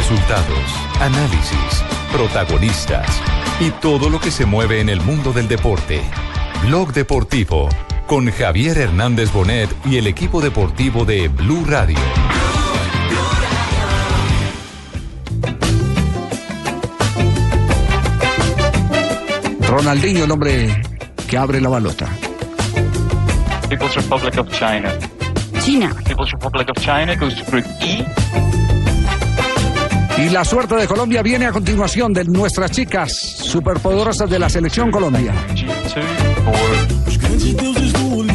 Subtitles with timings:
[0.00, 0.64] Resultados,
[0.98, 3.06] análisis, protagonistas
[3.60, 6.00] y todo lo que se mueve en el mundo del deporte.
[6.64, 7.68] Blog Deportivo
[8.06, 11.98] con Javier Hernández Bonet y el equipo deportivo de Blue Radio.
[19.68, 20.82] Ronaldinho, el hombre
[21.28, 22.08] que abre la balota.
[23.68, 24.90] People's Republic of China.
[25.62, 25.94] China.
[26.06, 28.19] People's Republic of China goes to Group E.
[30.20, 34.90] Y la suerte de Colombia viene a continuación de nuestras chicas superpoderosas de la selección
[34.90, 35.32] Colombia.
[35.54, 38.30] G2 for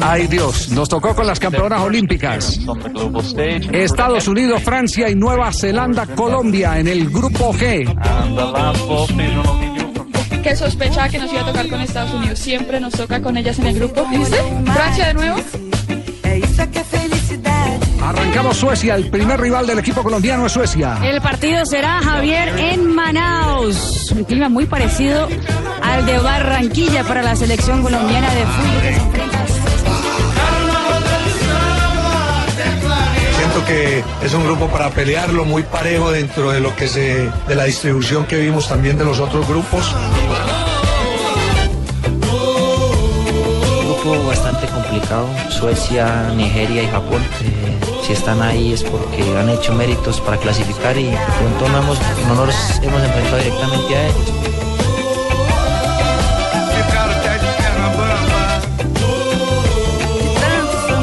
[0.00, 2.60] Ay Dios, nos tocó con las campeonas olímpicas.
[3.72, 7.84] Estados Unidos, Francia y Nueva Zelanda, Colombia en el grupo G.
[10.42, 12.38] Que sospechaba que nos iba a tocar con Estados Unidos.
[12.38, 14.06] Siempre nos toca con ellas en el grupo.
[14.10, 14.36] ¿Dice?
[14.64, 15.36] Francia de nuevo.
[18.04, 20.98] Arrancamos Suecia, el primer rival del equipo colombiano es Suecia.
[21.02, 24.12] El partido será Javier en Manaus.
[24.12, 25.26] Un clima muy parecido
[25.82, 29.24] al de Barranquilla para la selección colombiana de fútbol que
[33.38, 37.54] Siento que es un grupo para pelearlo muy parejo dentro de lo que se de
[37.54, 39.94] la distribución que vimos también de los otros grupos.
[44.04, 45.26] grupo bastante complicado.
[45.50, 47.22] Suecia, Nigeria y Japón.
[47.40, 51.78] Eh, si están ahí es porque han hecho méritos para clasificar y de pronto no,
[51.78, 54.53] hemos, no nos hemos enfrentado directamente a ellos.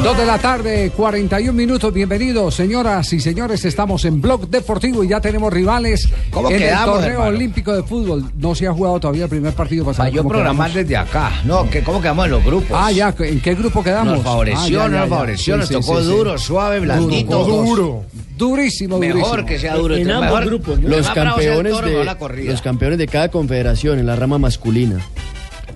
[0.02, 1.92] Dos de la tarde, 41 minutos.
[1.94, 3.64] Bienvenidos, señoras y señores.
[3.64, 7.36] Estamos en Blog Deportivo y ya tenemos rivales ¿Cómo en quedamos, el torneo hermano?
[7.36, 8.24] olímpico de fútbol.
[8.36, 9.98] No se ha jugado todavía el primer partido pasado.
[10.04, 10.88] Para yo ¿Cómo programar quedamos?
[10.88, 11.30] desde acá.
[11.44, 12.70] No, que ¿cómo quedamos en los grupos?
[12.72, 13.14] Ah, ya.
[13.16, 14.14] ¿En qué grupo quedamos?
[14.14, 16.10] Nos favoreció, Ah, ya, no ya, nos favoreció, Sí, nos sí, tocó sí, sí.
[16.10, 17.44] duro, suave, blandito.
[17.44, 18.04] Duro.
[18.36, 19.20] Durísimo, durísimo.
[19.20, 19.94] Mejor que sea duro.
[19.94, 22.50] En mejor- ambos grupos, Los campeones, toro, de, no la corrida.
[22.50, 24.98] los campeones de cada confederación en la rama masculina.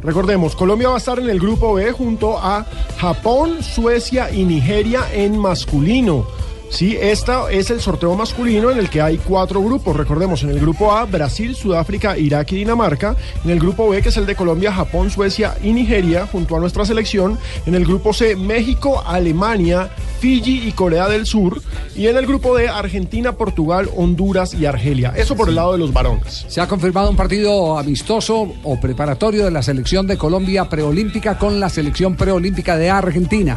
[0.07, 2.65] Recordemos, Colombia va a estar en el grupo B junto a
[2.97, 6.25] Japón, Suecia y Nigeria en masculino.
[6.69, 9.97] Sí, este es el sorteo masculino en el que hay cuatro grupos.
[9.97, 13.17] Recordemos, en el grupo A, Brasil, Sudáfrica, Irak y Dinamarca.
[13.45, 16.61] En el grupo B, que es el de Colombia, Japón, Suecia y Nigeria, junto a
[16.61, 17.39] nuestra selección.
[17.67, 19.91] En el grupo C, México, Alemania,
[20.21, 21.63] Fiji y Corea del Sur.
[21.95, 25.13] Y en el grupo D, Argentina, Portugal, Honduras y Argelia.
[25.17, 26.45] Eso por el lado de los varones.
[26.49, 31.59] Se ha confirmado un partido amistoso o preparatorio de la selección de Colombia preolímpica con
[31.61, 33.57] la selección preolímpica de Argentina.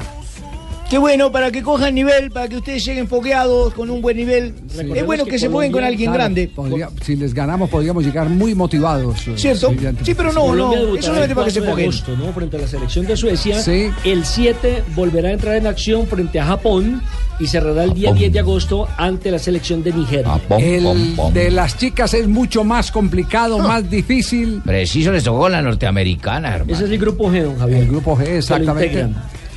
[0.89, 4.55] Qué bueno, para que cojan nivel, para que ustedes lleguen fogueados con un buen nivel.
[4.95, 6.47] es bueno que, se jueguen con alguien Claro, grande.
[6.53, 9.27] podría- si les ganamos, podríamos llegar muy motivados.
[9.27, 9.71] eh, ¿Cierto?
[10.03, 10.73] Sí, pero no, no.
[10.73, 11.89] Eso debutará no es el para que se 4 de fogueen.
[11.89, 12.33] agosto, ¿no?
[12.33, 13.61] Frente a la selección de Suecia.
[13.61, 13.91] Sí.
[14.03, 17.03] El 7 volverá a entrar en acción frente a Japón
[17.39, 20.39] y cerrará el día 10 de agosto ante la selección de Nigeria.
[20.57, 24.63] El de las chicas es mucho más complicado, más difícil.
[24.65, 26.73] Preciso les tocó la norteamericana, hermano.
[26.73, 27.83] Ese es el grupo G, don Javier.
[27.83, 29.07] El grupo G, exactamente.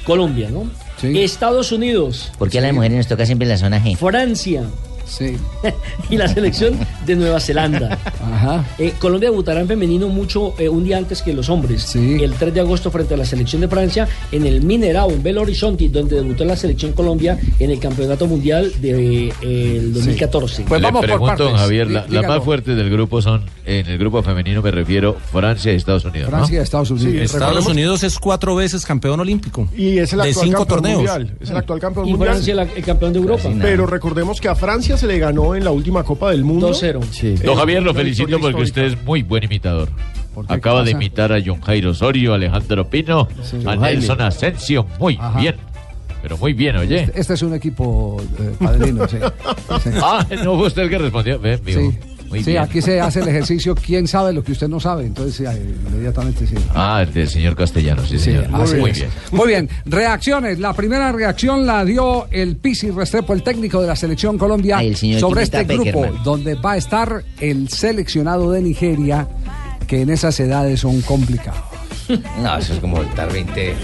[0.05, 0.71] Colombia, ¿no?
[1.01, 1.23] Sí.
[1.23, 3.97] Estados Unidos, ¿Por qué a las mujeres nos toca siempre la zona G?
[3.97, 4.65] Francia
[5.17, 5.37] Sí.
[6.11, 7.99] y la selección de Nueva Zelanda.
[8.23, 8.65] Ajá.
[8.79, 11.83] Eh, Colombia debutará en femenino mucho eh, un día antes que los hombres.
[11.83, 12.19] Sí.
[12.23, 15.43] El 3 de agosto frente a la selección de Francia en el Minerao, en Belo
[15.43, 20.65] Horizonte, donde debutó la selección Colombia en el Campeonato Mundial del de, eh, el 2014.
[20.69, 21.47] Pues Le vamos por pregunto, partes.
[21.47, 22.29] don Javier, la- las dígalo.
[22.29, 26.31] más fuertes del grupo son, en el grupo femenino me refiero, Francia y Estados Unidos.
[26.31, 27.13] Francia y Estados Unidos.
[27.13, 29.69] Sí, Estados recordemos- Unidos es cuatro veces campeón olímpico.
[29.77, 30.97] Y es el De actual cinco campeón torneos.
[30.99, 31.37] mundial.
[31.41, 32.31] Es el actual campeón Y mundial.
[32.33, 33.49] Francia la- el campeón de Europa.
[33.61, 36.71] Pero recordemos que a Francia se le ganó en la última Copa del Mundo.
[36.71, 37.03] 2-0.
[37.11, 37.35] Sí.
[37.35, 39.89] Don Eh, Javier, lo felicito porque usted es muy buen imitador.
[40.49, 43.91] Acaba ¿Qué de imitar a John Jairo Osorio, Alejandro Pino, a Jaime.
[43.95, 44.87] Nelson Asensio.
[45.01, 45.41] Muy Ajá.
[45.41, 45.57] bien.
[46.23, 47.01] Pero muy bien, oye.
[47.03, 49.17] Este, este es un equipo eh, padrino, sí.
[49.83, 49.91] Sí.
[50.01, 51.39] Ah, no fue usted el que respondió.
[51.41, 51.81] Ven, mijo.
[51.81, 51.99] Sí.
[52.33, 52.63] Muy Sí, bien.
[52.63, 55.47] aquí se hace el ejercicio, quién sabe lo que usted no sabe, entonces
[55.87, 56.55] inmediatamente sí.
[56.75, 58.47] Ah, el del señor Castellano, sí, Sí, señor.
[58.55, 58.97] así muy es.
[59.01, 59.11] bien.
[59.33, 60.59] Muy bien, reacciones.
[60.59, 64.95] La primera reacción la dio el Pisi Restrepo, el técnico de la selección Colombia, Ay,
[65.21, 69.29] sobre Chiquita este grupo, donde va a estar el seleccionado de Nigeria,
[69.87, 71.61] que en esas edades son complicados.
[72.43, 73.75] No, eso es como estar 20.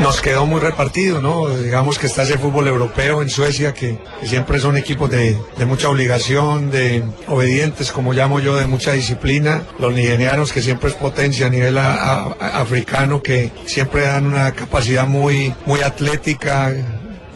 [0.00, 1.48] Nos quedó muy repartido, ¿no?
[1.48, 5.88] Digamos que está ese fútbol europeo en Suecia, que, siempre son equipos de, de mucha
[5.88, 9.62] obligación, de obedientes, como llamo yo, de mucha disciplina.
[9.78, 15.54] Los nigerianos, que siempre es potencia a nivel africano, que siempre dan una capacidad muy,
[15.64, 16.72] muy atlética,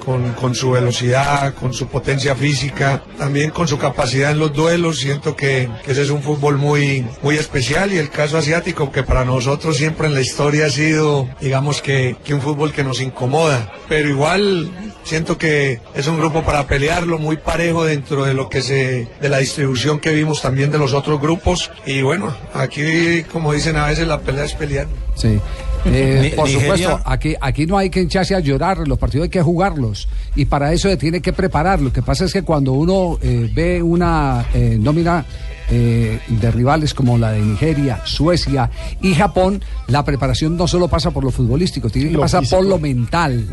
[0.04, 4.98] con, con su velocidad, con su potencia física, también con su capacidad en los duelos.
[4.98, 9.24] Siento que, ese es un fútbol muy, muy especial y el caso asiático que para
[9.24, 13.72] nosotros siempre en la historia ha sido, digamos que, que un fútbol que nos incomoda.
[13.88, 14.70] Pero igual
[15.02, 19.28] Siento que es un grupo para pelearlo, muy parejo dentro de lo que se, de
[19.28, 21.70] la distribución que vimos también de los otros grupos.
[21.86, 24.86] Y bueno, aquí, como dicen a veces, la pelea es pelear.
[25.16, 25.40] Sí.
[25.86, 29.30] Eh, por Nigeria- supuesto, aquí, aquí no hay que echarse a llorar, los partidos hay
[29.30, 31.80] que jugarlos y para eso se tiene que preparar.
[31.80, 35.24] Lo que pasa es que cuando uno eh, ve una eh, nómina
[35.70, 38.70] eh, de rivales como la de Nigeria, Suecia
[39.00, 42.58] y Japón, la preparación no solo pasa por lo futbolístico, tiene que Lo pasar físico.
[42.58, 43.46] por lo mental.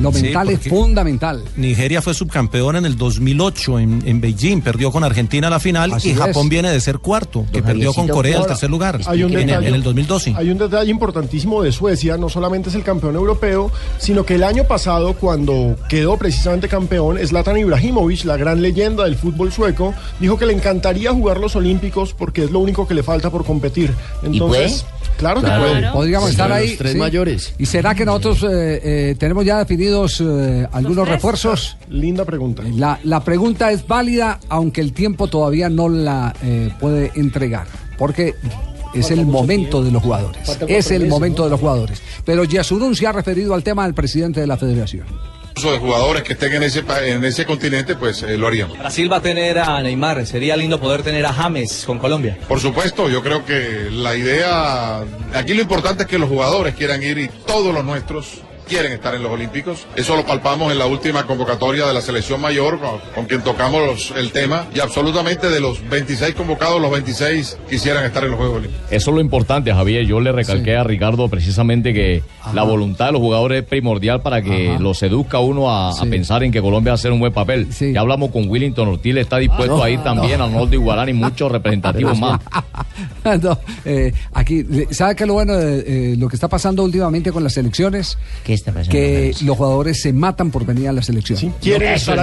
[0.00, 1.44] Lo Sí, mental es fundamental.
[1.56, 6.08] Nigeria fue subcampeón en el 2008 en, en Beijing, perdió con Argentina la final Así
[6.08, 6.18] y es.
[6.18, 9.32] Japón viene de ser cuarto, que perdió con Corea el ahora, tercer lugar Hay un,
[9.32, 10.34] en, detalle, en el 2012.
[10.36, 14.44] hay un detalle importantísimo de Suecia, no solamente es el campeón europeo, sino que el
[14.44, 20.36] año pasado, cuando quedó precisamente campeón, Zlatan Ibrahimovic, la gran leyenda del fútbol sueco, dijo
[20.36, 23.92] que le encantaría jugar los Olímpicos porque es lo único que le falta por competir.
[24.22, 24.84] Entonces,
[25.16, 25.92] claro que puede.
[25.92, 26.76] Podríamos estar ahí.
[26.76, 26.98] tres sí.
[26.98, 27.54] mayores.
[27.58, 31.76] ¿Y será que nosotros eh, eh, tenemos ya definidos eh, algunos refuerzos?
[31.88, 32.62] Linda pregunta.
[32.74, 37.66] La, la pregunta es válida, aunque el tiempo todavía no la eh, puede entregar,
[37.98, 38.34] porque
[38.94, 40.58] es el momento de los jugadores.
[40.66, 41.44] Es el momento ¿no?
[41.44, 42.02] de los jugadores.
[42.24, 45.06] Pero Yasurún se ha referido al tema del presidente de la federación.
[45.54, 48.78] De jugadores que estén en ese, en ese continente, pues eh, lo haríamos.
[48.78, 52.38] Brasil va a tener a Neymar, sería lindo poder tener a James con Colombia.
[52.48, 55.00] Por supuesto, yo creo que la idea,
[55.34, 59.14] aquí lo importante es que los jugadores quieran ir y todos los nuestros quieren estar
[59.16, 59.86] en los Olímpicos.
[59.96, 63.84] Eso lo palpamos en la última convocatoria de la selección mayor, con, con quien tocamos
[63.84, 68.38] los- el tema, y absolutamente de los 26 convocados, los 26 quisieran estar en los
[68.38, 68.86] Juegos Olímpicos.
[68.92, 70.06] Eso es lo importante, Javier.
[70.06, 72.22] Yo le recalqué a Ricardo precisamente que
[72.54, 76.44] la voluntad de los jugadores es primordial para que los seduzca uno a, a pensar
[76.44, 77.68] en que Colombia va a hacer un buen papel.
[77.70, 80.44] Ya hablamos con Willington Ortiz, está dispuesto No, a ir también no.
[80.44, 82.40] al norte de Iguarán y muchos representativos más.
[83.42, 87.32] No, eh, aquí, ¿sabe qué es lo bueno de eh, lo que está pasando últimamente
[87.32, 88.18] con las elecciones?
[88.44, 88.90] ¿Qué pasando?
[88.90, 91.54] Que los jugadores se matan por venir a la selección.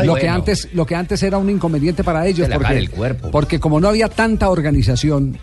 [0.06, 0.34] lo, que Bueno.
[0.34, 3.31] antes, lo que antes era un inconveniente para ellos, el cuerpo.
[3.31, 5.38] porque como no había tanta organización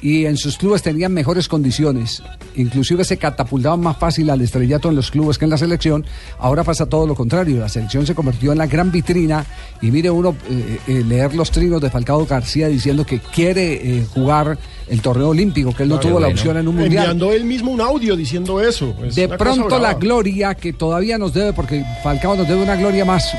[0.00, 2.22] y en sus clubes tenían mejores condiciones,
[2.54, 6.04] inclusive se catapultaban más fácil al estrellato en los clubes que en la selección,
[6.38, 9.44] ahora pasa todo lo contrario, la selección se convirtió en la gran vitrina
[9.82, 14.06] y mire uno eh, eh, leer los trinos de Falcao García diciendo que quiere eh,
[14.12, 14.58] jugar
[14.88, 17.04] el torneo olímpico, que él no Claro, tuvo la opción en un mundial.
[17.04, 18.94] Enviando él mismo un audio diciendo eso.
[19.04, 23.04] Es De pronto la gloria que todavía nos debe, porque Falcao nos debe una gloria
[23.04, 23.34] más,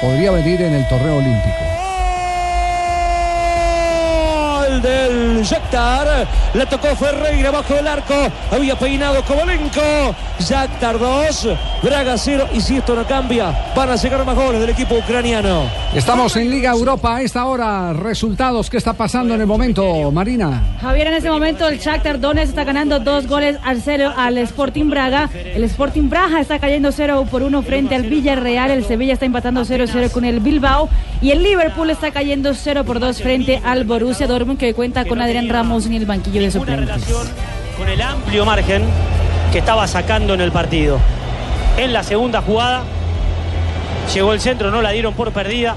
[0.00, 1.69] podría venir en el torneo olímpico.
[4.70, 6.26] Gol del Shakhtar.
[6.54, 8.14] Le tocó Ferreira bajo el arco.
[8.50, 10.14] Había peinado Kovalenko.
[10.38, 11.48] Shakhtar 2.
[11.82, 12.48] Braga 0.
[12.54, 15.64] Y si esto no cambia, van a llegar más goles del equipo ucraniano.
[15.94, 17.92] Estamos en Liga Europa a esta hora.
[17.92, 20.62] Resultados, ¿qué está pasando en el momento, Marina?
[20.80, 24.88] Javier, en este momento el Shakhtar Donetsk está ganando dos goles al cero al Sporting
[24.90, 25.28] Braga.
[25.34, 28.70] El Sporting Braga está cayendo 0 por 1 frente al Villarreal.
[28.70, 30.88] El Sevilla está empatando 0-0 con el Bilbao.
[31.22, 35.22] Y el Liverpool está cayendo 0 por 2 frente al Borussia Dortmund que cuenta con
[35.22, 37.02] Adrián Ramos en el banquillo de suplentes.
[37.78, 38.82] con el amplio margen
[39.50, 40.98] que estaba sacando en el partido.
[41.78, 42.82] En la segunda jugada
[44.14, 45.76] llegó el centro, no la dieron por perdida.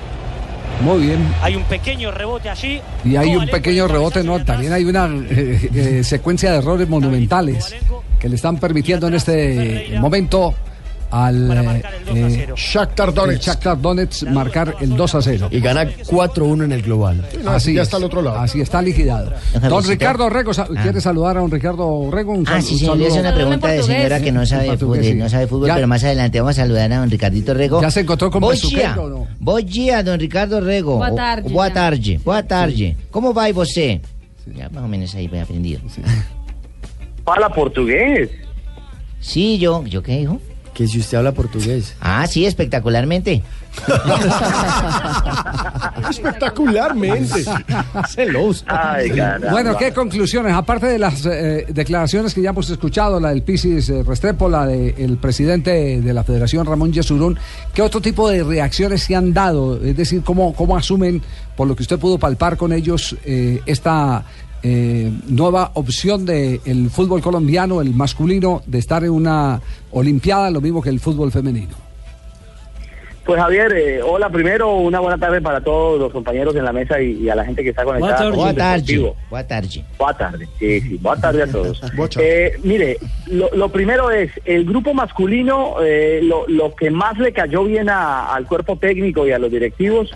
[0.82, 1.34] Muy bien.
[1.42, 2.82] Hay un pequeño rebote allí.
[3.06, 4.44] Y hay un pequeño rebote, ¿no?
[4.44, 7.74] También hay una eh, eh, secuencia de errores monumentales
[8.20, 10.54] que le están permitiendo en este momento
[11.14, 13.40] al eh, Shakhtar Donetsk.
[13.42, 15.48] el Shakhtar Donetsk marcar el 2 a 0.
[15.52, 17.24] Y gana 4-1 en el global.
[17.46, 18.40] Así ya es, está al otro lado.
[18.40, 19.32] Así está liquidado.
[19.70, 19.84] Don.
[19.84, 22.34] Ricardo Rego, sa- ¿quiere saludar a don Ricardo Rego?
[22.34, 23.14] Un Ah, sí, hace saludo.
[23.20, 25.14] una pregunta de señora que no sabe fútbol, sí.
[25.14, 27.80] no sabe fútbol, Ya- pero más adelante vamos a saludar a don Ricardito Rego.
[27.82, 28.96] ¿Ya se encontró con dia.
[29.00, 29.56] o no?
[29.62, 30.98] Dia, don Ricardo Rego.
[30.98, 32.20] Boa tarde, Boa tarde.
[32.24, 32.98] Boa tarde.
[33.12, 34.02] ¿Cómo va y você?
[34.56, 35.80] Ya más o menos ahí voy aprendido.
[37.26, 38.30] Habla portugués.
[39.20, 40.40] Sí, yo, ¿yo qué dijo?
[40.74, 41.96] Que si usted habla portugués.
[42.02, 43.44] Ah, sí, espectacularmente.
[46.10, 47.44] Espectacularmente.
[48.10, 48.66] Celoso.
[48.68, 49.52] Ay, caramba.
[49.52, 50.54] Bueno, ¿qué conclusiones?
[50.54, 54.68] Aparte de las eh, declaraciones que ya hemos escuchado, la del Pisis eh, Restrepo, la
[54.68, 57.38] del presidente de la Federación, Ramón Yesurún,
[57.74, 59.84] ¿qué otro tipo de reacciones se han dado?
[59.84, 61.22] Es decir, ¿cómo, cómo asumen,
[61.56, 64.24] por lo que usted pudo palpar con ellos, eh, esta
[64.64, 70.82] eh, nueva opción del fútbol colombiano, el masculino, de estar en una Olimpiada, lo mismo
[70.82, 71.76] que el fútbol femenino?
[73.26, 77.00] Pues Javier, eh, hola primero, una buena tarde para todos los compañeros en la mesa
[77.02, 78.26] y, y a la gente que está conectada.
[78.26, 78.74] con Boa el tarde.
[78.82, 79.16] Deportivo.
[79.30, 79.86] Boa tarde.
[79.98, 81.82] Boa tarde, sí, sí, boa tarde a todos.
[82.20, 87.32] Eh, mire, lo, lo primero es, el grupo masculino, eh, lo, lo que más le
[87.32, 90.12] cayó bien a- al cuerpo técnico y a los directivos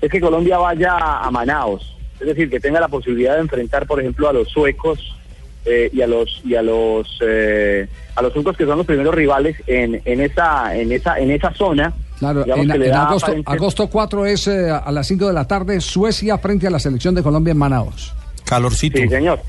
[0.00, 4.00] es que Colombia vaya a Manaos, es decir, que tenga la posibilidad de enfrentar, por
[4.00, 5.16] ejemplo, a los suecos
[5.64, 7.86] eh, y a los y a los eh,
[8.16, 11.52] a los turcos que son los primeros rivales en, en esa en esa en esa
[11.54, 15.80] zona Claro, en, agosto, aparente- agosto 4 es eh, a las 5 de la tarde
[15.80, 18.12] Suecia frente a la selección de Colombia en Manaos.
[18.44, 18.98] Calorcito.
[18.98, 19.40] Sí, señor.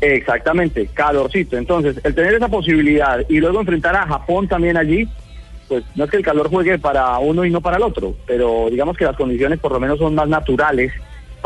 [0.00, 1.56] Exactamente, calorcito.
[1.56, 5.08] Entonces, el tener esa posibilidad y luego enfrentar a Japón también allí,
[5.68, 8.68] pues no es que el calor juegue para uno y no para el otro, pero
[8.70, 10.92] digamos que las condiciones por lo menos son más naturales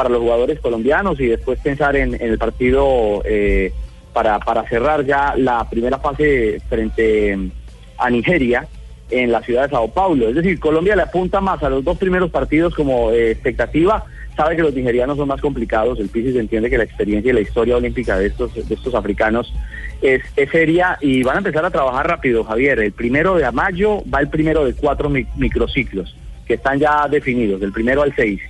[0.01, 3.71] para los jugadores colombianos y después pensar en, el partido eh,
[4.15, 7.37] para, para cerrar ya la primera fase frente
[7.99, 8.67] a Nigeria
[9.11, 10.31] en la ciudad de Sao Paulo.
[10.31, 14.07] Es decir, Colombia le apunta más a los dos primeros partidos como eh, expectativa.
[14.35, 16.01] Sabe que los nigerianos son más complicados.
[16.01, 19.53] El Pisis entiende que la experiencia y la historia olímpica de estos, de estos africanos
[20.01, 22.79] es, es seria y van a empezar a trabajar rápido, Javier.
[22.79, 26.17] El primero de mayo va el primero de cuatro mi- microciclos
[26.47, 28.41] que están ya definidos, del primero al seis.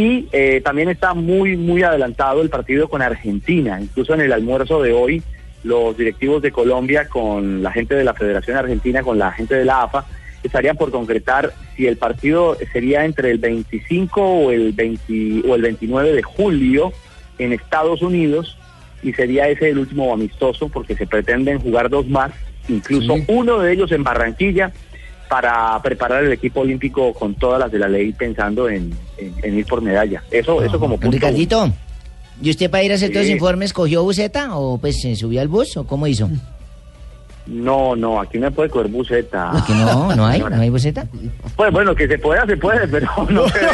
[0.00, 3.78] Y eh, también está muy, muy adelantado el partido con Argentina.
[3.78, 5.22] Incluso en el almuerzo de hoy,
[5.62, 9.66] los directivos de Colombia con la gente de la Federación Argentina, con la gente de
[9.66, 10.06] la AFA,
[10.42, 15.60] estarían por concretar si el partido sería entre el 25 o el, 20 o el
[15.60, 16.94] 29 de julio
[17.38, 18.56] en Estados Unidos
[19.02, 22.32] y sería ese el último amistoso porque se pretenden jugar dos más,
[22.70, 24.72] incluso uno de ellos en Barranquilla
[25.30, 29.58] para preparar el equipo olímpico con todas las de la ley pensando en, en- en
[29.58, 30.22] ir por medalla.
[30.30, 31.72] Eso, eso como punto Ricardito,
[32.42, 33.32] ¿y usted para ir a hacer todos los Sí.
[33.34, 36.28] informes cogió buseta o pues se subió al bus o cómo hizo?
[37.46, 39.52] No, no, aquí no puede coger buceta.
[39.66, 41.06] Que no, no hay, no hay buseta.
[41.56, 43.60] Pues bueno, que se pueda, se puede, pero no se.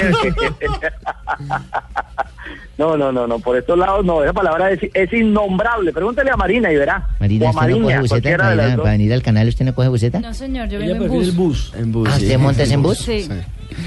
[2.78, 5.92] No, no, no, no, por estos lados no, esa palabra es, es innombrable.
[5.92, 7.08] Pregúntale a Marina y verá.
[7.18, 9.48] Marina, o a ¿usted no coge cualquiera de para, venir al canal?
[9.48, 10.20] ¿Usted no coge buseta?
[10.20, 11.26] No, señor, yo vengo en bus.
[11.26, 11.72] el bus.
[11.74, 12.08] En bus.
[12.10, 12.24] Ah, sí.
[12.24, 12.98] ¿usted monta en bus?
[12.98, 13.28] Sí.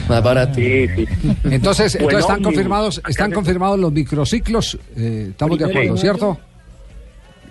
[0.07, 0.55] Más barato.
[0.55, 1.07] Sí, sí.
[1.43, 4.77] Entonces, entonces Bueno, están confirmados, están confirmados los microciclos.
[4.97, 6.39] eh, estamos de acuerdo, ¿cierto?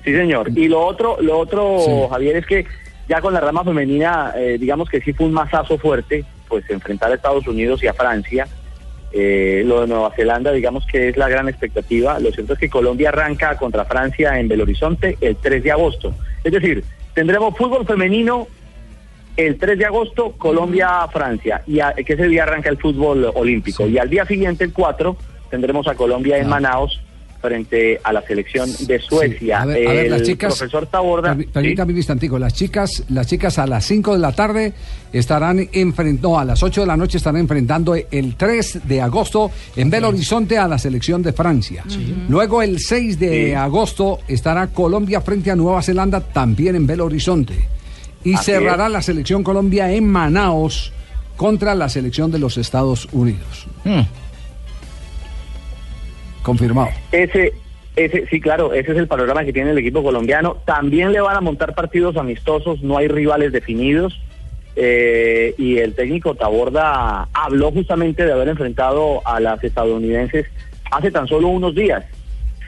[0.05, 0.51] Sí, señor.
[0.57, 1.91] Y lo otro, lo otro, Sí.
[2.11, 2.67] Javier, es que
[3.09, 7.11] ya con la rama femenina, eh, digamos que sí fue un masazo fuerte, pues enfrentar
[7.11, 8.47] a Estados Unidos y a Francia.
[9.11, 12.19] Eh, lo de Nueva Zelanda, digamos que es la gran expectativa.
[12.21, 16.15] Lo cierto es que Colombia arranca contra Francia en Belo Horizonte el 3 de agosto.
[16.45, 18.47] Es decir, tendremos fútbol femenino
[19.39, 23.87] el 3 de agosto, Colombia-Francia, y a- que ese día arranca el fútbol olímpico.
[23.87, 25.17] Y al día siguiente, el 4,
[25.51, 27.01] tendremos a Colombia en Manaos
[27.41, 29.63] frente a la selección de Suecia.
[29.63, 30.57] A ver, a ver, el las chicas.
[30.57, 31.35] profesor Taborda.
[31.35, 32.39] permí- Permítame un instantico.
[32.39, 34.73] Las chicas, las chicas a las 5 de la tarde
[35.13, 39.51] estarán enfrentando, no, a las 8 de la noche estarán enfrentando el 3 de agosto
[39.77, 41.85] en Belo Horizonte a la selección de Francia.
[42.29, 43.55] Luego el 6 de Sí.
[43.55, 47.55] agosto estará Colombia frente a Nueva Zelanda también en Belo Horizonte.
[48.25, 48.93] Y Así cerrará es.
[48.93, 50.93] la selección Colombia en Manaos
[51.37, 53.69] contra la selección de los Estados Unidos.
[53.85, 54.01] Hmm.
[56.49, 56.89] Confirmado.
[57.13, 57.53] Ese,
[57.95, 60.57] ese, sí, claro, ese es el panorama que tiene el equipo colombiano.
[60.65, 64.19] También le van a montar partidos amistosos, no hay rivales definidos.
[64.81, 70.47] eh, y el técnico Taborda habló justamente de haber enfrentado a las estadounidenses
[70.91, 72.05] hace tan solo unos días.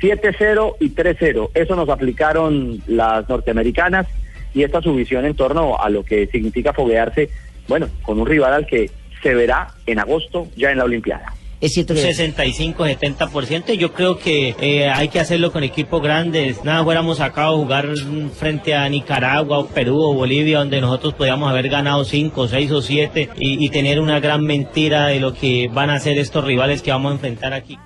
[0.02, 1.50] 7-0 y 3-0.
[1.54, 4.06] Eso nos aplicaron las norteamericanas
[4.52, 7.30] y esta es su visión en torno a lo que significa foguearse,
[7.66, 8.90] bueno, con un rival al que
[9.22, 11.32] se verá en agosto ya en la Olimpiada.
[11.60, 12.00] Es cierto que...
[12.00, 13.74] 65-70%.
[13.74, 16.64] Yo creo que eh, hay que hacerlo con equipos grandes.
[16.64, 17.86] Nada, fuéramos acá a jugar
[18.34, 22.80] frente a Nicaragua, o Perú o Bolivia, donde nosotros podíamos haber ganado 5, 6 o
[22.80, 26.80] 7 y, y tener una gran mentira de lo que van a hacer estos rivales
[26.80, 27.78] que vamos a enfrentar aquí.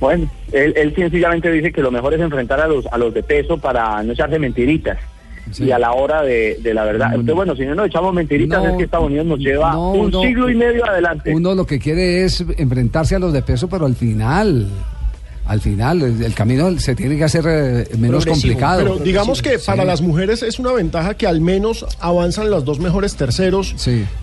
[0.00, 3.22] Bueno, él, él sencillamente dice que lo mejor es enfrentar a los a los de
[3.22, 4.98] peso para no echarse mentiritas.
[5.58, 7.08] Y a la hora de, de la verdad.
[7.10, 9.92] Entonces, bueno, si no nos echamos mentiritas No, es que Estados Unidos nos lleva no,
[9.92, 10.22] un no.
[10.22, 11.34] siglo y medio adelante.
[11.34, 14.68] Uno lo que quiere es enfrentarse a los de peso, pero al final,
[15.44, 18.82] al final, el, el camino se tiene que hacer eh, menos complicado.
[18.82, 19.66] Pero digamos que Sí.
[19.66, 23.74] para las mujeres es una ventaja que al menos avanzan los dos mejores terceros.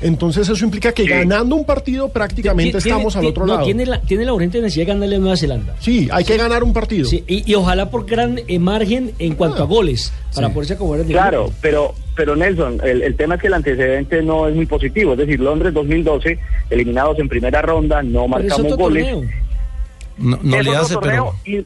[0.02, 3.66] Entonces eso implica que ganando un partido prácticamente Tiene- estamos al otro no, lado.
[3.66, 5.76] Tiene la, tiene la urgente necesidad de ganarle a Nueva Zelanda.
[5.80, 7.06] Sí, hay que ganar un partido.
[7.08, 10.54] Sí, y, y ojalá por gran eh, margen en cuanto a goles, para Sí.
[10.54, 11.56] poderse acomodar en el Claro, grupo.
[11.62, 15.14] pero pero Nelson, el, el tema es que el antecedente no es muy positivo.
[15.14, 16.38] Es decir, Londres 2012,
[16.70, 19.06] eliminados en primera ronda, no Pero marcamos goles.
[19.08, 19.30] torneo.
[20.20, 21.58] No, no le hace, torneo pero...
[21.58, 21.66] y, eh,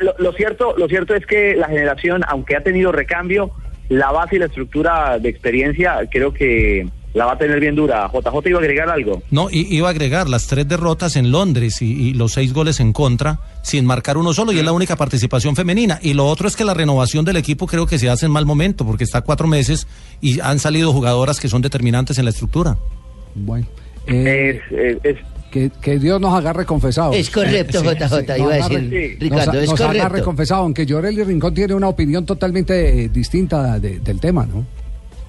[0.00, 3.50] lo, lo cierto, lo cierto es que la generación, aunque ha tenido recambio,
[3.88, 8.08] la base y la estructura de experiencia creo que la va a tener bien dura.
[8.12, 9.22] JJ iba a agregar algo.
[9.30, 12.92] No, iba a agregar las tres derrotas en Londres y, y los seis goles en
[12.92, 16.00] contra, sin marcar uno solo, y es la única participación femenina.
[16.02, 18.46] Y lo otro es que la renovación del equipo creo que se hace en mal
[18.46, 19.86] momento, porque está cuatro meses
[20.20, 22.76] y han salido jugadoras que son determinantes en la estructura.
[23.36, 23.66] Bueno.
[24.08, 27.14] eh, es, es- que, que Dios nos agarre confesados.
[27.14, 31.16] Es correcto, JJ, iba a decir agarre- Ricardo, nos, es nos agarre confesado, aunque Llorel
[31.16, 34.66] y Rincón tiene una opinión totalmente eh, distinta de- del tema, ¿no?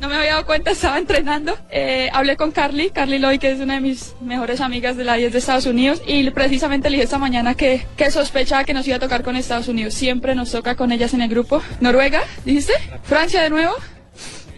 [0.02, 1.56] No me había dado cuenta, estaba entrenando.
[1.70, 5.14] Eh, hablé con Carly, Carly Lloyd, que es una de mis mejores amigas de la
[5.14, 8.86] 10 de Estados Unidos, y precisamente le dije esta mañana que, que sospechaba que nos
[8.88, 9.94] iba a tocar con Estados Unidos.
[9.94, 11.62] Siempre nos toca con ellas en el grupo.
[11.80, 12.74] Noruega, dijiste.
[13.04, 13.74] Francia de nuevo.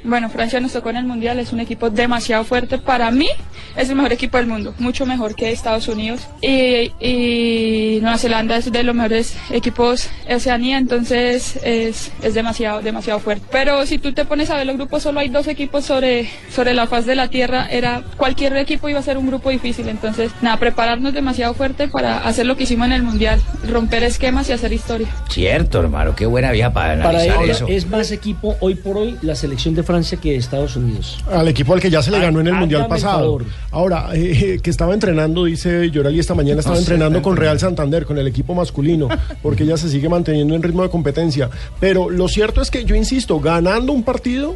[0.04, 2.78] Bueno, Francia nos tocó en el Mundial, es un equipo demasiado fuerte.
[2.78, 3.28] Para mí
[3.76, 6.22] es el mejor equipo del mundo, mucho mejor que Estados Unidos.
[6.42, 12.82] Y, y Nueva Zelanda es de los mejores equipos de Oceanía, entonces es, es demasiado,
[12.82, 13.46] demasiado fuerte.
[13.52, 16.74] Pero si tú te pones a ver los grupos, solo hay dos equipos sobre, sobre
[16.74, 17.68] la faz de la Tierra.
[17.70, 22.20] Era, cualquier equipo iba a ser un grupo difícil, entonces nada, prepararnos demasiado fuerte para
[22.20, 25.08] hacer lo que hicimos en el Mundial, romper esquemas y hacer historia.
[25.30, 27.66] Cierto, hermano, qué buena vieja para Para analizar eso.
[27.68, 31.24] es más equipo hoy por hoy la selección de Francia que Estados Unidos.
[31.32, 33.40] Al equipo al que ya se le ganó en el Mundial pasado.
[33.72, 37.38] Ahora, eh, que estaba entrenando, dice Yorali esta mañana, estaba sé, entrenando con.
[37.38, 39.08] Real Santander, con el equipo masculino,
[39.44, 41.50] porque ella se sigue manteniendo en ritmo de competencia.
[41.80, 44.56] Pero lo cierto es que yo insisto, ganando un partido,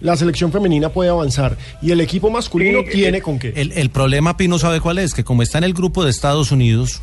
[0.00, 1.56] la selección femenina puede avanzar.
[1.82, 3.52] Y el equipo masculino tiene con qué.
[3.56, 5.14] El, el problema, Pino, ¿sabe cuál es?
[5.14, 7.02] Que como está en el grupo de Estados Unidos,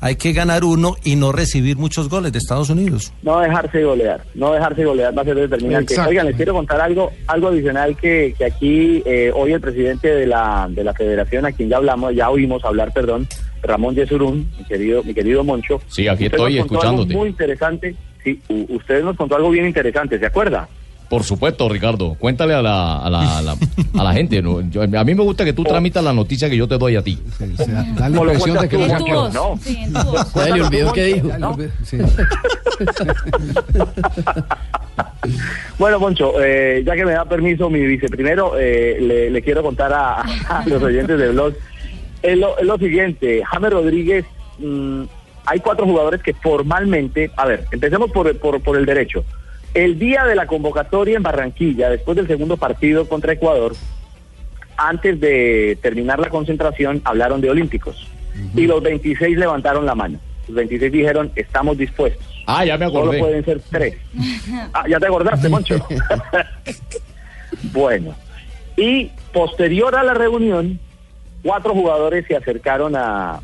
[0.00, 3.12] hay que ganar uno y no recibir muchos goles de Estados Unidos.
[3.22, 5.94] No dejarse golear, no dejarse golear va a ser determinante.
[5.94, 6.10] Exacto.
[6.10, 10.26] Oigan, les quiero contar algo, algo adicional que, que aquí eh, hoy el presidente de
[10.26, 13.26] la, de la federación, a quien ya hablamos, ya oímos hablar, perdón,
[13.62, 15.80] Ramón Yesurún, mi querido, mi querido Moncho.
[15.88, 17.14] Sí, aquí estoy nos contó algo escuchándote.
[17.16, 20.68] Muy interesante, sí, u- usted nos contó algo bien interesante, ¿se acuerda?
[21.08, 22.14] Por supuesto, Ricardo.
[22.18, 23.56] Cuéntale a la, a la, a la,
[23.98, 24.40] a la gente.
[24.42, 24.60] ¿no?
[24.70, 27.02] Yo- a mí me gusta que tú tramitas la noticia que yo te doy a
[27.02, 27.18] ti.
[27.96, 29.28] Da la O lo impresión de que cuentas lo saqueó.
[29.30, 29.58] ¿no?
[29.62, 30.34] Sí, en tu voz.
[30.34, 31.28] Ya le olvidó qué dijo.
[31.28, 31.98] Olvidó, sí.
[35.78, 39.92] Bueno, Moncho, eh, ya que me da permiso mi viceprimero, eh, le, le quiero contar
[39.92, 41.54] a, a los oyentes de blog.
[42.22, 44.24] Es lo, es lo siguiente, James Rodríguez,
[44.58, 45.02] mm,
[45.46, 49.24] hay cuatro jugadores que formalmente, a ver, empecemos por, por, por el derecho.
[49.74, 53.74] El día de la convocatoria en Barranquilla, después del segundo partido contra Ecuador,
[54.76, 58.08] antes de terminar la concentración, hablaron de olímpicos.
[58.54, 60.18] Y los 26 levantaron la mano.
[60.46, 62.24] Los 26 dijeron, estamos dispuestos.
[62.46, 63.18] Ah, ya me Solo acordé.
[63.18, 63.96] pueden ser tres.
[64.72, 65.76] Ah, ya te acordaste, Moncho.
[67.72, 68.14] bueno,
[68.76, 70.78] y posterior a la reunión,
[71.42, 73.40] cuatro jugadores se acercaron a,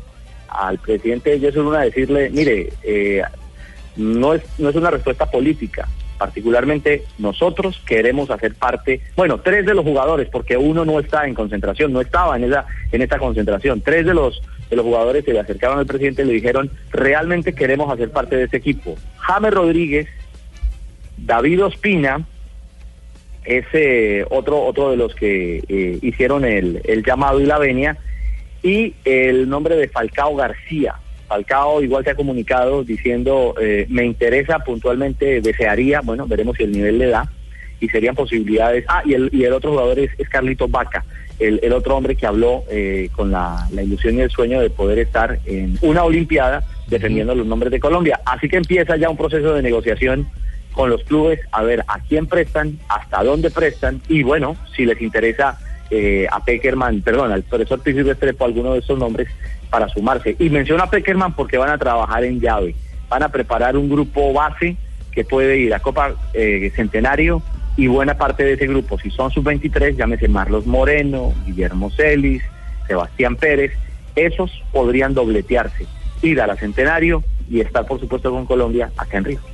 [0.49, 3.21] al presidente Jesús Luna a decirle, mire, eh,
[3.95, 5.87] no, es, no es una respuesta política,
[6.21, 11.33] particularmente nosotros queremos hacer parte, bueno, tres de los jugadores, porque uno no está en
[11.33, 15.33] concentración, no estaba en esa, en esta concentración, tres de los de los jugadores se
[15.33, 18.95] le acercaron al presidente y le dijeron, realmente queremos hacer parte de este equipo.
[19.17, 20.09] James Rodríguez,
[21.17, 22.23] David Ospina,
[23.43, 23.65] es
[24.29, 27.97] otro, otro de los que eh, hicieron el, el llamado y la venia,
[28.61, 30.97] y el nombre de Falcao García.
[31.31, 36.73] Falcao igual se ha comunicado diciendo, eh, me interesa puntualmente, desearía, bueno, veremos si el
[36.73, 37.31] nivel le da,
[37.79, 38.83] y serían posibilidades.
[38.89, 41.05] Ah, y el, y el otro jugador es, es Carlitos Vaca,
[41.39, 44.69] el, el otro hombre que habló eh, con la, la ilusión y el sueño de
[44.69, 48.19] poder estar en una Olimpiada defendiendo los nombres de Colombia.
[48.25, 50.27] Así que empieza ya un proceso de negociación
[50.73, 55.01] con los clubes a ver a quién prestan, hasta dónde prestan y bueno, si les
[55.01, 55.57] interesa
[55.91, 59.29] eh, a Peckerman, perdón, al profesor Pisis Restrepo, alguno de estos nombres
[59.71, 60.35] para sumarse.
[60.37, 62.75] Y menciona a Peckerman porque van a trabajar en llave,
[63.09, 64.75] van a preparar un grupo base
[65.11, 67.41] que puede ir a Copa eh, Centenario
[67.77, 72.43] y buena parte de ese grupo, si son sub-23, llámese Marlos Moreno, Guillermo Celis,
[72.85, 73.71] Sebastián Pérez,
[74.15, 75.87] esos podrían dobletearse,
[76.21, 79.50] ir a la Centenario y estar por supuesto con Colombia acá en Río.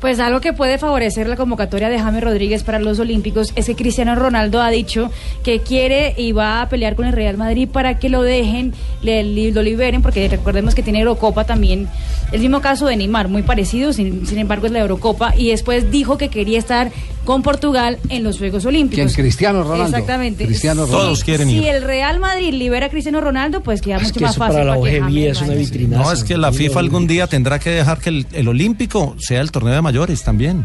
[0.00, 3.74] Pues algo que puede favorecer la convocatoria de James Rodríguez para los Olímpicos es que
[3.74, 5.10] Cristiano Ronaldo ha dicho
[5.44, 9.22] que quiere y va a pelear con el Real Madrid para que lo dejen, le,
[9.52, 11.86] lo liberen, porque recordemos que tiene Eurocopa también.
[12.32, 15.90] El mismo caso de Neymar, muy parecido, sin, sin embargo es la Eurocopa, y después
[15.90, 16.90] dijo que quería estar
[17.24, 19.12] con Portugal en los Juegos Olímpicos.
[19.12, 19.24] ¿Quién?
[19.24, 19.84] Cristiano Ronaldo.
[19.84, 20.46] Exactamente.
[20.46, 21.06] Cristiano Si- Ronaldo.
[21.08, 21.66] Todos quieren Si ir.
[21.68, 25.86] el Real Madrid libera a Cristiano Ronaldo, pues queda mucho más fácil que James vaya.
[25.88, 29.40] No, es que la FIFA algún día tendrá que dejar que el, el olímpico sea
[29.42, 30.64] el torneo de mayores también.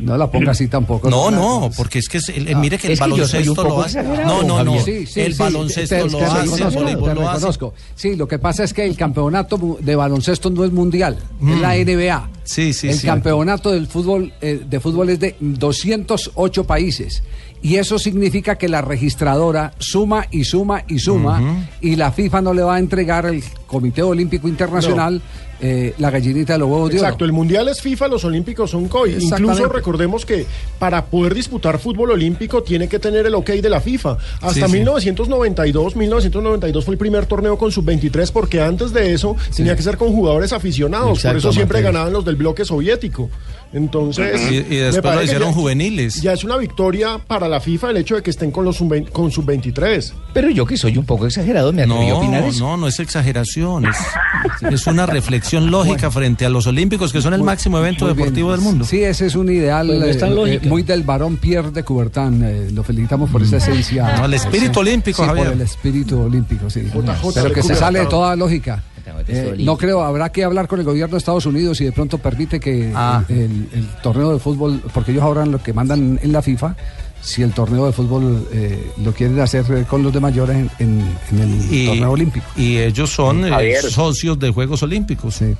[0.00, 1.08] No la ponga así tampoco.
[1.08, 3.80] No, no, porque es que es- el- el- mire que el Es que baloncesto lo
[3.82, 4.02] hace.
[4.02, 4.76] No, no, no.
[4.78, 4.82] Javier.
[4.84, 7.34] Sí, sí, el sí, baloncesto te- lo te hace, el reconozco, voleibol te lo hace.
[7.34, 7.74] reconozco.
[7.94, 11.76] Sí, lo que pasa es que el campeonato de baloncesto no es mundial, es la
[11.76, 12.18] NBA.
[12.20, 12.30] Mm.
[12.42, 17.22] Sí, sí, el campeonato del fútbol eh, de fútbol es de 208 países
[17.62, 22.54] y eso significa que la registradora suma y suma y suma y la FIFA no
[22.54, 25.20] le va a entregar al Comité Olímpico Internacional
[25.60, 27.04] eh, la gallinita de los huevos de oro.
[27.04, 29.16] Exacto, el mundial es FIFA, los olímpicos son COI.
[29.20, 30.46] Incluso recordemos que
[30.78, 34.18] para poder disputar fútbol olímpico tiene que tener el ok de la FIFA.
[34.40, 34.72] Hasta Sí, sí.
[34.72, 39.96] 1992, 1992 fue el primer torneo con sub-23 porque antes de eso tenía que ser
[39.96, 41.22] con jugadores aficionados.
[41.22, 43.28] Por eso siempre ganaban los del bloque soviético.
[43.72, 46.22] Entonces, Y- después lo hicieron ya- juveniles.
[46.22, 49.10] Ya es una victoria para la FIFA el hecho de que estén con los sub-
[49.12, 50.12] con sub-23.
[50.32, 52.64] Pero yo que soy un poco exagerado, me atreví a No, opinar eso.
[52.64, 53.96] no, no es exageración, es,
[54.72, 58.16] es una reflexión lógica frente a los Olímpicos, que son el máximo evento bien.
[58.16, 58.84] deportivo del mundo.
[58.86, 62.42] Sí, ese es un ideal Pues eh, eh, muy del varón Pierre de Coubertin.
[62.44, 64.16] eh, lo felicitamos por esa esencia.
[64.16, 66.80] No, el espíritu olímpico, sí, por el espíritu olímpico, sí.
[66.92, 68.82] JJ Pero que se sale de toda lógica.
[69.28, 72.18] Eh, no creo, habrá que hablar con el gobierno de Estados Unidos y de pronto
[72.18, 73.22] permite que Ah.
[73.28, 76.74] el, el torneo de fútbol, porque ellos ahora lo que mandan en la FIFA,
[77.20, 80.70] si el torneo de fútbol eh, lo quieren hacer eh, con los de mayores en,
[80.78, 82.46] en- en el Y, torneo olímpico.
[82.56, 85.34] y ellos son eh, socios de Juegos Olímpicos.
[85.34, 85.54] Sí.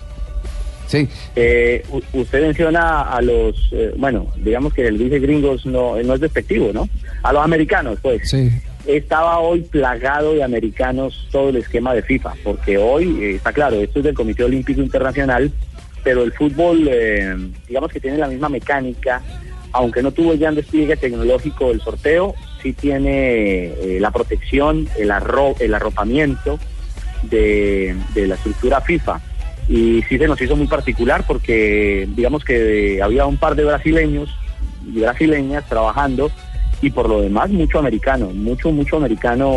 [0.87, 1.07] Sí.
[1.37, 1.85] Eh,
[2.15, 6.71] usted menciona a los, eh, bueno, digamos que el dice gringos no, no es despectivo,
[6.73, 6.89] ¿no?
[7.23, 8.23] A los americanos, pues.
[8.31, 8.51] Sí.
[8.89, 13.77] Estaba hoy plagado de americanos todo el esquema de FIFA, porque hoy, eh, está claro,
[13.77, 15.53] esto es del Comité Olímpico Internacional,
[16.03, 17.37] pero el fútbol, eh,
[17.69, 19.21] digamos que tiene la misma mecánica,
[19.73, 25.11] aunque no tuvo ya un despliegue tecnológico del sorteo, sí tiene eh, la protección, el,
[25.11, 26.59] arro el arropamiento
[27.25, 29.21] de, de la estructura FIFA.
[29.69, 34.35] Y sí se nos hizo muy particular porque digamos que había un par de brasileños
[34.91, 36.31] y brasileñas trabajando
[36.81, 39.53] y por lo demás mucho americano, mucho, mucho americano,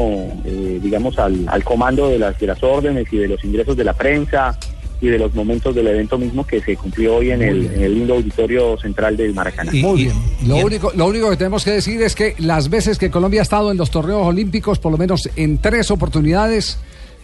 [0.46, 3.84] eh, digamos, al, al comando de las, de las órdenes y de los ingresos de
[3.84, 4.58] la prensa
[5.02, 7.96] y de los momentos del evento mismo que se cumplió hoy en el, en el
[7.96, 9.72] lindo auditorio central del Maracaná.
[9.72, 10.16] Muy bien.
[10.46, 13.44] Lo único, lo único que tenemos que decir es que las veces que Colombia ha
[13.44, 16.78] estado en los torneos olímpicos, por lo menos en tres oportunidades,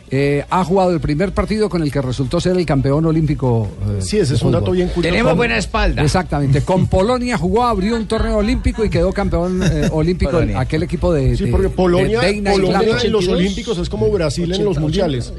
[0.10, 3.68] eh, ha jugado el primer partido con el que resultó ser el campeón olímpico.
[3.90, 5.12] eh, Sí, ese es un dato bien curioso.
[5.14, 6.02] Tenemos Con- buena espalda.
[6.04, 6.62] Exactamente.
[6.62, 10.60] Con Polonia jugó, abrió un torneo olímpico y quedó campeón eh, olímpico Polonia.
[10.60, 11.36] aquel equipo de.
[11.36, 15.34] Sí, de- porque Polonia, de Polonia en los Olímpicos es como Brasil en los Mundiales.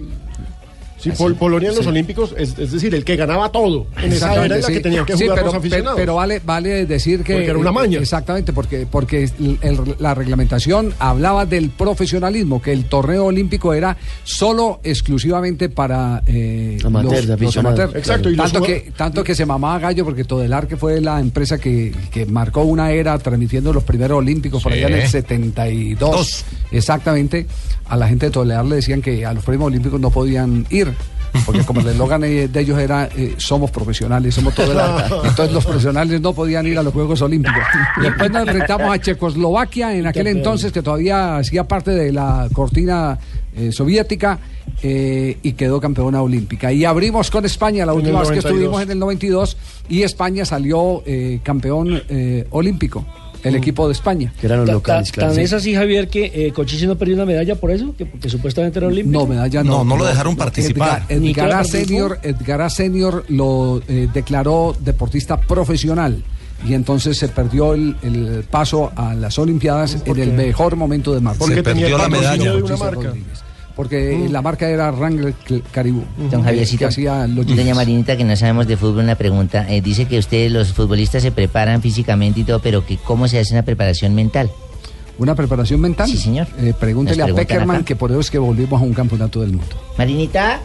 [0.98, 1.90] Sí, Pol- Polonia en los Sí.
[1.90, 3.86] Olímpicos, es, es decir, el que ganaba todo.
[4.02, 5.96] En esa era en la que tenían que Sí, jugar pero, los aficionados.
[5.96, 7.34] pero- vale, vale decir que.
[7.34, 8.00] Porque era una maña.
[8.00, 13.96] Exactamente, porque, porque el- el- la reglamentación hablaba del profesionalismo, que el torneo olímpico era
[14.24, 17.94] solo exclusivamente para eh, Amateurs, los, los amateurs.
[17.94, 21.00] Exacto, y los tanto, jugad- que, tanto que se mamaba gallo, porque Todelar, que fue
[21.00, 25.08] la empresa que, que marcó una era transmitiendo los primeros olímpicos por allá en el
[25.08, 25.98] 72.
[26.10, 26.44] Dos.
[26.72, 27.46] Exactamente.
[27.88, 30.87] A la gente de Todelar le decían que a los premios olímpicos no podían ir.
[31.44, 35.06] Porque como el eslogan de ellos era eh, somos profesionales, somos Todelar.
[35.24, 37.62] Entonces los profesionales no podían ir a los Juegos Olímpicos.
[38.00, 43.18] Después nos enfrentamos a Checoslovaquia en aquel entonces que todavía hacía parte de la cortina
[43.56, 44.38] eh, soviética
[44.82, 46.72] eh, y quedó campeona olímpica.
[46.72, 48.52] Y abrimos con España la última vez que 92.
[48.52, 49.56] estuvimos en el 92
[49.88, 51.02] y España salió
[51.42, 52.02] campeón
[52.50, 53.04] olímpico,
[53.44, 54.32] el equipo de España.
[54.40, 55.28] Que eran los Ta- locales, ta- claro.
[55.30, 55.42] Tan Sí.
[55.42, 58.78] es así, Javier, que eh, Cochise no perdió una medalla por eso, que porque supuestamente
[58.78, 59.20] era olímpico.
[59.20, 59.78] No, medalla no.
[59.78, 61.04] No, no lo dejaron participar.
[61.08, 61.86] Edgar, participó.
[61.86, 66.22] Senior, Edgará Senior lo eh, declaró deportista profesional
[66.66, 71.20] y entonces se perdió el, el paso a las Olimpiadas en el mejor momento de
[71.20, 71.38] marzo.
[71.40, 72.42] Porque Se tenía perdió la medalla.
[72.42, 73.02] de una Bautista marca.
[73.08, 73.38] Rodríguez.
[73.78, 75.34] Porque la marca era Wrangler
[75.70, 76.02] Caribou.
[76.32, 77.76] Don Javiercito, que hacía los doña.
[77.76, 79.72] Marinita, que no sabemos de fútbol, una pregunta.
[79.72, 83.38] Eh, dice que ustedes, los futbolistas, se preparan físicamente y todo, pero que ¿cómo se
[83.38, 84.50] hace una preparación mental?
[85.16, 86.08] Una preparación mental.
[86.08, 86.48] Sí, señor.
[86.58, 87.84] Eh, pregúntele a Peckerman acá.
[87.84, 89.76] que por eso es que volvimos a un campeonato del mundo.
[89.96, 90.58] Marinita,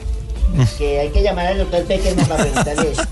[0.80, 3.04] que hay que llamar al doctor Peckerman para preguntarle eso.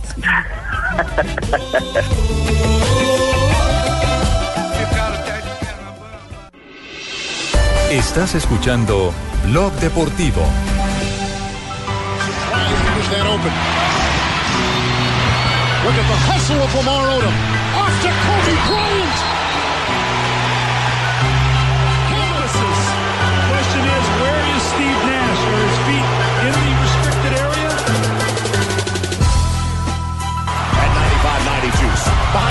[7.91, 9.13] Estás escuchando
[9.45, 10.45] Blog Deportivo.
[13.11, 13.53] that open.
[15.83, 17.35] Look at the hustle of Lamar Odom.
[17.75, 19.17] Off to Kobe Bryant.
[22.07, 22.81] Campuses.
[23.51, 25.41] Question is, where is Steve Nash?
[25.49, 26.07] Are his feet
[26.47, 27.71] in the restricted area?
[30.79, 32.05] At 95 90 juice.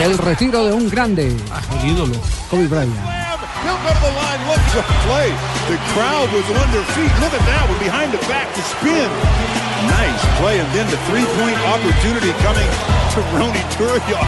[0.04, 1.26] El retiro de un grande.
[1.28, 2.16] El ídolo.
[2.50, 3.19] Kobe Bryant.
[3.70, 4.40] He'll go to the line.
[4.50, 5.30] Look at the play.
[5.70, 7.12] The crowd was on their feet.
[7.22, 9.06] Look at that one behind the back to spin.
[9.86, 10.58] Nice play.
[10.58, 12.66] And then the three-point opportunity coming
[13.14, 14.26] to Ronnie Turioff.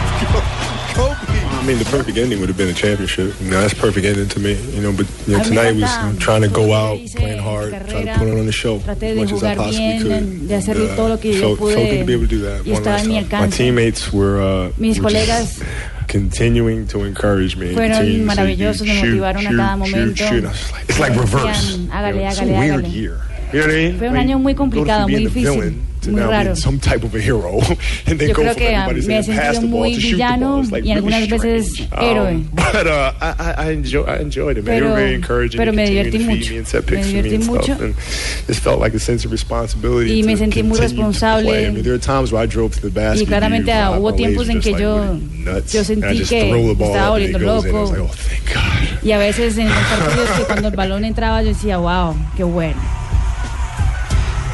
[0.95, 1.43] Kobe.
[1.59, 3.35] I mean, the perfect ending would have been a championship.
[3.41, 4.53] You know, that's perfect ending to me.
[4.75, 6.99] You know, but you know, A mí me tonight was encanta trying to go out,
[7.15, 10.47] playing hard, trying to put it on the show as much as I possibly could.
[10.47, 12.35] de hacer And, uh, todo lo que yo felt, felt good to be able to
[12.35, 13.41] do that one last time.
[13.41, 15.63] My teammates were, uh, were just colegas
[16.07, 17.73] continuing to encourage me.
[17.73, 20.23] Fueron maravillosos, me motivaron a cada momento.
[20.87, 21.77] It's like reverse.
[21.91, 23.93] Hágale, hágale, hágale.
[23.97, 25.81] Fue un año muy complicado, muy difícil.
[26.11, 26.43] Muy raro.
[26.43, 27.59] being some type of a hero,
[28.07, 30.09] and then Yo go creo que everybody me he sentido the ball muy to shoot
[30.11, 31.89] the villano like y really algunas veces strange.
[32.03, 32.29] héroe.
[32.35, 35.57] Um, but uh, I, I, enjoy, I enjoyed it, Pero- were very encouraging.
[35.57, 36.53] pero me divertí mucho.
[36.53, 37.63] me divertí and mucho.
[37.63, 37.81] stuff.
[37.81, 37.95] And
[38.47, 41.43] just felt like a sense of responsibility Y me sentí muy responsable.
[41.45, 41.65] play.
[41.67, 43.23] I mean, there were times where I drove to the basket.
[43.23, 44.97] Y claramente hubo tiempos en que yo,
[45.45, 47.83] really yo sentí que throw the ball estaba volviendo loco.
[48.03, 48.11] oh.
[49.03, 52.43] Y a veces en los partidos que cuando el balón entraba yo decía, wow, qué
[52.43, 52.79] bueno.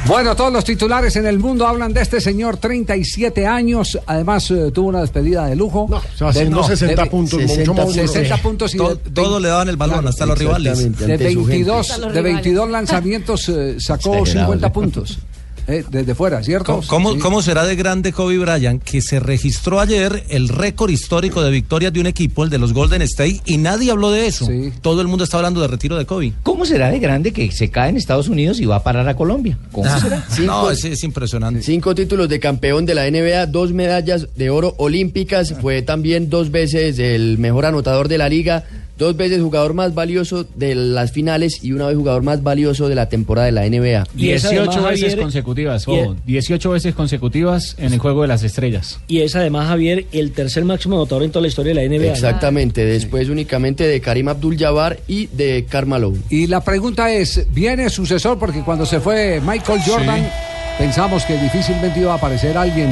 [0.08, 4.00] Bueno, todos los titulares en el mundo hablan de este señor, 37 años.
[4.08, 5.86] Además, eh, tuvo una despedida de lujo.
[5.88, 9.70] No, sea, haciendo 60 puntos, mucho más 60 puntos y Todo- de- todo le daban
[9.70, 10.80] el balón, hasta los rivales.
[10.80, 11.48] De Ante su gente.
[11.50, 12.44] 22, Hasta los de rivales.
[12.44, 14.74] 22 lanzamientos eh, sacó Exagerado, 50 sí.
[14.74, 15.20] puntos.
[15.70, 16.82] eh, desde fuera, ¿cierto?
[16.88, 17.46] ¿Cómo, Sí.
[17.46, 22.00] será de grande Kobe Bryant que se registró ayer el récord histórico de victorias de
[22.00, 24.48] un equipo, el de los Golden State, y nadie habló de eso?
[24.82, 26.34] Todo el mundo está hablando de retiro de Kobe.
[26.44, 29.16] ¿Cómo será de grande que se cae en Estados Unidos y va a parar a
[29.16, 29.58] Colombia?
[29.72, 30.26] ¿Cómo Ah, será?
[30.46, 31.62] no, es, es impresionante.
[31.62, 36.52] Cinco títulos de campeón de la NBA, dos medallas de oro olímpicas, fue también dos
[36.52, 38.64] veces el mejor anotador de la liga,
[39.00, 42.96] dos veces jugador más valioso de las finales y una vez jugador más valioso de
[42.96, 44.08] la temporada de la NBA.
[44.14, 49.00] 18 veces consecutivas, ojo, 18 veces consecutivas en el juego de las estrellas.
[49.08, 52.12] Y es además, Javier, el tercer máximo anotador en toda la historia de la NBA.
[52.12, 56.14] Exactamente, después únicamente de Karim Abdul-Jabbar y de Carmelo.
[56.30, 58.38] Y la pregunta es, ¿viene sucesor?
[58.38, 60.30] Porque cuando se fue Michael Jordan,
[60.78, 62.90] pensamos que difícilmente iba a aparecer alguien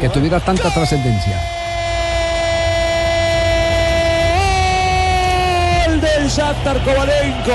[0.00, 1.65] que tuviera tanta trascendencia.
[6.26, 7.52] El Shakhtar Kovalenko.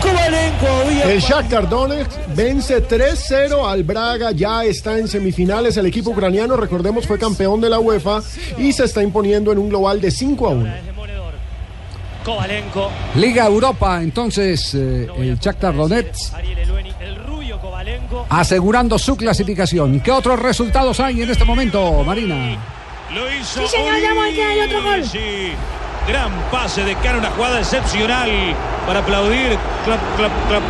[0.00, 5.76] Kovalenko había El Shakhtar Donetsk vence 3-0 al Braga, ya está en semifinales.
[5.76, 8.22] El equipo ucraniano, recordemos, fue campeón de la UEFA
[8.56, 10.74] y se está imponiendo en un global de 5 a 1.
[12.24, 12.90] Kovalenko.
[13.16, 16.32] Liga Europa, entonces eh, el Shakhtar Donetsk
[18.30, 20.00] asegurando su clasificación.
[20.00, 22.56] ¿Qué otros resultados hay en este momento, Marina?
[23.12, 23.60] Lo hizo.
[23.60, 25.04] Sí, señor, ya voy, que hay otro gol.
[25.04, 25.52] Sí.
[26.06, 28.30] Gran pase de cara, una jugada excepcional
[28.86, 29.56] para aplaudir.
[29.84, 30.62] Clap, clap, clap.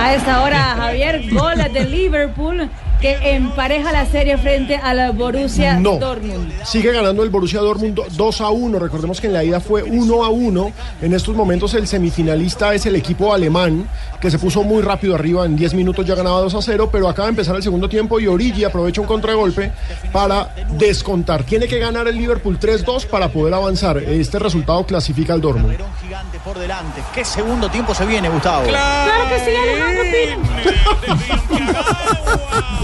[0.00, 2.68] A esta hora, Javier, gol de Liverpool
[3.02, 5.98] que empareja la serie frente a la Borussia No.
[5.98, 6.52] Dortmund.
[6.64, 8.78] Sigue ganando el Borussia Dortmund 2 a 1.
[8.78, 10.72] Recordemos que en la ida fue 1 a 1.
[11.02, 13.88] En estos momentos el semifinalista es el equipo alemán,
[14.20, 15.44] que se puso muy rápido arriba.
[15.44, 18.20] En 10 minutos ya ganaba 2 a 0, pero acaba de empezar el segundo tiempo
[18.20, 19.72] y Origi aprovecha un contragolpe
[20.12, 21.42] para descontar.
[21.42, 23.98] Tiene que ganar el Liverpool 3-2 para poder avanzar.
[23.98, 25.76] Este resultado clasifica al Dortmund.
[26.00, 27.02] Gigante por delante.
[27.12, 28.62] ¿Qué segundo tiempo se viene, Gustavo?
[28.68, 30.42] Claro que sí, Alejandro Pino.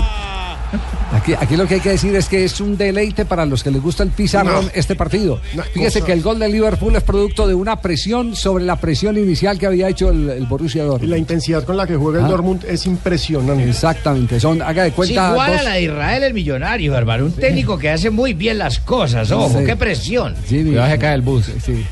[1.29, 3.71] Aquí, aquí lo que hay que decir es que es un deleite para los que
[3.71, 4.71] les gusta el pizarrón No.
[4.75, 5.39] este partido.
[5.75, 9.19] Fíjese cosa- que el gol de Liverpool es producto de una presión sobre la presión
[9.19, 11.11] inicial que había hecho el, el Borussia Dortmund.
[11.11, 12.29] La intensidad con la que juega el Ah.
[12.29, 13.69] Dortmund es impresionante.
[13.69, 15.31] Exactamente, son, haga de Sí, cuenta.
[15.33, 17.27] igual dos- a la de Israel el millonario, hermano.
[17.27, 19.31] Un técnico que hace muy bien las cosas.
[19.31, 19.65] Ojo, Sí.
[19.67, 20.35] qué presión.
[20.49, 21.51] Cuidado, se cae el bus.
[21.63, 21.85] Sí.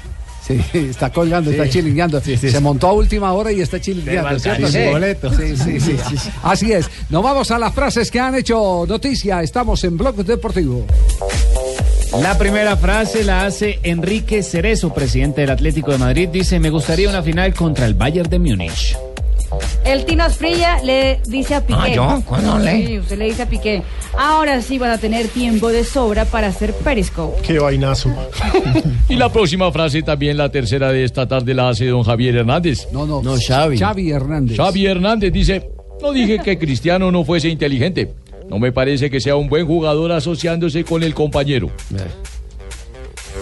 [0.47, 2.21] Sí, está colgando, está chilingueando.
[2.21, 2.63] Sí, sí, Se sí.
[2.63, 4.39] montó a última hora y está chilinguando.
[4.39, 4.91] Se ¿cierto?
[4.93, 5.31] boleto.
[5.35, 5.97] Sí, sí, sí.
[6.43, 6.89] Así es.
[7.11, 9.43] Nos vamos a las frases que han hecho noticia.
[9.43, 10.87] Estamos en Blog Deportivo.
[12.23, 16.29] La primera frase la hace Enrique Cerezo, presidente del Atlético de Madrid.
[16.29, 18.97] Dice, me gustaría una final contra el Bayern de Múnich.
[19.85, 21.79] El Tino Asprilla le dice a Piqué.
[21.81, 22.23] Ah, ¿yo?
[22.27, 22.87] ¿Cuándo le?
[22.87, 23.83] Sí, usted le dice a Piqué.
[24.19, 27.41] Ahora sí van a tener tiempo de sobra para hacer Periscope.
[27.43, 28.11] Qué vainazo.
[29.09, 32.89] Y la próxima frase, también la tercera de esta tarde, la hace don Javier Hernández.
[32.93, 33.23] No, no.
[33.23, 33.79] No, Xavi.
[33.79, 34.57] Xavi Hernández.
[34.57, 35.71] Xavi Hernández dice,
[36.03, 38.13] no dije que Cristiano no fuese inteligente.
[38.49, 41.71] No me parece que sea un buen jugador asociándose con el compañero.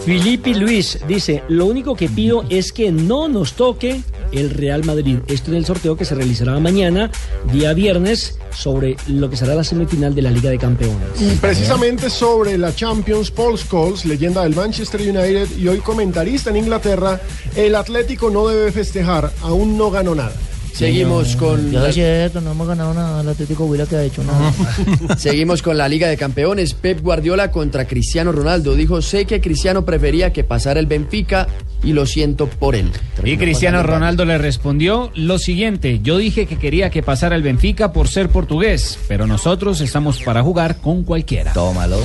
[0.04, 4.02] Filipe Luis dice, lo único que pido es que no nos toque
[4.32, 5.18] el Real Madrid.
[5.28, 7.10] Esto en el sorteo que se realizará mañana,
[7.52, 11.20] día viernes, sobre lo que será la semifinal de la Liga de Campeones.
[11.20, 16.56] Y precisamente sobre la Champions, Paul Scholes, leyenda del Manchester United y hoy comentarista en
[16.56, 17.20] Inglaterra,
[17.56, 20.34] el Atlético no debe festejar, aún no ganó nada.
[20.74, 23.20] Seguimos con Yo la- es cierto, no hemos ganado nada.
[23.20, 24.52] El Atlético Huila que ha hecho nada.
[25.16, 26.74] Seguimos con la Liga de Campeones.
[26.74, 28.74] Pep Guardiola contra Cristiano Ronaldo.
[28.74, 31.46] Dijo, sé que Cristiano prefería que pasara el Benfica
[31.84, 32.90] y lo siento por él.
[33.22, 37.92] Y Cristiano Ronaldo le respondió lo siguiente, yo dije que quería que pasara el Benfica
[37.92, 41.52] por ser portugués, pero nosotros estamos para jugar con cualquiera.
[41.52, 41.98] Tómalo.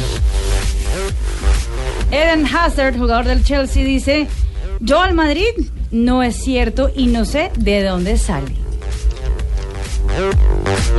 [2.11, 4.27] Eden Hazard, jugador del Chelsea, dice,
[4.79, 5.49] yo al Madrid
[5.91, 8.53] no es cierto y no sé de dónde sale.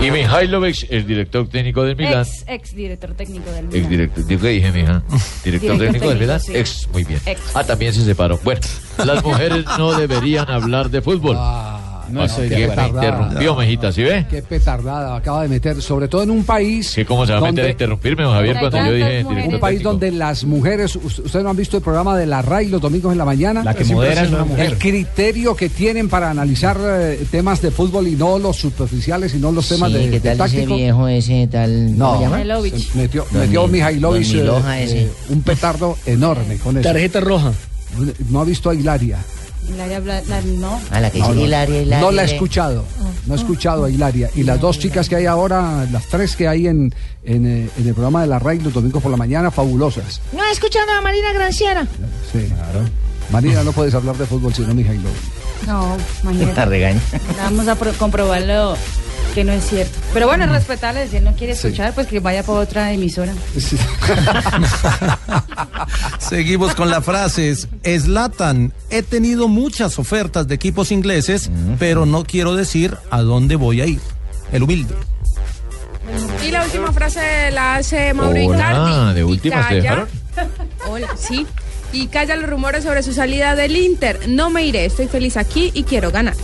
[0.00, 2.22] Y Mihailovic, el director técnico del Milán.
[2.22, 3.90] Ex, ex director técnico del Ex Milan.
[3.90, 5.02] director, ¿qué dije, mija?
[5.44, 6.52] Director Director técnico del sí.
[6.54, 7.20] Ex, muy bien.
[7.26, 7.40] Ex.
[7.54, 8.38] Ah, también se separó.
[8.42, 8.60] Bueno,
[9.04, 11.36] las mujeres no deberían hablar de fútbol.
[12.12, 12.96] No estoy de que me acuerdo.
[13.08, 14.26] interrumpió, mejita, ¿sí ve?
[14.28, 16.88] Qué petardada acaba de meter, sobre todo en un país.
[16.88, 19.82] Sí, ¿cómo se va a meter a interrumpirme, don Javier, cuando yo dije Un país
[19.82, 23.12] donde las mujeres, us- ustedes no han visto el programa de la RAI los domingos
[23.12, 23.62] en la mañana.
[23.62, 24.66] La que modera es una mujer.
[24.66, 29.38] El criterio que tienen para analizar eh, temas de fútbol y no los superficiales y
[29.38, 30.76] no los temas Sí, de, ¿qué de ese táctico.
[30.76, 31.96] viejo ese tal?
[31.98, 32.20] No,
[32.94, 35.02] metió, Don metió Mi- Mihailovic Don eh, Miloja ese.
[35.04, 36.88] eh, un petardo enorme con eso.
[36.88, 37.52] Tarjeta roja.
[38.28, 39.18] No ha visto a Hilaria.
[39.70, 40.80] Hilaria Bla- la- no.
[40.90, 42.04] Ah, la que No, dice no, Hilaria, Hilaria.
[42.06, 42.84] no la he escuchado.
[43.26, 44.30] No he escuchado a Hilaria.
[44.34, 46.92] Y las dos chicas que hay ahora, las tres que hay en,
[47.24, 50.20] en, eh, en el programa de la RAI los domingos por la mañana, fabulosas.
[50.32, 51.86] No he escuchado a Marina Granciera.
[52.32, 52.46] Sí.
[53.30, 55.39] Marina, no puedes hablar de fútbol sino Mihailovic.
[55.66, 56.64] No, imagínate.
[56.66, 57.00] regaña.
[57.38, 58.76] Vamos a pro- comprobarlo
[59.34, 59.96] que no es cierto.
[60.12, 61.68] Pero bueno, es respetable, si él no quiere Sí.
[61.68, 63.32] escuchar, pues que vaya por otra emisora.
[66.18, 67.68] Seguimos con las frases.
[67.84, 73.80] Slatan, he tenido muchas ofertas de equipos ingleses, pero no quiero decir a dónde voy
[73.80, 74.00] a ir.
[74.52, 74.94] El humilde.
[76.44, 79.14] Y la última frase la hace Mauro Hola, Icardi.
[79.14, 80.08] de últimas te dejaron.
[80.88, 81.46] Hola, sí.
[81.92, 84.28] Y calla los rumores sobre su salida del Inter.
[84.28, 86.34] No me iré, estoy feliz aquí y quiero ganar.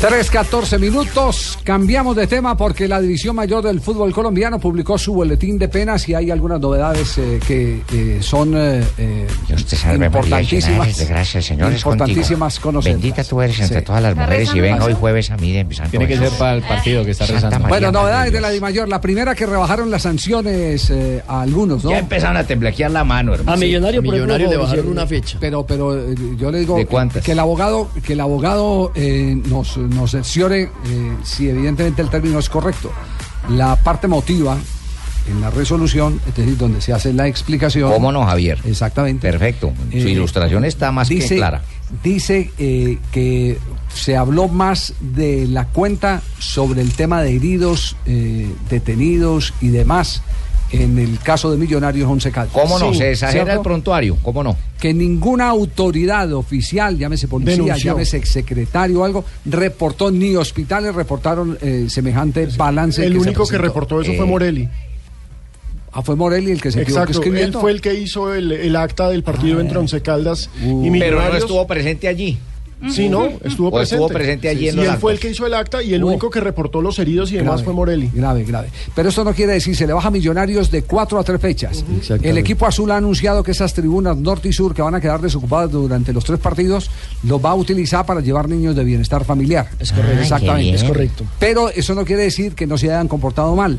[0.00, 1.58] 3, 14 minutos.
[1.62, 6.08] Cambiamos de tema porque la División Mayor del Fútbol Colombiano publicó su boletín de penas
[6.08, 9.26] y hay algunas novedades eh, que eh, son eh, eh,
[9.66, 10.86] salve importantísimas.
[10.86, 12.92] eres de gracia, Señor, es importantísimas conocer.
[12.92, 13.84] Bendita tú eres entre Sí.
[13.84, 16.54] todas las mujeres y venga hoy jueves a mí de Santo Tiene que ser para
[16.54, 17.68] el partido que está Santa rezando.
[17.68, 18.88] María, Bueno, novedades de la Dimayor.
[18.88, 21.90] La primera que rebajaron las sanciones eh, a algunos, ¿no?
[21.90, 23.52] Ya empezaron a temblequear la mano, hermano.
[23.52, 25.36] A Millonario, por ejemplo, Millonario le bajaron una fecha.
[25.40, 26.76] Pero, pero yo le digo
[27.22, 32.38] que el abogado, que el abogado eh, nos, nos cerciore eh, si evidentemente el término
[32.38, 32.90] es correcto.
[33.50, 34.56] La parte motiva
[35.28, 37.92] en la resolución, es decir, donde se hace la explicación.
[37.92, 38.58] ¿Cómo no, Javier?
[38.64, 39.30] Exactamente.
[39.30, 39.72] Perfecto.
[39.90, 41.62] Su Eh, ilustración está más dice, que clara.
[42.02, 43.58] Dice eh, que
[43.94, 50.22] se habló más de la cuenta sobre el tema de heridos, eh, detenidos y demás
[50.72, 52.52] en el caso de Millonarios Once Caldas.
[52.54, 52.92] ¿Cómo no?
[52.92, 53.60] Sí, Se exagera ¿cierto?
[53.60, 54.16] el prontuario.
[54.22, 54.56] ¿Cómo no?
[54.80, 57.92] que ninguna autoridad oficial, llámese policía, Denunció.
[57.92, 63.04] llámese exsecretario o algo, reportó, ni hospitales reportaron eh, semejante balance.
[63.04, 64.68] El único que reportó eso fue Eh, Morelli.
[65.92, 67.60] Ah, fue Morelli el que se equivocó Exacto, él escribiendo.
[67.60, 70.72] fue el que hizo el, el acta del partido Ah, entre Once Caldas y Pero
[70.76, 71.38] no Millonarios.
[71.38, 72.38] estuvo presente allí.
[72.88, 73.94] Sí, no, estuvo presente.
[73.96, 76.02] estuvo presente allí en y los él fue el que hizo el acta y el
[76.02, 76.06] Oh.
[76.08, 78.10] único que reportó los heridos y demás fue Morelli.
[78.14, 78.68] Grave, grave.
[78.94, 81.84] Pero esto no quiere decir, se le baja a Millonarios de cuatro a tres fechas.
[82.22, 85.20] El equipo azul ha anunciado que esas tribunas norte y sur que van a quedar
[85.20, 86.90] desocupadas durante los tres partidos,
[87.22, 89.68] los va a utilizar para llevar niños de bienestar familiar.
[89.78, 90.16] Es correcto.
[90.18, 90.76] Ah, Exactamente.
[90.76, 91.24] Es correcto.
[91.38, 93.78] Pero eso no quiere decir que no se hayan comportado mal.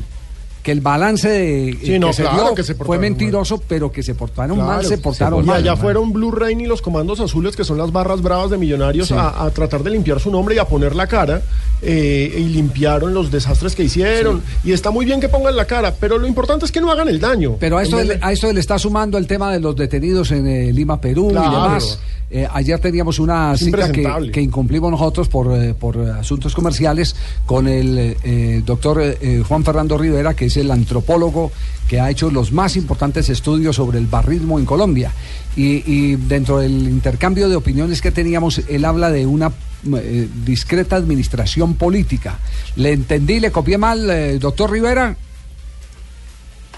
[0.64, 3.92] Que el balance de, Sí, que no, se claro dio que se fue mentiroso, pero
[3.92, 5.58] que se portaron mal, se portaron y mal.
[5.62, 9.08] allá fueron Blue Rain y los comandos azules, que son las barras bravas de Millonarios,
[9.08, 9.16] Sí.
[9.18, 11.42] a, a tratar de limpiar su nombre y a poner la cara.
[11.84, 14.44] eh, y limpiaron los desastres que hicieron.
[14.64, 17.08] Y está muy bien que pongan la cara, pero lo importante es que no hagan
[17.10, 17.56] el daño.
[17.60, 20.72] Pero a esto, a esto le está sumando el tema de los detenidos en eh,
[20.72, 21.98] Lima, Perú y demás.
[22.30, 27.14] Eh, ayer teníamos una Es cita que, que incumplimos nosotros por, eh, por asuntos comerciales
[27.48, 28.16] con el
[28.64, 29.02] doctor
[29.48, 31.52] Juan Fernando Rivera, que es el antropólogo
[31.88, 35.12] que ha hecho los más importantes estudios sobre el barrismo en Colombia.
[35.56, 39.52] Y, y dentro del intercambio de opiniones que teníamos, él habla de una
[39.98, 42.40] eh, discreta administración política.
[42.76, 45.16] ¿Le entendí, le copié mal, eh, doctor Rivera?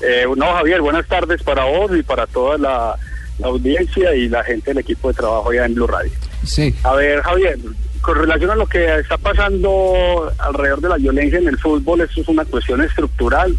[0.01, 2.95] Eh, no, Javier, buenas tardes para vos y para toda la,
[3.39, 6.11] la audiencia y la gente del equipo de trabajo allá en Blue Radio.
[6.43, 6.73] Sí.
[6.83, 7.57] A ver, Javier,
[8.03, 12.19] con relación a lo que está pasando alrededor de la violencia en el fútbol, esto
[12.19, 13.55] es una cuestión estructural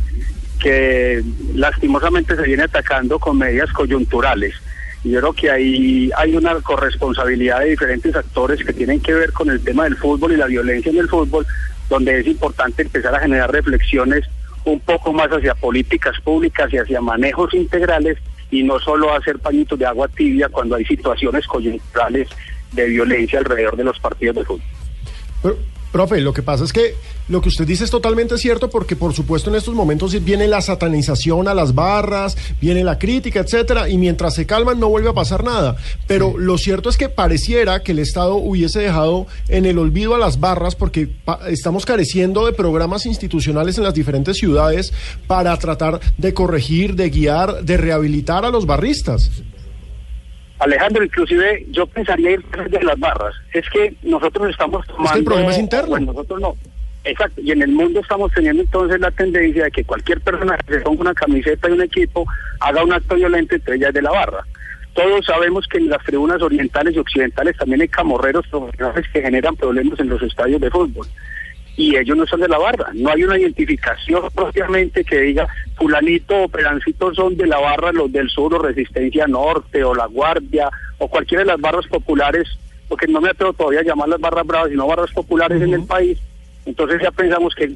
[0.61, 4.55] que lastimosamente se viene atacando con medidas coyunturales.
[5.03, 9.33] Y yo creo que ahí hay una corresponsabilidad de diferentes actores que tienen que ver
[9.33, 11.47] con el tema del fútbol y la violencia en el fútbol,
[11.89, 14.27] donde es importante empezar a generar reflexiones
[14.67, 18.19] un poco más hacia políticas públicas y hacia manejos integrales
[18.51, 22.29] y no solo hacer pañitos de agua tibia cuando hay situaciones coyunturales
[22.75, 24.63] de violencia alrededor de los partidos de fútbol.
[25.43, 25.59] Pero,
[25.93, 26.95] profe, lo que pasa es que
[27.27, 30.61] lo que usted dice es totalmente cierto porque por supuesto en estos momentos viene la
[30.61, 35.15] satanización a las barras, viene la crítica, etcétera, y mientras se calman no vuelve a
[35.15, 35.77] pasar nada.
[36.07, 40.19] Pero lo cierto es que pareciera que el Estado hubiese dejado en el olvido a
[40.19, 41.09] las barras porque
[41.49, 44.93] estamos careciendo de programas institucionales en las diferentes ciudades
[45.27, 49.31] para tratar de corregir, de guiar, de rehabilitar a los barristas.
[50.65, 53.35] Alejandro, inclusive yo pensaría ir de las barras.
[53.53, 55.19] Es que nosotros estamos tomando...
[55.19, 55.91] el problema es interno.
[55.91, 56.55] Bueno, nosotros no.
[57.05, 57.41] Exacto.
[57.43, 60.81] Y en el mundo estamos teniendo entonces la tendencia de que cualquier persona que se
[60.81, 62.27] ponga una camiseta de un equipo
[62.61, 64.43] haga un acto violento, entonces ya es de la barra.
[64.95, 69.57] Todos sabemos que en las tribunas orientales y occidentales también hay camorreros profesionales que generan
[69.57, 71.07] problemas en los estadios de fútbol.
[71.77, 72.91] Y ellos no son de la barra.
[72.95, 78.13] No hay una identificación propiamente que diga fulanito o perancito son de la barra, los
[78.13, 82.49] del sur o Resistencia Norte o La Guardia o cualquiera de las barras populares,
[82.89, 86.19] porque no me atrevo todavía a llamarlas barras bravas, sino barras populares en el país.
[86.67, 87.69] Entonces ya pensamos que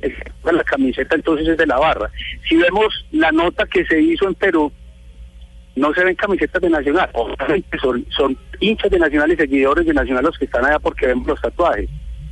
[0.51, 2.11] la camiseta entonces es de la barra.
[2.49, 4.73] Si vemos la nota que se hizo en Perú,
[5.77, 7.11] no se ven camisetas de Nacional.
[7.13, 11.07] Obviamente son, son hinchas de Nacional y seguidores de Nacional los que están allá porque
[11.07, 11.89] vemos los tatuajes.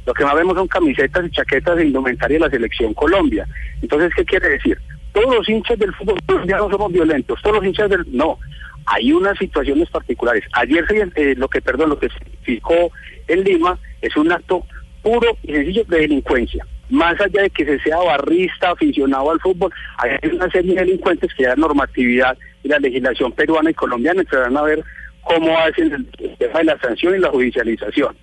[0.06, 3.46] Lo que más vemos son camisetas y chaquetas de indumentaria de la selección Colombia.
[3.82, 4.78] Entonces, ¿qué quiere decir?
[5.12, 7.40] Todos los hinchas del fútbol colombiano somos violentos.
[7.42, 8.04] Todos los hinchas del...
[8.12, 8.38] No,
[8.86, 10.44] hay unas situaciones particulares.
[10.52, 10.84] Ayer
[11.16, 12.92] eh, lo que, perdón, lo que se fijó
[13.26, 14.64] en Lima es un acto
[15.02, 16.64] puro y sencillo de delincuencia.
[16.88, 21.34] Más allá de que se sea barrista, aficionado al fútbol, hay una serie de delincuentes
[21.34, 24.84] que la normatividad y la legislación peruana y colombiana entrarán a ver
[25.22, 28.16] cómo hacen el tema de la sanción y la judicialización.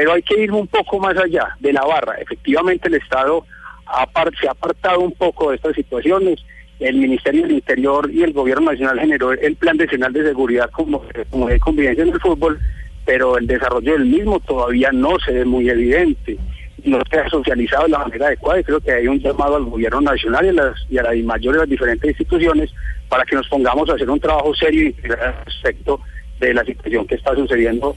[0.00, 2.14] Pero hay que ir un poco más allá de la barra.
[2.14, 3.44] Efectivamente, el Estado
[4.40, 6.42] se ha apartado un poco de estas situaciones.
[6.78, 11.02] El Ministerio del Interior y el Gobierno Nacional generó el Plan Nacional de Seguridad como,
[11.28, 12.58] como de convivencia en el fútbol,
[13.04, 16.38] pero el desarrollo del mismo todavía no se ve muy evidente.
[16.82, 19.64] No se ha socializado de la manera adecuada y creo que hay un llamado al
[19.66, 22.70] Gobierno Nacional y a las, y a la mayor de las diferentes instituciones
[23.10, 26.00] para que nos pongamos a hacer un trabajo serio y respecto
[26.38, 27.94] de la situación que está sucediendo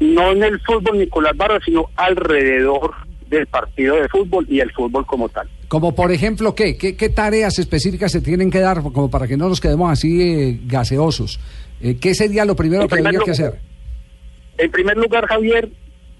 [0.00, 2.94] no en el fútbol Nicolás Barra, sino alrededor
[3.28, 5.48] del partido de fútbol y el fútbol como tal.
[5.68, 6.76] Como por ejemplo, ¿qué?
[6.76, 10.22] ¿Qué, qué tareas específicas se tienen que dar como para que no nos quedemos así
[10.22, 11.40] eh, gaseosos?
[11.80, 13.54] Eh, ¿Qué sería lo primero En que habría que hacer?
[14.58, 15.68] En primer lugar, Javier,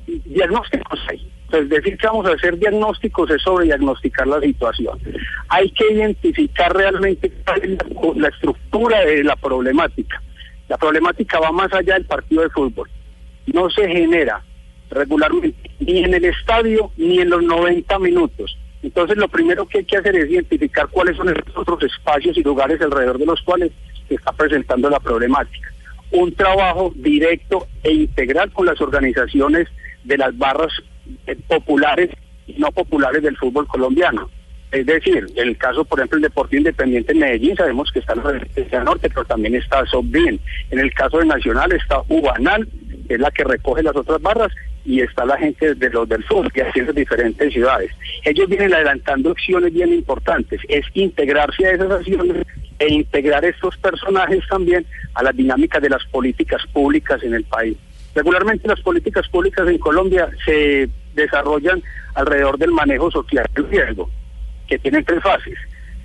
[0.06, 1.30] diagnósticos hay.
[1.44, 4.98] Entonces, decir que vamos a hacer diagnósticos es sobre diagnosticar la situación.
[5.48, 10.20] Hay que identificar realmente cuál es la, la estructura de la problemática.
[10.68, 12.90] La problemática va más allá del partido de fútbol.
[13.46, 14.42] No se genera
[14.90, 18.56] regularmente ni en el estadio ni en los 90 minutos.
[18.82, 22.42] Entonces, lo primero que hay que hacer es identificar cuáles son esos otros espacios y
[22.42, 23.72] lugares alrededor de los cuales
[24.08, 25.72] se está presentando la problemática
[26.10, 29.68] un trabajo directo e integral con las organizaciones
[30.04, 30.72] de las barras
[31.26, 32.10] eh, populares
[32.46, 34.30] y no populares del fútbol colombiano.
[34.70, 38.14] Es decir, en el caso, por ejemplo, el Deportivo Independiente en Medellín, sabemos que está
[38.14, 40.40] la Resistencia Norte, pero también está Sobin.
[40.70, 42.68] En el caso de Nacional está Ubanal,
[43.14, 44.52] es la que recoge las otras barras,
[44.84, 47.90] y está la gente de los del sur, que hace en diferentes ciudades.
[48.24, 52.46] Ellos vienen adelantando acciones bien importantes, es integrarse a esas acciones
[52.78, 57.76] e integrar estos personajes también a las dinámicas de las políticas públicas en el país.
[58.14, 61.82] Regularmente las políticas públicas en Colombia se desarrollan
[62.14, 64.08] alrededor del manejo social del riesgo,
[64.68, 65.58] que tiene tres fases.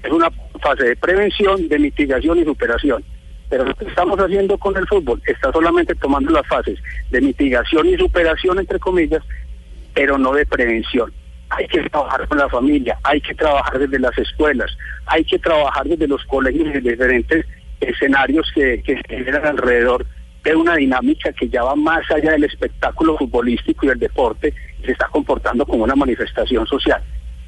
[0.04, 0.32] Es una
[0.62, 3.04] fase de prevención, de mitigación y superación.
[3.52, 6.80] Pero lo que estamos haciendo con el fútbol está solamente tomando las fases
[7.10, 9.22] de mitigación y superación, entre comillas,
[9.94, 11.12] pero no de prevención.
[11.50, 14.72] Hay que trabajar con la familia, hay que trabajar desde las escuelas,
[15.06, 17.46] hay que trabajar desde los colegios y diferentes
[17.82, 20.06] escenarios que, que generan alrededor
[20.46, 24.86] de una dinámica que ya va más allá del espectáculo futbolístico y el deporte, y
[24.86, 27.04] se está comportando como una manifestación social.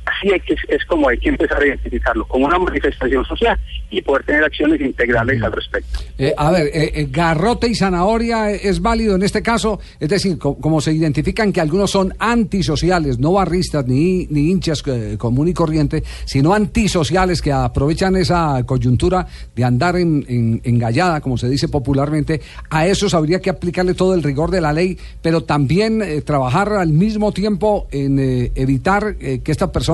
[0.05, 3.57] Así hay que, es como hay que empezar a identificarlo, como una manifestación social
[3.89, 5.99] y poder tener acciones integrales al respecto.
[6.17, 10.37] Eh, a ver, eh, eh, garrote y zanahoria es válido en este caso, es decir,
[10.37, 15.47] co- como se identifican que algunos son antisociales, no barristas ni, ni hinchas eh, común
[15.47, 19.25] y corriente, sino antisociales que aprovechan esa coyuntura
[19.55, 24.13] de andar en, en- engallada, como se dice popularmente, a esos habría que aplicarle todo
[24.15, 28.19] el rigor de la ley, pero también trabajar al mismo tiempo en
[28.55, 29.92] evitar que estas personas,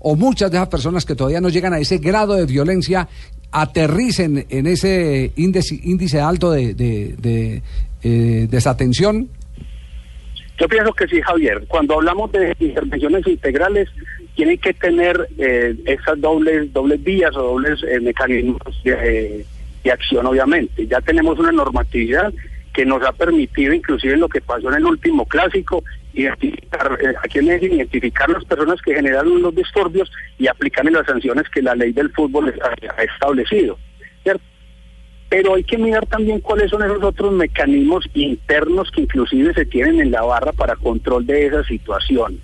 [0.00, 3.08] o muchas de esas personas que todavía no llegan a ese grado de violencia,
[3.52, 7.62] aterricen en ese índice, índice alto de, de- de,
[8.02, 9.28] eh, desatención?
[10.58, 11.64] Yo pienso que sí, Javier.
[11.68, 13.88] Cuando hablamos de intervenciones integrales,
[14.36, 19.44] tienen que tener eh, esas dobles, dobles vías o dobles eh, mecanismos de,
[19.84, 20.86] de acción, obviamente.
[20.86, 22.32] Ya tenemos una normatividad
[22.72, 25.82] que nos ha permitido, inclusive en lo que pasó en el último clásico,
[26.14, 31.48] identificar, eh, en Medellín, identificar las personas que generaron los disturbios y aplicarle las sanciones
[31.50, 33.78] que la ley del fútbol ha- establecido.
[35.28, 40.00] pero hay que mirar también cuáles son esos otros mecanismos internos que inclusive se tienen
[40.00, 42.40] en la barra para control de esas situaciones,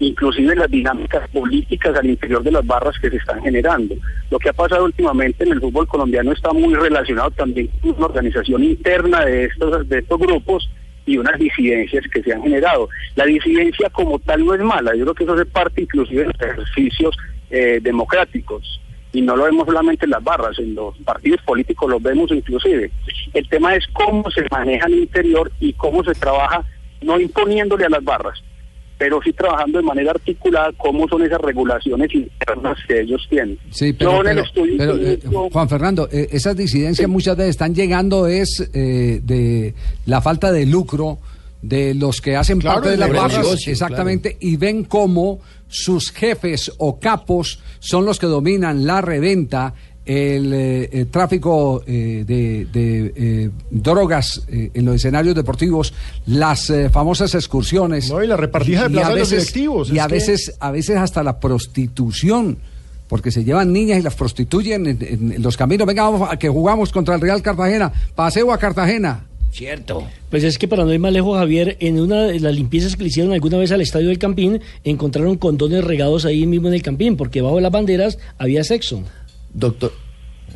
[0.00, 3.94] inclusive las dinámicas políticas al interior de las barras que se están generando.
[4.32, 8.06] Lo que ha pasado últimamente en el fútbol colombiano está muy relacionado también con una
[8.06, 10.68] organización interna de estos grupos
[11.06, 12.88] y unas disidencias que se han generado.
[13.14, 16.26] La disidencia como tal no es mala, yo creo que eso hace parte inclusive de
[16.26, 17.16] los ejercicios
[17.50, 18.80] eh, democráticos
[19.12, 22.90] y no lo vemos solamente en las barras, en los partidos políticos los vemos inclusive.
[23.32, 26.64] El tema es cómo se maneja el interior y cómo se trabaja,
[27.00, 28.42] no imponiéndole a las barras,
[28.98, 33.58] pero sí trabajando de manera articulada cómo son esas regulaciones internas que ellos tienen.
[33.70, 37.36] Sí, pero, Yo en el pero- estudio pero, eh, Juan Fernando, eh, esas disidencias muchas
[37.36, 39.74] veces están llegando es eh, de
[40.06, 41.18] la falta de lucro
[41.62, 46.10] de los que hacen Claro, parte de las negocio, barras, exactamente, y ven cómo sus
[46.12, 49.74] jefes o capos son los que dominan la reventa,
[50.06, 55.92] el, eh, el tráfico eh, de, de, eh, drogas eh, en los escenarios deportivos,
[56.26, 58.10] las eh, famosas excursiones.
[58.10, 60.00] No, y la repartija de y plata a de los veces- directivos, Y que-
[60.60, 62.58] a veces hasta la prostitución.
[63.08, 64.98] Porque se llevan niñas y las prostituyen en,
[65.36, 65.86] en los caminos.
[65.86, 67.92] Venga, vamos a que jugamos contra el Real Cartagena.
[68.14, 69.26] Paseo a Cartagena.
[69.52, 70.04] Cierto.
[70.30, 73.02] Pues es que para no ir más lejos, Javier, en una de las limpiezas que
[73.04, 76.82] le hicieron alguna vez al estadio del Campín, encontraron condones regados ahí mismo en el
[76.82, 79.02] Campín, porque bajo las banderas había sexo.
[79.54, 79.92] Doctor.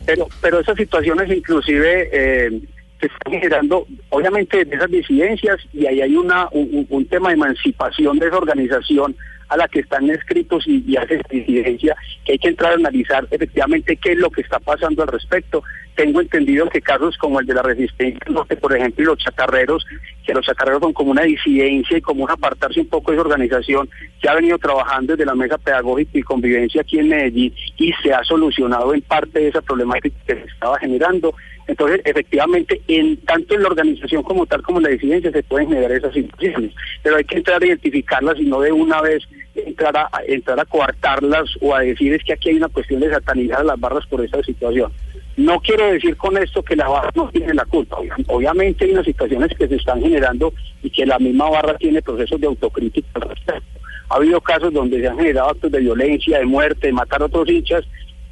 [0.05, 2.61] pero pero esas situaciones inclusive eh,
[3.01, 8.18] se están generando obviamente de esas disidencias y ahí hay una un, tema de emancipación
[8.18, 9.16] de esa organización
[9.49, 13.26] a la que están escritos y, y hace disidencia que hay que entrar a analizar
[13.30, 15.62] efectivamente qué es lo que está pasando al respecto
[15.99, 19.84] tengo entendido que casos como el de la resistencia norte, por ejemplo y los chatarreros
[20.24, 23.26] que los chatarreros son como una disidencia y como un apartarse un poco de esa
[23.26, 23.88] organización
[24.20, 28.12] que ha venido trabajando desde la mesa pedagógica y convivencia aquí en Medellín y se
[28.12, 31.34] ha solucionado en parte de esa problemática que se estaba generando.
[31.68, 35.68] Entonces, efectivamente, en tanto en la organización como tal como en la disidencia se pueden
[35.68, 39.22] generar esas situaciones, pero hay que entrar a identificarlas y no de una vez
[39.54, 43.10] entrar a, entrar a coartarlas o a decir es que aquí hay una cuestión de
[43.10, 44.90] satanizar a las barras por esta situación.
[45.36, 47.96] No quiero decir con esto que la barra no tiene la culpa.
[47.98, 50.52] Obvia- Obviamente hay unas situaciones que se están generando
[50.82, 53.62] y que la misma barra tiene procesos de autocrítica al respecto.
[54.10, 57.26] Ha habido casos donde se han generado actos de violencia, de muerte, de matar a
[57.26, 57.84] otros hinchas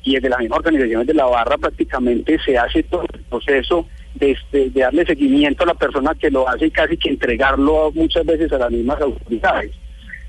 [0.07, 4.31] y desde las mismas organizaciones de la barra prácticamente se hace todo el proceso de,
[4.31, 8.25] este- de darle seguimiento a la persona que lo hace y casi que entregarlo muchas
[8.25, 9.73] veces a las mismas autoridades.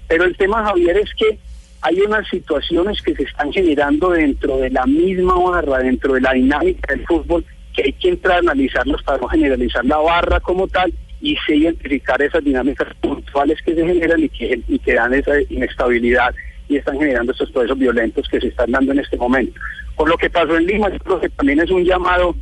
[0.07, 1.37] Pero el tema, Javier, es que
[1.81, 6.33] hay unas situaciones que se están generando dentro de la misma barra, dentro de la
[6.33, 10.67] dinámica del fútbol, que hay que entrar a analizarlas para no generalizar la barra como
[10.67, 16.33] tal y sí identificar esas dinámicas puntuales que se generan y que dan esa inestabilidad
[16.69, 19.59] y están generando estos procesos violentos que se están dando en este momento.
[19.95, 22.35] Por lo que pasó en Lima, creo que también es un llamado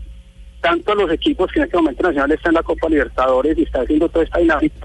[0.61, 3.63] tanto a los equipos que en este momento Nacional está en la Copa Libertadores y
[3.63, 4.75] está haciendo toda esta dinámica,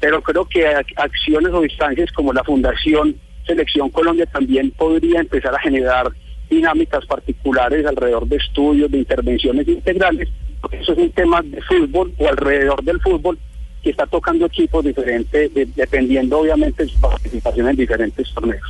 [0.00, 3.16] pero creo que ac- acciones o instancias como la Fundación
[3.46, 6.08] Selección Colombia también podría empezar a generar
[6.48, 10.28] dinámicas particulares alrededor de estudios, de intervenciones integrales,
[10.60, 13.38] porque eso es un tema de fútbol o alrededor del fútbol
[13.82, 18.62] que está tocando equipos diferentes, de- dependiendo obviamente de su participación en diferentes torneos.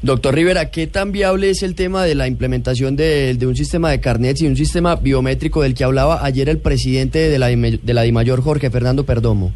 [0.00, 3.90] Doctor Rivera, ¿qué tan viable es el tema de la implementación de, de un sistema
[3.90, 7.94] de carnets y un sistema biométrico del que hablaba ayer el presidente de la, de
[7.94, 9.52] la DIMAYOR, Jorge Fernando Perdomo?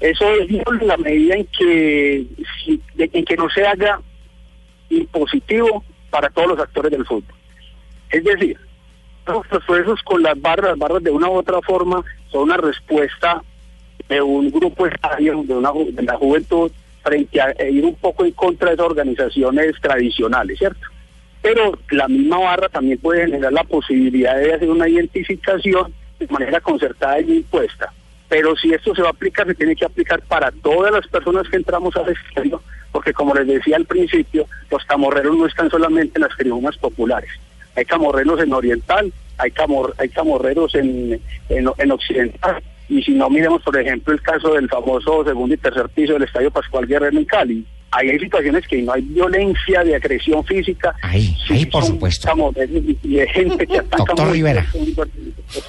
[0.00, 2.26] Eso es la medida en que,
[2.96, 4.00] en que no se haga
[4.88, 7.34] impositivo para todos los actores del fútbol.
[8.10, 8.56] Es decir,
[9.26, 13.42] los procesos con las barras, las barras de una u otra forma son una respuesta
[14.08, 16.70] de un grupo de, una, de la juventud,
[17.02, 20.86] frente a e ir un poco en contra de esas organizaciones tradicionales, ¿cierto?
[21.42, 26.60] Pero la misma barra también puede generar la posibilidad de hacer una identificación de manera
[26.60, 27.92] concertada y impuesta.
[28.28, 31.48] Pero si esto se va a aplicar, se tiene que aplicar para todas las personas
[31.48, 32.62] que entramos al estadio,
[32.92, 37.30] porque como les decía al principio, los camorreros no están solamente en las tribunas populares.
[37.74, 42.62] Hay camorreros en oriental, hay, camor, hay camorreros en, en, en occidental.
[42.88, 46.24] Y si no miremos, por ejemplo, el caso del famoso segundo y tercer piso del
[46.24, 47.66] Estadio Pascual Guerrero en Cali.
[47.92, 50.94] Ahí hay situaciones que no hay violencia de agresión física.
[51.02, 52.28] Ahí, ahí, por supuesto.
[53.02, 54.64] y de gente que ataca Doctor Rivera.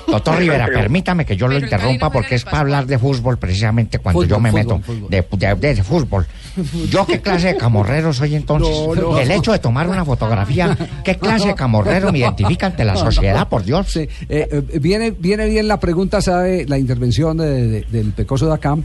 [0.07, 4.24] Doctor Rivera, permítame que yo lo interrumpa porque es para hablar de fútbol precisamente cuando
[4.24, 6.26] yo me meto De, de- de fútbol.
[6.89, 8.69] ¿Yo qué clase de camorrero soy entonces?
[8.69, 9.19] No, no.
[9.19, 13.47] El hecho de tomar una fotografía, ¿qué clase de camorrero me identifica ante la sociedad,
[13.47, 13.95] por Dios?
[13.97, 16.65] Eh, eh, viene, viene bien la pregunta, ¿sabe?
[16.67, 18.84] La intervención de- de- del Pecoso de Acam,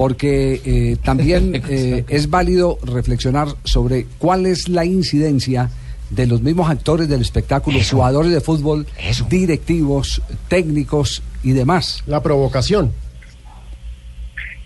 [0.00, 5.68] porque eh, también eh, es válido reflexionar sobre cuál es la incidencia
[6.08, 8.86] de los mismos actores del espectáculo, jugadores de fútbol,
[9.28, 12.02] directivos, técnicos y demás.
[12.06, 12.92] La provocación.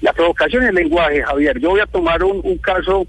[0.03, 1.59] La provocación en el lenguaje, Javier.
[1.59, 3.05] Yo voy a tomar un, un caso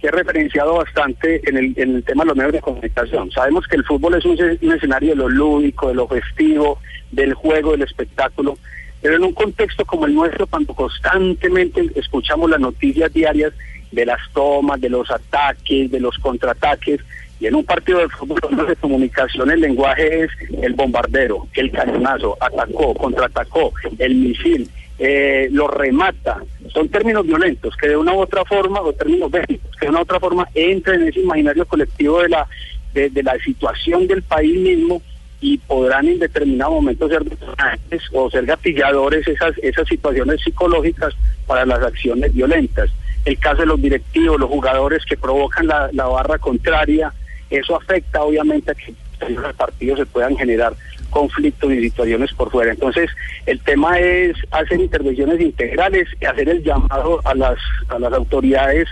[0.00, 3.32] que he referenciado bastante en el, en el tema de los medios de comunicación.
[3.32, 6.78] Sabemos que el fútbol es un escenario de lo lúdico, de lo festivo,
[7.10, 8.56] del juego, del espectáculo,
[9.00, 13.52] pero en un contexto como el nuestro, cuando constantemente escuchamos las noticias diarias
[13.92, 17.00] de las tomas, de los ataques, de los contraataques,
[17.40, 20.30] Y en un partido de fútbol, de comunicación, el lenguaje es
[20.60, 24.68] el bombardero, el cañonazo, atacó, contraatacó, el misil,
[24.98, 26.38] eh, lo remata.
[26.74, 30.00] Son términos violentos que de una u otra forma, o términos bélicos, que de una
[30.00, 32.48] u otra forma entran en ese imaginario colectivo de la,
[32.92, 35.00] de, de la situación del país mismo
[35.40, 41.14] y podrán en determinado momento ser detonantes o ser gatilladores esas, esas situaciones psicológicas
[41.46, 42.90] para las acciones violentas.
[43.24, 47.12] El caso de los directivos, los jugadores que provocan la, la barra contraria,
[47.50, 50.74] eso afecta obviamente a que en los partidos se puedan generar
[51.10, 52.72] conflictos y situaciones por fuera.
[52.72, 53.10] Entonces,
[53.46, 57.58] el tema es hacer intervenciones integrales hacer el llamado a las,
[57.88, 58.88] a las autoridades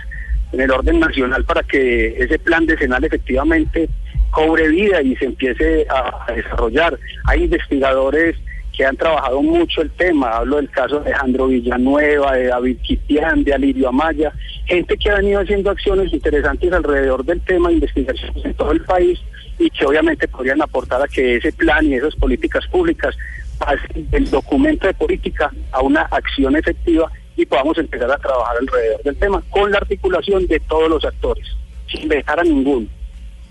[0.51, 3.89] en el orden nacional para que ese plan decenal efectivamente
[4.31, 6.97] cobre vida y se empiece a, desarrollar.
[7.25, 8.35] Hay investigadores
[8.75, 13.43] que han trabajado mucho el tema, hablo del caso de Alejandro Villanueva, de David Quitián,
[13.43, 14.31] de Alirio Amaya,
[14.65, 18.81] gente que ha venido haciendo acciones interesantes alrededor del tema de investigación en todo el
[18.81, 19.19] país
[19.57, 23.15] y que obviamente podrían aportar a que ese plan y esas políticas públicas
[23.57, 29.01] pasen del documento de política a una acción efectiva y podamos empezar a trabajar alrededor
[29.03, 31.45] del tema con la articulación de todos los actores,
[31.87, 32.87] sin dejar a ninguno.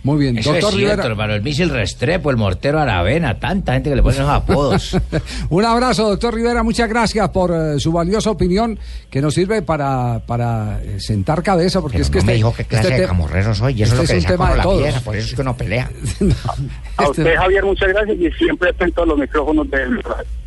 [0.03, 1.07] Muy bien, Eso doctor es cierto, Rivera.
[1.11, 1.34] hermano.
[1.34, 4.97] El misil Restrepo, el mortero Aravena, tanta gente que le pone esos apodos.
[5.51, 6.62] Un abrazo, doctor Rivera.
[6.62, 8.78] Muchas gracias por eh, su valiosa opinión
[9.11, 11.80] que nos sirve para, para eh, sentar cabeza.
[11.80, 13.82] Porque Pero es que no me este- dijo qué clase este de camorrero soy, y
[13.82, 14.82] eso este es lo que es un saca tema de la todos.
[14.82, 15.90] piedra, por eso es que uno pelea.
[16.99, 19.86] A usted, Javier, muchas gracias y siempre atento a los micrófonos de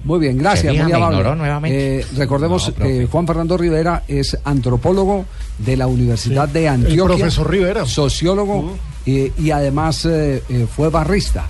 [0.04, 1.36] Muy bien, gracias, muy amable.
[1.36, 2.00] nuevamente.
[2.00, 5.26] Eh, recordemos No, Juan Fernando Rivera es antropólogo
[5.58, 7.18] de la Universidad de Antioquia.
[7.18, 7.86] profesor Rivera.
[7.86, 11.46] Sociólogo eh, y además eh, eh, fue barrista.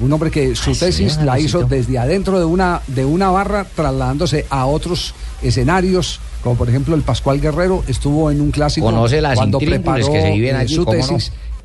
[0.00, 4.46] Un hombre que su tesis la hizo desde adentro de una, de una barra, trasladándose
[4.48, 9.34] a otros escenarios, como por ejemplo el Pascual Guerrero, estuvo en un clásico Conoce las
[9.34, 11.18] cuando preparó que se viven allí, su ¿cómo no?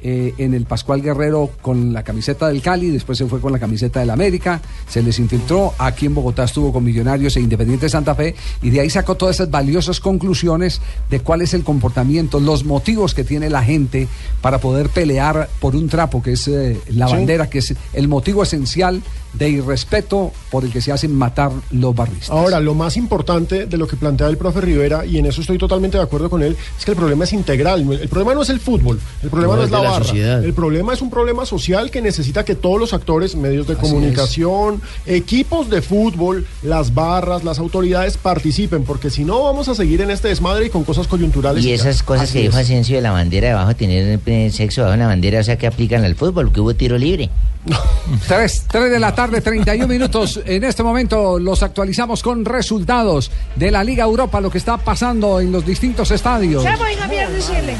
[0.08, 3.58] Eh, en el Pascual Guerrero con la camiseta del Cali, después se fue con la
[3.58, 8.14] camiseta del América, se les infiltró, aquí en Bogotá estuvo con Millonarios e Independiente Santa
[8.14, 10.80] Fe y de ahí sacó todas esas valiosas conclusiones
[11.10, 14.08] de cuál es el comportamiento, los motivos que tiene la gente
[14.41, 17.14] para poder pelear por un trapo, que es eh, la Sí.
[17.14, 19.01] bandera, que es el motivo esencial
[19.38, 22.30] de irrespeto por el que se hacen matar los barristas.
[22.30, 25.58] Ahora, lo más importante de lo que plantea el profe Rivera, y en eso estoy
[25.58, 27.82] totalmente de acuerdo con él, es que el problema es integral.
[27.92, 30.06] El problema no es el fútbol, el problema No, no, es es la barra.
[30.06, 30.44] sociedad.
[30.44, 33.82] El problema es un problema social que necesita que todos los actores, medios de Así
[33.82, 40.02] comunicación, equipos de fútbol, las barras, las autoridades participen, porque si no vamos a seguir
[40.02, 41.64] en este desmadre y con cosas coyunturales.
[41.64, 41.76] Y ya.
[41.76, 42.66] esas cosas Así que dijo es.
[42.66, 44.20] Asensio de la bandera debajo, tener
[44.52, 47.30] sexo bajo la bandera, o sea, que aplican al fútbol, que hubo tiro libre.
[48.28, 50.39] 3, 3 de la tarde, 31 minutos.
[50.45, 55.39] En este momento los actualizamos con resultados de la Liga Europa, lo que está pasando
[55.39, 56.63] en los distintos estadios.
[56.63, 57.76] Ya voy, Javier, decirle.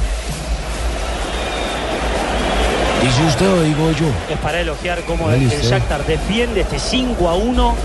[3.02, 4.08] Dice usted o digo yo.
[4.34, 5.48] Es para elogiar cómo el.
[5.48, 7.76] Shakhtar defiende este 5 a 1.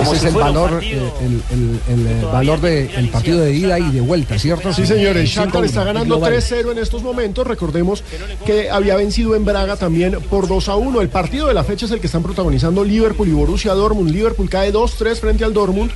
[0.00, 3.52] Como Ese si es el valor, eh, el, el- el, eh, valor del partido de
[3.54, 4.72] ida y de vuelta, ¿cierto?
[4.72, 6.32] Sí, señor, el Cinco Shakhtar está ganando Global.
[6.34, 7.46] 3-0 en estos momentos.
[7.46, 8.02] Recordemos
[8.46, 11.00] que había vencido en Braga también por 2-1.
[11.00, 14.10] El partido de la fecha es el que están protagonizando Liverpool y Borussia Dortmund.
[14.10, 15.90] Liverpool cae 2-3 frente al Dortmund.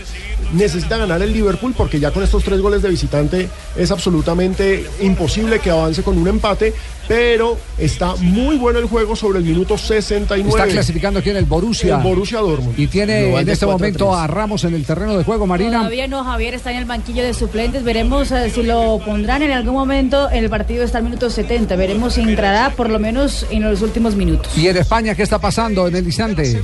[0.52, 5.58] Necesita ganar el Liverpool porque ya con estos tres goles de visitante es absolutamente imposible
[5.58, 6.72] que avance con un empate.
[7.06, 10.48] Pero está muy bueno el juego sobre el minuto 69.
[10.48, 11.96] Está clasificando aquí en el Borussia.
[11.96, 12.78] El Borussia Dortmund.
[12.78, 13.93] Y tiene en este 4-3.
[13.94, 15.78] Momento a Ramos en el terreno de juego, Marina.
[15.78, 17.84] Todavía no, Javier está en el banquillo de suplentes.
[17.84, 20.28] Veremos eh, si lo pondrán en algún momento.
[20.30, 21.76] El partido está al minuto 70.
[21.76, 24.56] Veremos si entrará por lo menos en los últimos minutos.
[24.56, 26.60] Y en España, ¿qué está pasando en el instante?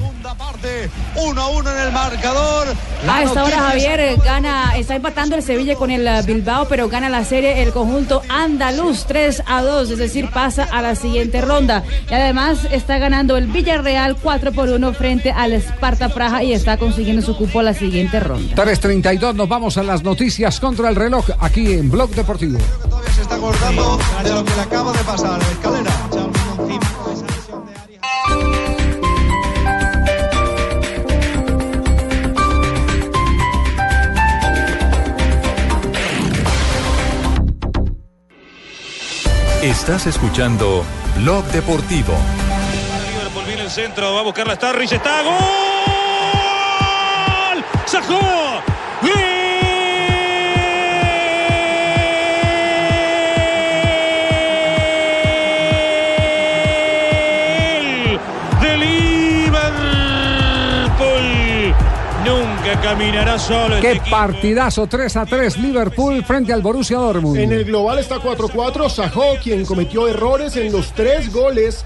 [1.16, 2.66] 1 a 1 en el marcador.
[3.06, 6.88] La A esta hora, Javier, gana, está empatando el Sevilla con el eh, Bilbao, pero
[6.88, 11.40] gana la serie el conjunto andaluz 3 a 2, es decir, pasa a la siguiente
[11.40, 11.82] ronda.
[12.10, 16.76] Y además está ganando el Villarreal 4 por 1 frente al Sparta Praja y está
[16.76, 18.54] consiguiendo su cupo a la siguiente ronda.
[18.54, 22.58] 3.32, nos vamos a las noticias contra el reloj aquí en Blog Deportivo.
[23.14, 25.40] se está acordando de lo que le acaba de pasar.
[25.40, 25.90] Escalera.
[39.62, 40.84] Estás escuchando
[41.18, 42.14] Blog Deportivo.
[43.12, 45.69] Liverpool viene el centro, va a buscar la Starrich, está ¡Gol!
[47.90, 48.20] ¡Sajó!
[56.92, 58.20] ¡Gol!
[58.60, 59.74] de Liverpool.
[62.24, 63.76] Nunca que caminará solo.
[63.76, 64.10] este Qué equipo.
[64.10, 67.38] partidazo 3 a 3 Liverpool frente al Borussia Dortmund.
[67.38, 68.88] En el global está 4-4.
[68.90, 71.84] Sajó, quien cometió errores en los tres goles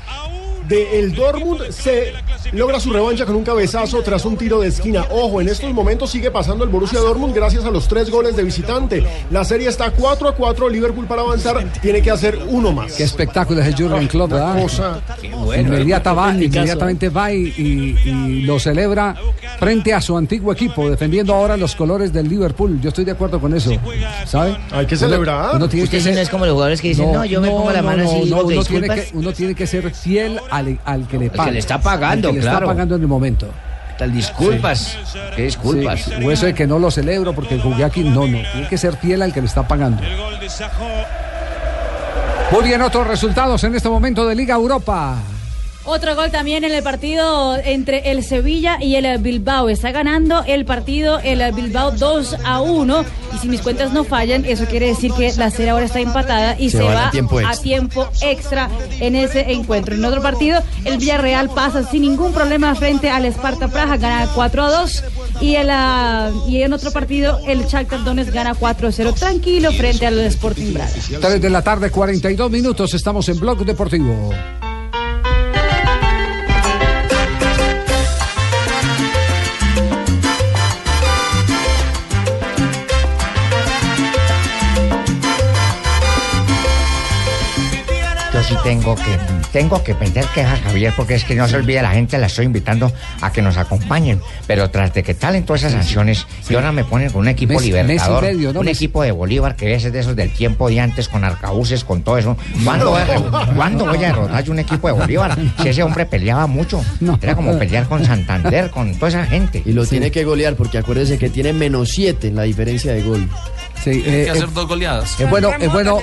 [0.68, 2.14] del Dortmund, se
[2.54, 5.04] logra su revancha con un cabezazo tras un tiro de esquina.
[5.10, 8.42] Ojo, en estos momentos sigue pasando el Borussia Dortmund gracias a los tres goles de
[8.44, 9.04] visitante.
[9.30, 10.68] La serie está 4 a 4.
[10.68, 12.92] Liverpool para avanzar tiene que hacer uno más.
[12.94, 14.60] Qué espectáculo es el Jurgen Klopp, ¿verdad?
[14.62, 15.00] cosa.
[15.58, 16.58] Inmediata va, En mi casa.
[16.60, 19.14] inmediatamente va y, y- y lo celebra
[19.58, 22.80] frente a su antiguo equipo, defendiendo ahora los colores del Liverpool.
[22.80, 23.70] Yo estoy de acuerdo con eso,
[24.26, 24.56] ¿sabe?
[24.70, 25.56] Hay que Uno- celebrar.
[25.56, 27.48] Uno tiene Usted que sí no es como los jugadores que dicen, no, yo me
[27.48, 30.78] pongo la mano así y digo, uno, tiene que, uno tiene que ser fiel al,
[30.84, 31.50] al que le que paga.
[31.50, 32.58] le está pagando, al que le claro.
[32.58, 33.48] está pagando en el momento.
[33.98, 34.98] Tal disculpas.
[35.36, 36.00] ¿Qué disculpas?
[36.02, 38.02] Sí, o eso de que no lo celebro porque jugué aquí.
[38.02, 38.38] No, no.
[38.52, 40.02] Tiene que ser fiel al que le está pagando.
[42.50, 45.16] Muy bien, otros resultados en este momento de Liga Europa.
[45.86, 49.68] Otro gol también en el partido entre el Sevilla y el Bilbao.
[49.68, 53.04] Está ganando el partido el Bilbao 2 a 1.
[53.34, 56.56] Y si mis cuentas no fallan, eso quiere decir que la serie ahora está empatada
[56.58, 57.62] y se, va, a tiempo a extra.
[57.62, 59.94] tiempo extra en ese encuentro.
[59.94, 64.62] En otro partido, el Villarreal pasa sin ningún problema frente al Sparta Praja, gana 4
[64.62, 65.04] a 2.
[65.42, 69.70] Y, el, ah, y en otro partido, el Shakhtar Donetsk gana 4 a 0 tranquilo
[69.72, 70.92] frente al Sporting Braga.
[71.20, 72.94] 3 de la tarde, 42 minutos.
[72.94, 74.32] Estamos en Blog Deportivo.
[88.64, 89.18] Tengo que,
[89.52, 92.46] tengo que pedir quejas, Javier, porque es que no se olvide la gente, la estoy
[92.46, 92.90] invitando
[93.20, 94.20] a que nos acompañen.
[94.46, 97.52] Pero tras de que talen todas esas sanciones, y ahora me ponen con un equipo
[97.52, 98.60] Mes- libertador, medio, ¿no?
[98.60, 101.84] un Mes- equipo de Bolívar que es de esos del tiempo de antes, con arcabuces,
[101.84, 102.36] con todo eso.
[102.64, 105.36] ¿Cuándo, voy a, ¿cuándo voy a derrotar yo un equipo de Bolívar?
[105.62, 106.82] Si ese hombre peleaba mucho,
[107.20, 109.62] era como pelear con Santander, con toda esa gente.
[109.66, 113.02] Y lo tiene que golear porque acuérdese que tiene menos 7 en la diferencia de
[113.02, 113.28] gol.
[113.84, 115.20] Sí, Tiene que hacer dos goleadas.
[115.20, 115.98] Es bueno, es bueno,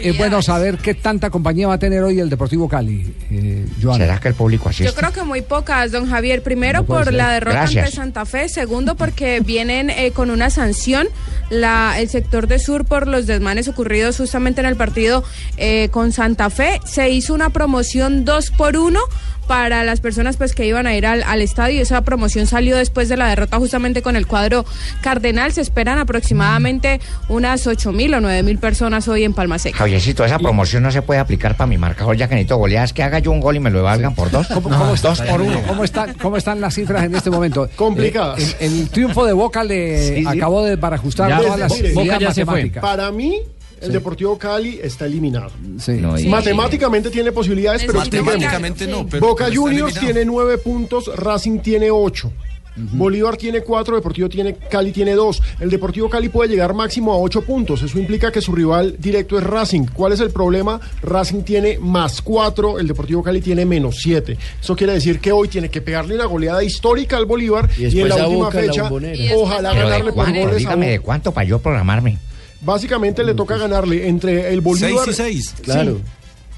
[0.00, 3.66] es bueno saber qué tanta compañía va a tener hoy el Deportivo Cali, eh.
[3.96, 4.84] ¿Será que el público asiste?
[4.84, 6.42] Yo creo que muy pocas, don Javier.
[6.42, 7.14] Primero No por ser.
[7.14, 7.84] la derrota Gracias.
[7.84, 8.48] ante Santa Fe.
[8.48, 11.08] Segundo porque vienen eh, con una sanción
[11.50, 15.24] la, el sector de Sur por los desmanes ocurridos justamente en el partido
[15.56, 16.80] eh, con Santa Fe.
[16.84, 19.00] Se hizo una promoción dos por uno
[19.44, 21.80] para las personas pues que iban a ir al, al estadio.
[21.82, 24.64] Esa promoción salió después de la derrota justamente con el cuadro
[25.02, 25.52] Cardenal.
[25.52, 29.76] Se esperan aproximadamente unas ocho mil o nueve mil personas hoy en Palma Seca.
[29.78, 32.92] Javiercito, esa promoción no se puede aplicar para mi marcador ya que necesito goleadas.
[32.92, 34.46] Que haga yo un gol y me lo valgan por dos.
[34.48, 35.60] ¿Cómo, No, cómo dos por uno.
[35.66, 37.68] ¿Cómo, están, ¿Cómo están las cifras en este momento?
[37.76, 38.40] Complicadas.
[38.40, 40.26] Eh, el, el triunfo de Boca le Sí, sí.
[40.26, 42.82] acabó de barajustar Ya, todas las mire, ideas matemáticas.
[42.82, 43.38] Para mí,
[43.86, 45.50] el Deportivo Cali está eliminado.
[45.78, 46.00] Sí.
[46.28, 47.98] Matemáticamente tiene posibilidades, pero.
[48.00, 50.12] Matemáticamente no, pero- Boca pero está Juniors eliminado.
[50.14, 52.32] tiene nueve puntos, Racing tiene ocho.
[52.76, 55.40] Bolívar tiene cuatro, Deportivo tiene Cali tiene dos.
[55.60, 57.82] El Deportivo Cali puede llegar máximo a ocho puntos.
[57.82, 59.86] Eso implica que su rival directo es Racing.
[59.92, 60.80] ¿Cuál es el problema?
[61.00, 64.36] Racing tiene más cuatro, el Deportivo Cali tiene menos siete.
[64.60, 67.84] Eso quiere decir que hoy tiene que pegarle una goleada histórica al Bolívar Y y,
[67.84, 69.22] en después la a última Boca en la fecha, Bombonera.
[69.22, 72.18] Y ojalá Pero ganarle de por cuánto, goles a dígame de cuánto para yo programarme.
[72.64, 75.04] Básicamente le toca ganarle entre el Bolívar.
[75.04, 75.54] Seis y seis.
[75.56, 75.62] Sí.
[75.62, 76.00] Claro.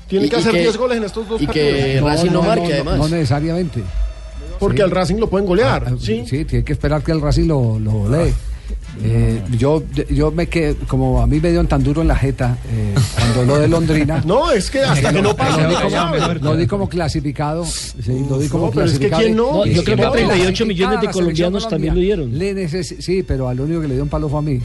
[0.09, 2.05] Tiene que hacer que- 10 goles en estos dos y que partidos.
[2.11, 2.97] Racing no marque, además.
[2.99, 3.83] No necesariamente.
[4.61, 4.83] Porque Sí.
[4.83, 5.85] al Racing lo pueden golear.
[5.89, 6.23] Ah, ¿sí?
[6.29, 8.33] tiene que esperar que el Racing lo, lo lee.
[9.03, 12.57] Eh, yo, yo me quedé, como a mí me dio tan duro en la jeta
[12.73, 14.23] eh, cuando lo de Londrina.
[14.27, 17.65] No, es que hasta que no pase, Lo di como, lo di como clasificado.
[17.65, 19.23] Sí, lo di como No, pero es que clasificado.
[19.23, 19.53] ¿quién no?
[19.53, 22.39] No, yo creo que No, 38 millones de colombianos también lo dieron.
[22.39, 24.61] Le neces- sí, pero al único que le dio un palo fue a mí.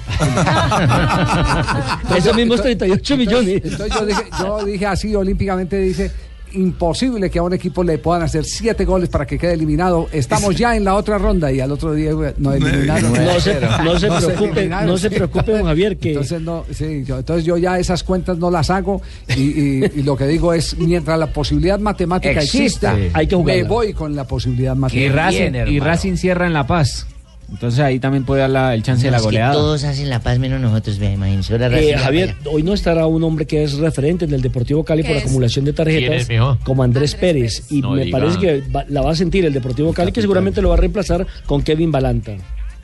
[2.16, 3.62] Esos mismos 38 millones.
[3.64, 6.12] Entonces yo dije, yo dije así olímpicamente, dice,
[6.54, 10.08] imposible que a un equipo le puedan hacer siete goles para que quede eliminado.
[10.12, 13.12] Estamos ya en la otra ronda y al otro día güey, no eliminaron.
[13.14, 17.20] No se, no se preocupe, no se preocupe, don Javier, que Entonces, no, sí, yo,
[17.20, 19.02] entonces yo ya esas cuentas no las hago
[19.36, 22.92] y, y- y lo que digo es, mientras la posibilidad matemática Exista.
[22.94, 25.16] existe, Hay que me voy con la posibilidad Y matemática.
[25.16, 27.06] Racing, y Racing cierra en La Paz.
[27.52, 29.54] Entonces ahí también puede dar la- el chance de la es que goleada.
[29.54, 31.52] todos hacen la paz menos nosotros, ve, imagínense.
[31.54, 35.04] Ahora Eh, Javier, hoy no estará un hombre que es referente en el Deportivo Cali
[35.04, 36.28] por acumulación de ¿Quién tarjetas,
[36.64, 37.64] como Andrés Pérez.
[37.70, 38.18] Y No me diga.
[38.20, 40.78] parece que va- la va a sentir el Deportivo Cali, que seguramente lo va a
[40.78, 42.32] reemplazar con Kevin Balanta.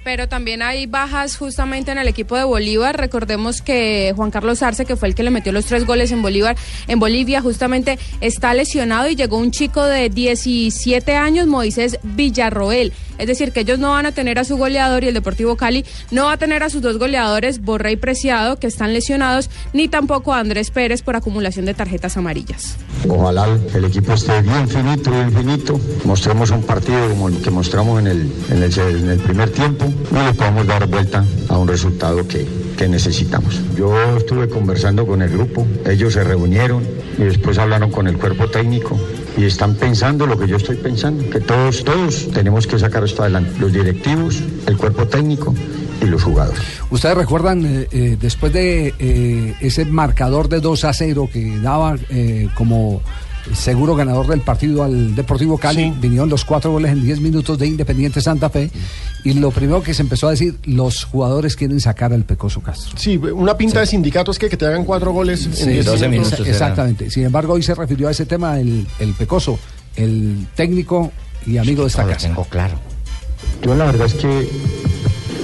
[0.07, 2.95] Pero también hay bajas justamente en el equipo de Bolívar.
[2.97, 6.21] Recordemos que Juan Carlos Arce, que fue el que le metió los tres goles en
[6.21, 6.55] Bolívar,
[6.87, 12.93] en Bolivia, justamente está lesionado y llegó un chico de 17 años, Moisés Villarroel.
[13.17, 15.83] Es decir, que ellos no van a tener a su goleador y el Deportivo Cali
[16.11, 19.87] no va a tener a sus dos goleadores, Borré y Preciado, que están lesionados, ni
[19.87, 22.77] tampoco a Andrés Pérez por acumulación de tarjetas amarillas.
[23.09, 25.81] Ojalá el equipo esté bien finito, bien finito.
[26.05, 29.91] Mostremos un partido como el que mostramos en el primer tiempo.
[30.11, 32.45] No le podamos dar vuelta a un resultado que,
[32.77, 33.59] que necesitamos.
[33.75, 36.83] Yo estuve conversando con el grupo, ellos se reunieron
[37.17, 38.97] y después hablaron con el cuerpo técnico
[39.37, 43.23] y están pensando lo que yo estoy pensando, que todos, todos tenemos que sacar esto
[43.23, 45.53] adelante, los directivos, el cuerpo técnico
[46.01, 46.61] y los jugadores.
[46.89, 51.97] Ustedes recuerdan, eh, eh, después de eh, ese marcador de 2 a 0 que daba
[52.55, 53.01] como
[53.55, 57.67] seguro ganador del partido al Deportivo Cali, vinieron los cuatro goles en 10 minutos de
[57.67, 58.69] Independiente Santa Fe,
[59.23, 62.97] y lo primero que se empezó a decir, los jugadores quieren sacar al Pecoso Castro.
[62.97, 65.87] Sí, una pinta de sindicato es que, que te hagan cuatro goles en Sí, 10
[65.87, 67.09] exa- Exactamente.
[67.09, 69.57] Sin embargo, hoy se refirió a ese tema el, el Pecoso,
[69.95, 71.11] el técnico
[71.45, 72.27] y amigo de esta casa.
[72.27, 72.77] tengo claro.
[73.63, 74.49] Yo la verdad es que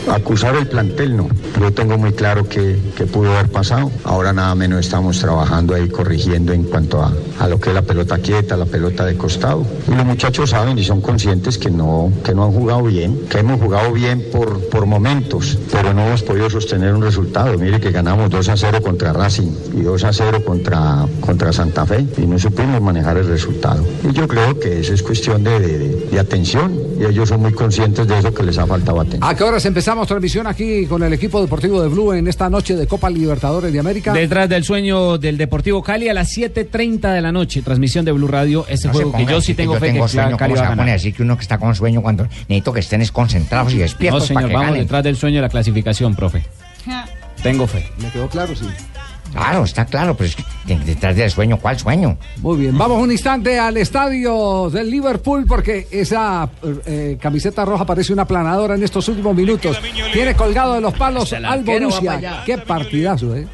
[0.10, 1.28] acusar el plantel no.
[1.60, 3.91] Yo tengo muy claro que, que pudo haber pasado.
[4.04, 7.82] Ahora nada menos estamos trabajando ahí, corrigiendo en cuanto a, a lo que es la
[7.84, 9.66] pelota quieta, la pelota de costado.
[9.88, 13.39] Y los muchachos saben y son conscientes que no, que no han jugado bien, que
[13.39, 17.58] hemos jugado bien por, por momentos, pero no hemos podido sostener un resultado.
[17.58, 21.86] Mire que ganamos 2 a 0 contra Racing y 2 a 0 contra, contra Santa
[21.86, 23.86] Fe y no supimos manejar el resultado.
[24.04, 27.41] Y yo creo que eso es cuestión de, de- de- de atención y ellos son
[27.41, 29.24] muy conscientes de eso que les ha faltado atención.
[29.24, 32.75] ¿A qué horas empezamos transmisión aquí con el equipo deportivo de Blue en esta noche
[32.75, 34.11] de Copa Libertadores de América?
[34.13, 37.61] Detrás del sueño del Deportivo Cali a las 7.30 de la noche.
[37.61, 38.65] Transmisión de Blue Radio.
[38.67, 40.61] Ese No se juego que yo así, sí tengo fe tengo que sueño, Cali ¿cómo
[40.61, 40.95] va se a ganar.
[40.95, 44.25] así que uno que está con sueño cuando necesito que estén concentrados y No, despiertos
[44.25, 44.83] señor, para que vamos ganen?
[44.83, 46.43] detrás del sueño de la clasificación, profe.
[47.41, 47.85] Tengo fe.
[47.99, 48.55] ¿Me quedó claro?
[48.55, 48.65] Sí.
[49.34, 52.17] Claro, está claro, pero es que de- detrás del sueño, ¿cuál sueño?
[52.38, 56.47] Muy bien, vamos un instante al estadio del Liverpool porque esa
[56.86, 59.77] eh, camiseta roja parece una planadora en estos últimos minutos.
[60.13, 62.43] Tiene colgado de los palos al Borussia.
[62.45, 63.47] Qué partidazo, ¿eh?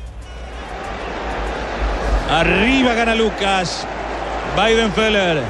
[2.29, 3.87] Arriba gana Lucas.
[4.57, 5.41] Weidenfeller.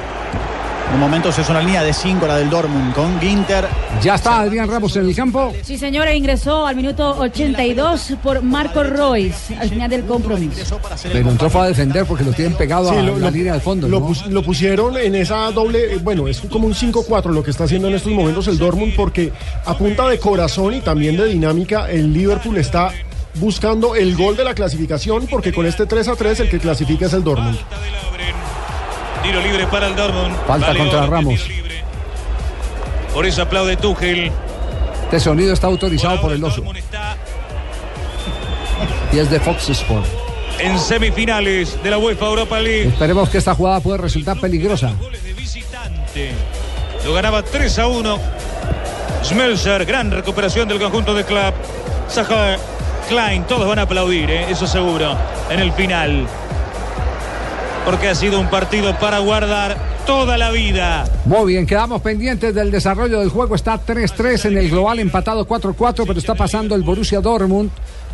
[0.92, 3.66] En momentos es una línea de 5 la del Dortmund con Ginter.
[4.02, 5.54] Ya está Adrián Ramos en el campo.
[5.62, 10.80] Sí, señora, ingresó al minuto 82 por Marco Royce al final del compromiso.
[11.04, 13.54] Pero entró fue a defender porque lo tienen pegado Sí, a lo- la lo- línea
[13.54, 13.88] de fondo.
[13.88, 14.06] Lo, ¿no?
[14.08, 17.86] pus- lo pusieron en esa doble, bueno, es como un 5-4 lo que está haciendo
[17.88, 19.32] en estos momentos el Dortmund porque
[19.64, 22.90] a punta de corazón y también de dinámica el Liverpool está
[23.36, 27.06] buscando el gol de la clasificación porque con este 3 a 3 el que clasifica
[27.06, 27.56] es el Dortmund.
[29.22, 30.34] Tiro libre para el Dortmund.
[30.46, 31.48] Falta Vale, contra Dortmund, Ramos.
[33.12, 34.32] Por eso aplaude Tuchel.
[35.04, 36.62] Este sonido está autorizado por el oso.
[39.12, 40.06] Y es de Fox Sport.
[40.58, 42.88] En semifinales de la UEFA Europa League.
[42.88, 44.92] Esperemos que esta jugada pueda resultar peligrosa.
[47.04, 48.18] Lo ganaba 3 a 1.
[49.24, 51.54] Schmelzer, gran recuperación del conjunto de Club.
[52.08, 52.56] Saja
[53.08, 54.46] Klein, todos van a aplaudir, ¿eh?
[54.50, 55.16] eso seguro,
[55.50, 56.26] en el final.
[57.84, 59.76] Porque ha sido un partido para guardar
[60.06, 61.04] toda la vida.
[61.24, 63.54] Muy bien, quedamos pendientes del desarrollo del juego.
[63.54, 67.70] Está 3-3 en el global, empatado 4-4, pero está pasando el Borussia Dortmund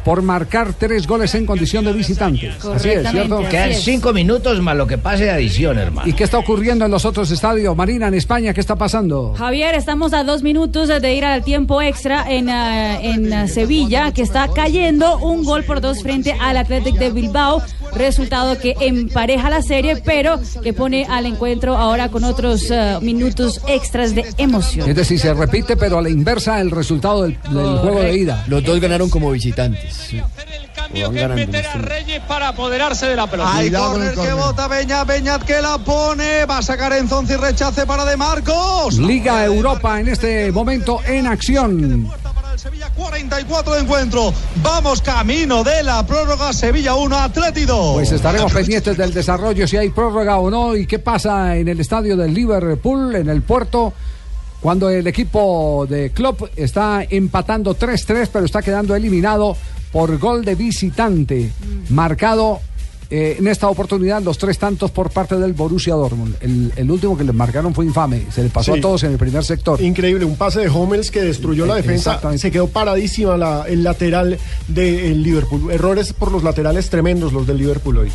[0.07, 2.53] por marcar tres goles en condición de visitante.
[2.73, 3.41] Así es, ¿cierto?
[3.51, 6.09] Quedan cinco minutos más lo que pase de adición, hermano.
[6.09, 7.77] ¿Y qué está ocurriendo en los otros estadios?
[7.77, 9.35] Marina, en España, ¿qué está pasando?
[9.37, 14.23] Javier, estamos a dos minutos de ir al tiempo extra en, en ah, Sevilla, que
[14.23, 17.61] está cayendo un gol por dos frente al Athletic de Bilbao.
[17.97, 23.61] Resultado que empareja la serie, pero que pone al encuentro ahora con otros ah, minutos
[23.67, 24.89] extras de emoción.
[24.89, 28.45] Es decir, se repite, pero a la inversa el resultado del, del juego de ida.
[28.49, 30.11] Los dos ganaron como visitantes.
[30.15, 31.89] O van ganando en este momento.
[31.89, 33.57] Reyes para apoderarse de la pelota.
[33.57, 38.05] Hay córner que bota Beñat, Beñat que la pone, va a sacar Enzonzi, rechace para
[38.05, 38.99] De Marcos.
[38.99, 42.11] Liga Europa en este momento en acción.
[42.97, 44.35] 44 de encuentro.
[44.63, 47.95] Vamos camino de la prórroga Sevilla 1 Atleti 2.
[47.95, 51.79] Pues estaremos pendientes del desarrollo, si hay prórroga o no, y qué pasa en el
[51.81, 53.93] estadio del Liverpool, en el puerto,
[54.61, 59.57] cuando el equipo de Klopp está empatando 3-3, pero está quedando eliminado
[59.93, 61.53] por gol de visitante,
[61.91, 62.61] marcado
[63.11, 66.35] eh, en esta oportunidad los tres tantos por parte del Borussia Dortmund.
[66.41, 68.79] El, el último que le marcaron fue infame, se le pasó Sí.
[68.79, 69.81] a todos en el primer sector.
[69.81, 72.11] Increíble, un pase de Hummels que destruyó la defensa.
[72.13, 72.43] exactamente.
[72.43, 74.39] Se quedó paradísima la- el lateral
[74.69, 75.71] del Liverpool.
[75.71, 78.13] Errores por los laterales tremendos los del Liverpool hoy.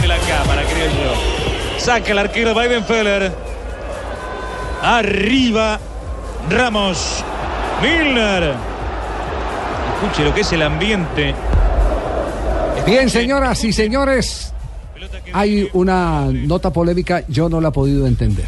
[0.00, 1.80] Tiene la cámara, creo yo.
[1.80, 3.32] Saca el arquero Weidenfeller.
[4.82, 5.80] Arriba
[6.50, 7.24] Ramos.
[7.82, 8.54] Milner.
[9.94, 11.34] Escuche lo que es el ambiente.
[12.86, 14.52] Bien, señoras y señores,
[15.32, 18.46] hay una nota polémica, yo no la he podido entender.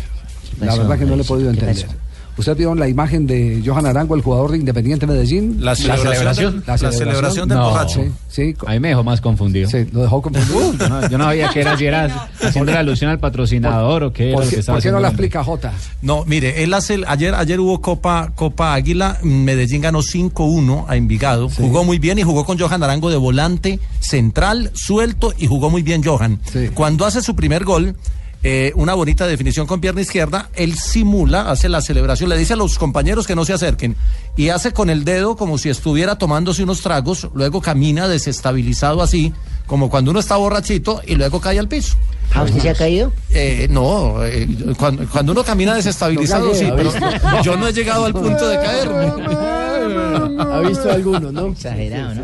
[0.60, 1.88] La verdad que no la he podido ¿Qué entender.
[2.36, 5.56] ¿Ustedes vieron la imagen de Johan Arango, el jugador de Independiente Medellín?
[5.64, 7.70] La celebración, la celebración del No.
[7.70, 8.02] borracho.
[8.02, 8.56] Sí, sí.
[8.66, 9.68] Ahí me dejó más confundido.
[9.68, 10.72] Sí, lo dejó confundido.
[10.78, 14.12] Yo no, yo no sabía que era si era haciendo la alusión al patrocinador o
[14.12, 15.72] qué era ¿Por lo qué, que estaba por qué no haciendo la explica Jota?
[16.02, 20.96] No, mire, él hace el- ayer ayer hubo Copa Copa Águila, Medellín ganó 5-1 a
[20.96, 25.68] Envigado, jugó muy bien y jugó con Johan Arango de volante central, suelto y jugó
[25.70, 26.40] muy bien Johan.
[26.74, 27.96] Cuando hace su primer gol,
[28.42, 32.56] eh, una bonita definición con pierna izquierda, él simula, hace la celebración, le dice a
[32.56, 33.96] los compañeros que no se acerquen
[34.36, 39.34] y hace con el dedo como si estuviera tomándose unos tragos, luego camina desestabilizado así,
[39.66, 41.96] como cuando uno está borrachito y luego cae al piso.
[42.34, 43.12] ¿A usted se ha caído?
[43.30, 47.72] Eh, no, eh, cuando, cuando uno camina desestabilizado, No sí, pero ¿ha yo no he
[47.72, 49.69] llegado al punto de caerme.
[49.82, 51.46] Ha visto alguno, ¿no?
[51.48, 52.22] Exagerado, ¿no?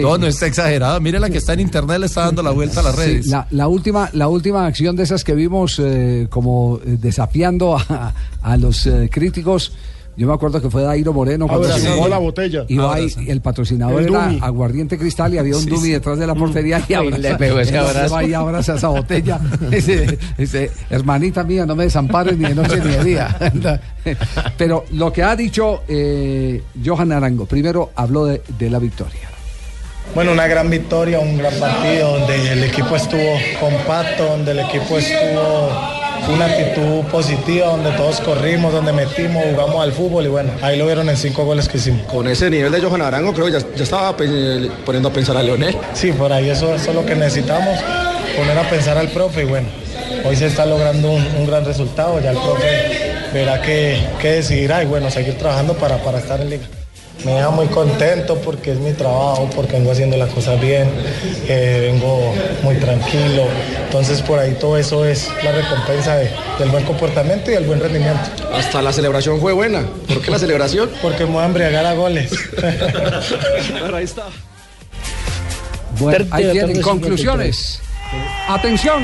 [0.00, 1.00] No, no está exagerado.
[1.00, 3.26] Mire la que está en internet, le está dando la vuelta a las Sí, redes.
[3.26, 8.14] la, la última, la última acción de esas que vimos eh, como eh, desafiando a,
[8.42, 9.72] a los eh, críticos.
[10.18, 12.64] Yo me acuerdo que fue Dairo Moreno cuando Abrazando llegó, la botella.
[12.66, 14.30] Iba ahí, el patrocinador El era.
[14.40, 15.90] Aguardiente Cristal y había un Sí, Dumi sí.
[15.92, 18.22] detrás de la portería y Y abraza, le pegó ese abrazo.
[18.22, 19.38] y abraza esa botella.
[19.70, 23.38] Dice, dice, hermanita mía, no me desampares ni de noche ni de día.
[24.58, 29.20] Pero lo que ha dicho eh, Johan Arango, primero habló de, de la victoria.
[30.16, 34.98] Bueno, una gran victoria, un gran partido donde el equipo estuvo compacto, donde el equipo
[34.98, 35.68] estuvo
[36.28, 40.86] una actitud positiva, donde todos corrimos, donde metimos, jugamos al fútbol y bueno, ahí lo
[40.86, 42.06] vieron en cinco goles que hicimos.
[42.06, 45.42] Con ese nivel de Johan Arango, creo que ya, ya estaba poniendo a pensar a
[45.42, 45.76] Leonel.
[45.94, 47.78] Sí, por ahí eso, eso es lo que necesitamos,
[48.36, 49.68] poner a pensar al profe y bueno,
[50.24, 54.82] hoy se está logrando un, un gran resultado, ya el profe verá qué, qué decidirá
[54.82, 56.66] y bueno, seguir trabajando para, para estar en liga.
[57.24, 60.88] Me deja muy contento porque es mi trabajo, porque vengo haciendo las cosas bien,
[61.48, 63.44] eh, vengo muy tranquilo.
[63.84, 67.80] Entonces por ahí todo eso es la recompensa de- del buen comportamiento y el buen
[67.80, 68.20] rendimiento.
[68.54, 69.82] Hasta la celebración fue buena.
[70.06, 70.90] ¿Por qué la celebración?
[71.02, 72.30] Porque me voy a embriagar a goles.
[72.56, 74.26] Pero ahí está.
[75.98, 77.80] Bueno, ahí tienen conclusiones.
[78.48, 79.02] Atención.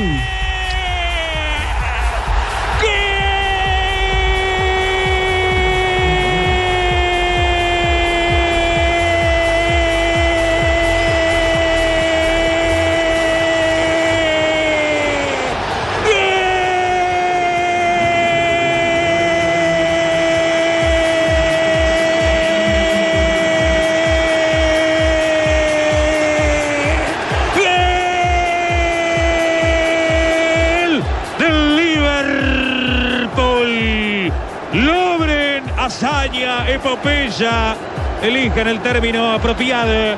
[36.84, 37.74] Epopeya.
[38.22, 40.16] Elijan el término apropiado.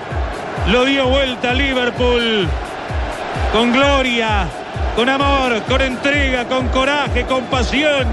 [0.69, 2.49] Lo dio vuelta Liverpool.
[3.53, 4.49] Con gloria,
[4.97, 8.07] con amor, con entrega, con coraje, con pasión.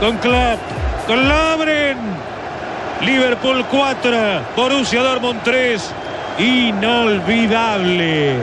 [0.00, 0.60] Con Klopp,
[1.06, 1.96] con Lobren.
[3.00, 5.90] Liverpool 4, Borussia Dortmund 3.
[6.38, 8.36] Inolvidable.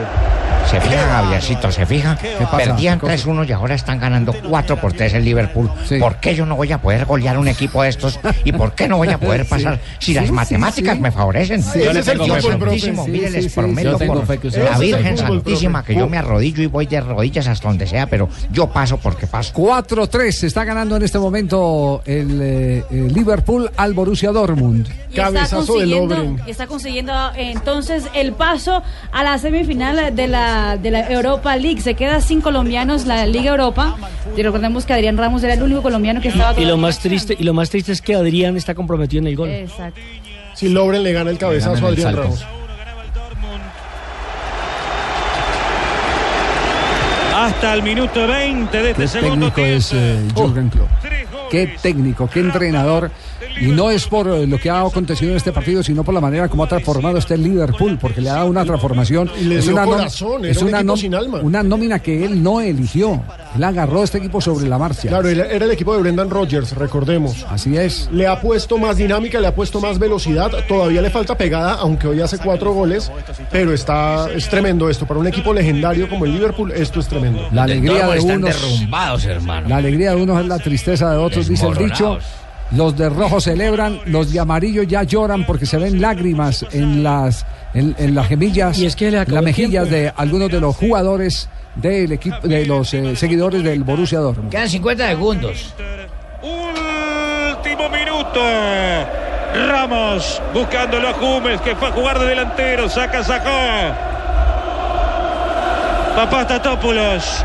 [0.72, 2.18] Se fija, Javiercito, se fija.
[2.50, 2.56] pasa?
[2.56, 3.28] Perdían ¿Qué cosa?
[3.28, 5.70] 3-1 y ahora están ganando 4 por 3 el Liverpool.
[6.00, 8.18] ¿Por qué yo no voy a poder golear un equipo de estos?
[8.44, 11.00] ¿Y por qué no voy a poder pasar si las Sí, matemáticas sí.
[11.02, 11.62] me favorecen?
[11.62, 12.78] Sí, ese es el Dios fútbol, profe.
[12.80, 16.16] santísimo, Sí, mire, sí, les prometo yo tengo por la Virgen Santísima que yo me
[16.16, 19.52] arrodillo y voy de rodillas hasta donde sea, pero yo paso porque paso.
[19.54, 24.88] 4-3 se está ganando en este momento el, eh, el Liverpool al Borussia Dortmund.
[25.12, 25.20] Y
[25.50, 31.56] consiguiendo, está consiguiendo eh, entonces el paso a la semifinal de la, de la Europa
[31.56, 31.80] League.
[31.80, 33.96] Se queda sin colombianos la Liga Europa.
[34.36, 37.36] Y recordemos que Adrián Ramos era el único colombiano que estaba Y lo más triste,
[37.38, 39.50] y lo más triste es que Adrián está comprometido en el gol.
[39.50, 40.00] Exacto.
[40.54, 42.44] Si Lobren le gana el cabezazo a Adrián el Ramos.
[47.34, 50.88] Hasta el minuto 20 de este Qué segundo técnico es eh, Jürgen Klopp.
[51.50, 53.10] Qué técnico, qué entrenador.
[53.60, 56.20] Y no es por eh, lo que ha acontecido en este partido, sino por la
[56.20, 59.30] manera como ha transformado este Liverpool, porque le ha dado una transformación.
[59.40, 61.40] Y le es dio una, corazón, es un una, equipo nom- sin alma.
[61.42, 63.22] una nómina que él no eligió.
[63.56, 65.08] Él agarró a este equipo sobre la marcha.
[65.08, 67.44] Claro, era el equipo de Brendan Rodgers, recordemos.
[67.50, 68.08] Así es.
[68.12, 70.50] Le ha puesto más dinámica, le ha puesto más velocidad.
[70.68, 73.10] Todavía le falta pegada, aunque hoy hace cuatro goles.
[73.50, 75.06] Pero está, es tremendo esto.
[75.06, 77.46] Para un equipo legendario como el Liverpool, esto es tremendo.
[77.52, 78.54] La alegría de están unos.
[78.62, 79.68] derrumbados, hermano.
[79.68, 82.18] La alegría de unos es la tristeza de otros, dice el dicho.
[82.74, 87.44] Los de rojo celebran, los de amarillo ya lloran porque se ven lágrimas en las
[87.74, 89.90] en, en las gemillas, Y es que las mejillas tiempo.
[89.96, 94.50] de algunos de los jugadores del equipo, de los eh, seguidores del Borussia Dortmund.
[94.50, 95.74] Quedan 50 segundos.
[96.42, 98.40] Último minuto.
[99.68, 102.88] Ramos buscándolo a Hummels que fue a jugar de delantero.
[102.88, 103.50] Saca, sacó.
[106.16, 107.44] Papá Tatópulos.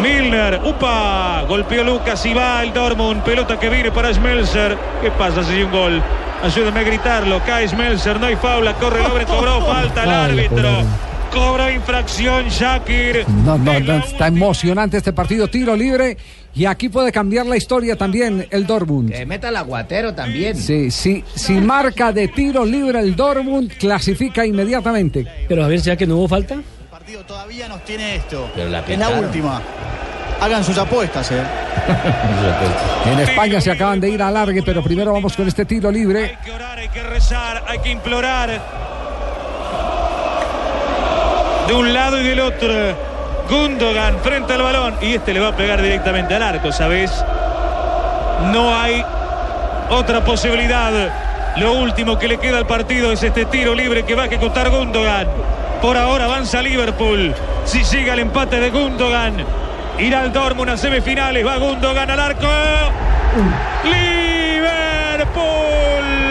[0.00, 4.76] Milner, upa, golpeó Lucas y va el Dortmund, pelota que viene para Schmelzer.
[5.02, 6.02] ¿Qué pasa si hay un gol?
[6.42, 10.68] Ayúdame a gritarlo, cae Schmelzer, no hay faula, corre el hombre, cobró falta el árbitro.
[11.32, 13.26] Cobra infracción Shakir.
[13.44, 16.16] No, no, no, está emocionante este partido, tiro libre.
[16.54, 19.12] Y aquí puede cambiar la historia también el Dortmund.
[19.12, 20.56] Que meta el aguatero también.
[20.56, 25.26] Sí, sí, si marca de tiro libre el Dortmund, clasifica inmediatamente.
[25.48, 26.62] Pero a ver, ¿será que no hubo falta?
[27.24, 28.50] Todavía nos tiene esto.
[28.54, 29.60] Pero la es la última.
[30.40, 31.42] Hagan sus apuestas, eh.
[33.06, 36.36] En España se acaban de ir a largue, pero primero vamos con este tiro libre.
[36.76, 38.60] Hay que rezar, hay que implorar.
[41.66, 42.72] De un lado y del otro.
[43.48, 44.94] Gundogan frente al balón.
[45.00, 47.12] Y este le va a pegar directamente al arco, ¿sabes?
[48.52, 49.04] No hay
[49.90, 50.92] otra posibilidad.
[51.56, 54.70] Lo último que le queda al partido es este tiro libre que va a ejecutar
[54.70, 55.26] Gundogan.
[55.80, 57.34] Por ahora avanza Liverpool.
[57.64, 59.44] Si llega el empate de Gundogan,
[59.98, 61.46] irá al Dortmund a semifinales.
[61.46, 62.48] Va Gundogan al arco.
[63.84, 64.64] Liverpool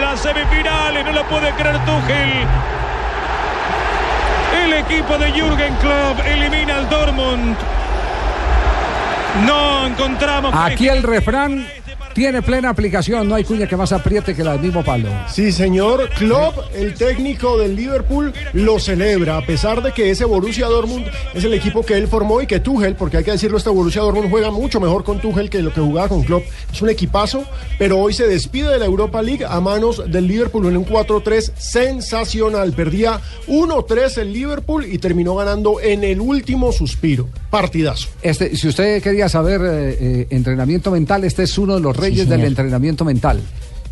[0.04, 1.04] a semifinales.
[1.04, 2.46] No lo puede creer Tuchel.
[4.64, 7.56] El equipo de Jürgen Klopp elimina al Dortmund.
[9.46, 10.54] No encontramos.
[10.54, 11.66] Aquí el refrán
[12.16, 13.28] tiene plena aplicación.
[13.28, 15.10] No hay cuña que más apriete que la del mismo palo.
[15.30, 16.08] Sí, señor.
[16.16, 21.04] Klopp, el técnico del Liverpool, lo celebra, a pesar de que ese Borussia Dortmund
[21.34, 24.00] es el equipo que él formó y que Tuchel, porque hay que decirlo, este Borussia
[24.00, 26.44] Dortmund juega mucho mejor con Tuchel que lo que jugaba con Klopp.
[26.72, 27.44] Es un equipazo,
[27.78, 31.52] pero hoy se despide de la Europa League a manos del Liverpool en un 4-3
[31.58, 32.72] sensacional.
[32.72, 37.28] Perdía 1-3 el Liverpool y terminó ganando en el último suspiro.
[37.50, 38.08] Partidazo.
[38.22, 42.28] Este, si usted quería saber eh, eh, entrenamiento mental, este es uno de los reyes
[42.28, 42.46] del señor.
[42.48, 43.40] entrenamiento mental.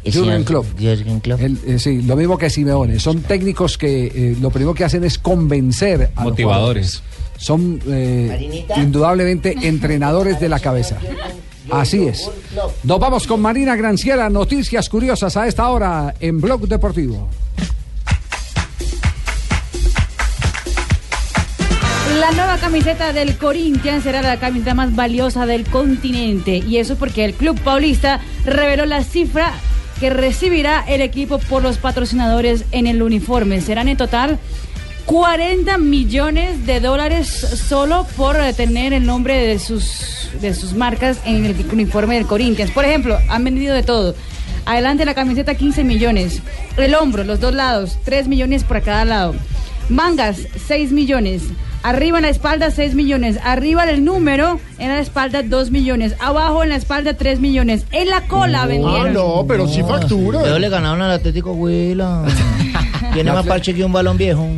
[0.04, 0.66] Jürgen Klopp.
[0.78, 1.40] Jürgen Klopp.
[1.40, 2.98] El, eh, sí, lo mismo que Simeone.
[2.98, 7.02] Son técnicos que eh, lo primero que hacen es convencer a los Motivadores.
[7.38, 10.98] Son eh, indudablemente entrenadores de la cabeza.
[11.70, 12.30] Así es.
[12.82, 14.28] Nos vamos con Marina Granciera.
[14.28, 17.28] Noticias curiosas a esta hora en Blog Deportivo.
[22.20, 26.58] La nueva camiseta del Corinthians será la camiseta más valiosa del continente.
[26.58, 29.52] Y eso porque el club paulista reveló la cifra
[29.98, 33.60] que recibirá el equipo por los patrocinadores en el uniforme.
[33.60, 34.38] Serán en total
[35.06, 41.44] 40 millones de dólares solo por tener el nombre de sus, de sus marcas en
[41.44, 42.70] el uniforme del Corinthians.
[42.70, 44.14] Por ejemplo, han vendido de todo.
[44.66, 46.40] Adelante la camiseta 15 millones.
[46.76, 49.34] El hombro, los dos lados, 3 millones por cada lado.
[49.88, 51.42] Mangas, 6 millones.
[51.84, 53.38] Arriba en la espalda, 6 millones.
[53.44, 56.14] Arriba del número, en la espalda, 2 millones.
[56.18, 57.84] Abajo en la espalda, 3 millones.
[57.92, 59.08] En la cola vendieron.
[59.08, 60.40] Ah, no, pero sí factura.
[60.42, 62.24] Pero le ganaron al Atlético Huila.
[63.12, 64.48] Tiene más parche que un balón viejo.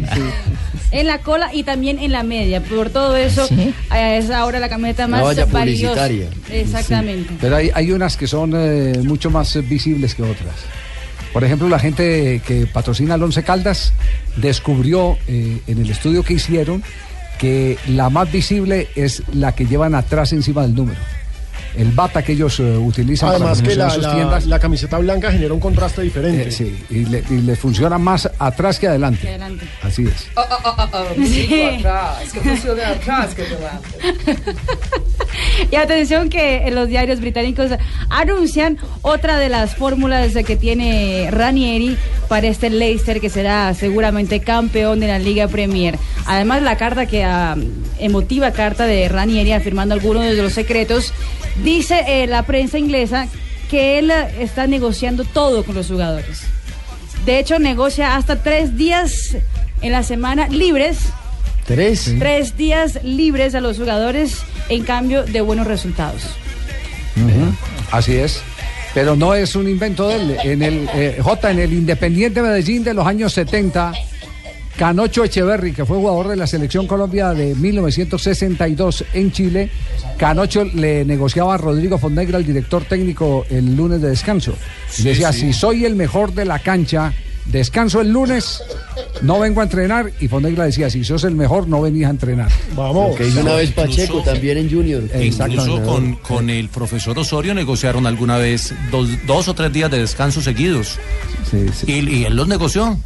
[0.92, 2.62] En la cola y también en la media.
[2.62, 3.48] Por todo eso,
[3.92, 5.94] eh, es ahora la camioneta más valla valiosa.
[5.94, 6.28] publicitaria.
[6.48, 7.34] Exactamente.
[7.40, 10.54] Pero hay, hay unas que son eh, mucho más visibles que otras.
[11.32, 13.92] Por ejemplo, la gente que patrocina al Once Caldas
[14.36, 16.84] descubrió eh, en el estudio que hicieron
[17.38, 20.98] que la más visible es la que llevan atrás encima del número.
[21.76, 24.46] El bata que ellos eh, utilizan Además para que la, promocionar sus la- tiendas.
[24.46, 26.48] la camiseta blanca genera un contraste diferente.
[26.48, 29.28] eh, sí, y le, y le funciona más atrás que adelante.
[29.28, 29.66] Adelante.
[29.82, 30.26] Así es.
[31.28, 31.62] Sí.
[31.78, 34.54] atrás, que funcione atrás que delante.
[35.70, 37.70] Y atención que los diarios británicos
[38.08, 41.96] anuncian otra de las fórmulas que tiene Ranieri
[42.28, 45.98] para este Leicester que será seguramente campeón de la Liga Premier.
[46.26, 47.56] Además la carta que ah,
[47.98, 51.12] emotiva carta de Ranieri afirmando algunos de los secretos
[51.66, 53.26] dice eh, la prensa inglesa
[53.68, 56.42] que él eh, está negociando todo con los jugadores.
[57.24, 59.36] De hecho negocia hasta tres días
[59.82, 60.98] en la semana libres
[61.66, 62.14] Tres.
[62.20, 64.38] tres días libres a los jugadores
[64.68, 66.22] en cambio de buenos resultados.
[67.90, 68.40] Así es.
[68.94, 70.36] Pero no es un invento de él.
[70.44, 73.92] En el eh, J, en el Independiente Medellín de los años 70,
[74.76, 79.70] Canocho Echeverry, que fue jugador de la Selección Colombia de 1962 en Chile,
[80.18, 84.54] Canocho le negociaba a Rodrigo Fonnegra, el director técnico, el lunes de descanso.
[84.98, 87.14] Y le decía, si soy el mejor de la cancha,
[87.46, 88.62] descanso el lunes,
[89.22, 90.12] no vengo a entrenar.
[90.20, 92.50] Y Fonnegra decía, si sos el mejor, no venís a entrenar.
[92.74, 93.16] Vamos.
[93.16, 95.04] Que hizo una vez Pacheco también en Junior.
[95.18, 100.00] Incluso con, con el profesor Osorio negociaron alguna vez dos, dos o tres días de
[100.00, 100.98] descanso seguidos.
[101.86, 102.98] Y, y él los negoció.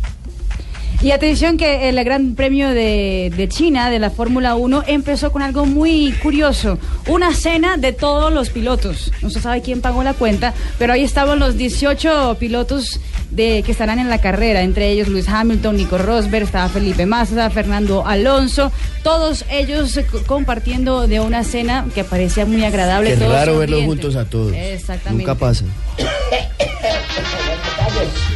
[1.03, 5.41] Y atención que el Gran Premio de, de China de la Fórmula 1 empezó con
[5.41, 6.79] algo muy curioso,
[7.09, 9.11] una cena de todos los pilotos.
[9.23, 13.01] No se sabe quién pagó la cuenta, pero ahí estaban los 18 pilotos
[13.31, 17.49] de que estarán en la carrera, entre ellos Luis Hamilton, Nico Rosberg, estaba Felipe Massa,
[17.49, 18.71] Fernando Alonso,
[19.03, 23.17] todos ellos co- compartiendo de una cena que parecía muy agradable.
[23.17, 24.53] Todos raro verlos juntos a todos.
[24.55, 25.25] Exactamente.
[25.25, 25.65] Nunca pasa.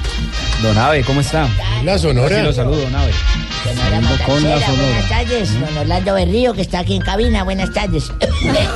[0.65, 1.47] Don Ave, ¿cómo está?
[1.85, 2.39] La Sonora.
[2.39, 3.13] Sí, lo saludo, Don Ave.
[3.63, 4.83] Sonora con la Sonora.
[4.83, 5.61] buenas tardes.
[5.61, 8.11] Don Orlando Berrío, que está aquí en cabina, buenas tardes.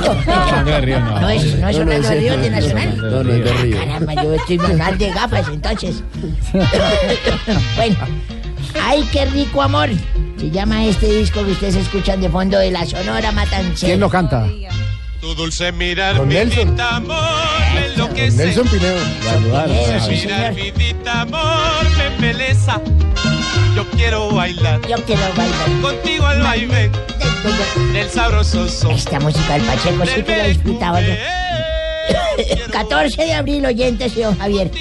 [0.05, 1.19] No.
[1.19, 2.95] No es, no Orlando Berrío de Nacional.
[2.97, 3.77] No, no es Berrío.
[3.77, 6.03] Caramba, yo estoy mal de gafas entonces.
[7.75, 7.97] bueno,
[8.79, 9.89] ay, qué rico amor.
[10.37, 13.87] Se llama este disco que ustedes escuchan de fondo de la Sonora Matancera.
[13.87, 14.47] ¿Quién lo canta?
[15.21, 17.17] Tu dulce mirar, Don mi amor,
[18.13, 18.37] me enloquece.
[18.45, 18.97] Nelson Pinedo.
[19.65, 22.81] Pinedo, sí, mi vida, amor, me embeleza.
[23.75, 24.81] Yo quiero bailar.
[24.87, 25.81] Yo quiero bailar.
[25.81, 26.89] Contigo al baile
[27.93, 28.91] del sabroso son.
[28.91, 31.13] Esta música del Pacheco sí que la disfrutaba yo.
[32.71, 34.71] 14 de abril, oyentes, señor Javier.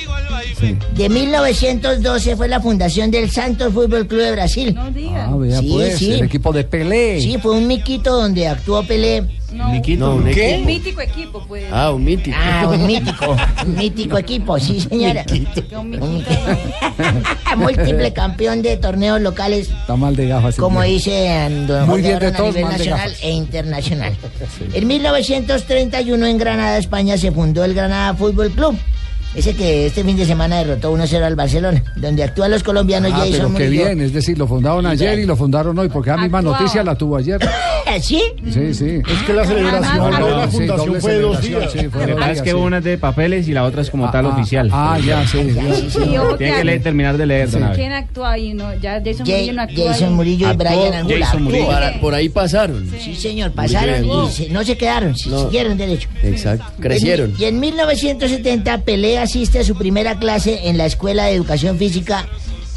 [0.95, 4.75] De 1912 fue la fundación del Santos Fútbol Club de Brasil.
[4.77, 4.91] Ah,
[5.37, 6.13] vea Sí, pues, sí.
[6.15, 7.21] el equipo de Pelé.
[7.21, 9.25] Sí, fue un miquito donde actuó Pelé.
[9.59, 10.55] No, un ¿Qué?
[10.55, 10.67] equipo.
[10.67, 11.65] Mítico equipo, pues.
[11.73, 12.37] Ah, un mítico.
[12.41, 13.37] Ah, un mítico,
[13.67, 15.25] un mítico equipo, sí señora.
[15.73, 16.57] Un mítico.
[17.57, 20.55] Múltiple campeón de torneos locales, Está mal de gafas.
[20.55, 24.17] el como dice don Muy bien de Barón, a todos, nivel nacional e internacional.
[24.73, 28.79] En 1931 en Granada, España, se fundó el Granada Fútbol Club.
[29.35, 33.19] Ese que este fin de semana derrotó 1-0 al Barcelona, donde actúan los colombianos Ah,
[33.19, 33.85] Jason pero qué Murillo.
[33.85, 36.95] bien, es decir, lo fundaron ayer y lo fundaron hoy, porque la misma noticia la
[36.97, 37.39] tuvo ayer.
[38.03, 38.21] ¿Sí?
[38.53, 39.01] Sí, sí.
[39.09, 41.73] Es que la celebración Ah, de la sí, fundación fue de dos días.
[41.73, 42.57] sí, fue dos es que sí.
[42.57, 44.69] una es de papeles y la otra es como tal ah, oficial.
[44.73, 45.39] ah, ya, sí.
[46.39, 47.49] Tiene que leer- terminar de leer.
[47.75, 48.53] ¿Quién actúa ahí?
[48.55, 50.13] No, ya Jason Ja- Murillo no actúa Jason.
[50.15, 51.09] Murillo y Brian.
[51.09, 51.69] Jason Murillo.
[52.01, 52.91] Por ahí pasaron.
[52.99, 55.45] Sí, señor, pasaron y se- no se quedaron, No.
[55.45, 56.09] siguieron derecho.
[56.23, 56.65] Exacto.
[56.81, 57.31] Crecieron.
[57.37, 58.79] En- y en 1970
[59.19, 62.27] Asiste a su primera clase en la Escuela de Educación Física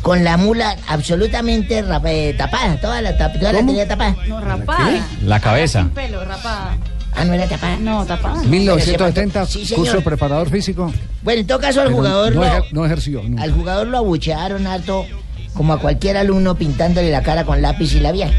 [0.02, 4.16] con la mula absolutamente rap- eh, tapada, toda la, tap- toda la tenía tapada.
[4.28, 5.06] No, rapada.
[5.24, 5.82] La cabeza.
[5.82, 6.78] Sin pelo, rapada.
[7.14, 7.78] Ah, no era tapada.
[7.78, 8.42] No, tapada.
[8.44, 10.92] 1970, Sí, curso de preparador físico.
[11.22, 13.22] Bueno, en todo caso al pero jugador no, lo, ejer- no ejerció.
[13.24, 13.44] nunca.
[13.44, 15.06] al jugador lo abuchearon harto
[15.54, 18.32] como a cualquier alumno pintándole la cara con lápiz y labial.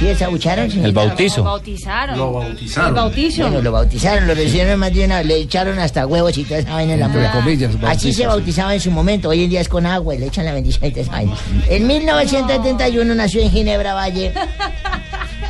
[0.00, 0.06] ¿Sí?
[0.08, 1.44] El Lo bautizo.
[1.44, 2.16] bautizaron.
[2.16, 2.88] Lo bautizaron.
[2.88, 3.42] El bautizo.
[3.42, 6.72] Bueno, lo bautizaron, lo recibieron más de una, le echaron hasta huevos y toda esa
[6.72, 9.68] vaina en la Entre comillas, Así se bautizaba en su momento, hoy en día es
[9.68, 11.34] con agua y le echan la bendición y toda esa vaina.
[11.68, 14.32] En 1971 nació en Ginebra Valle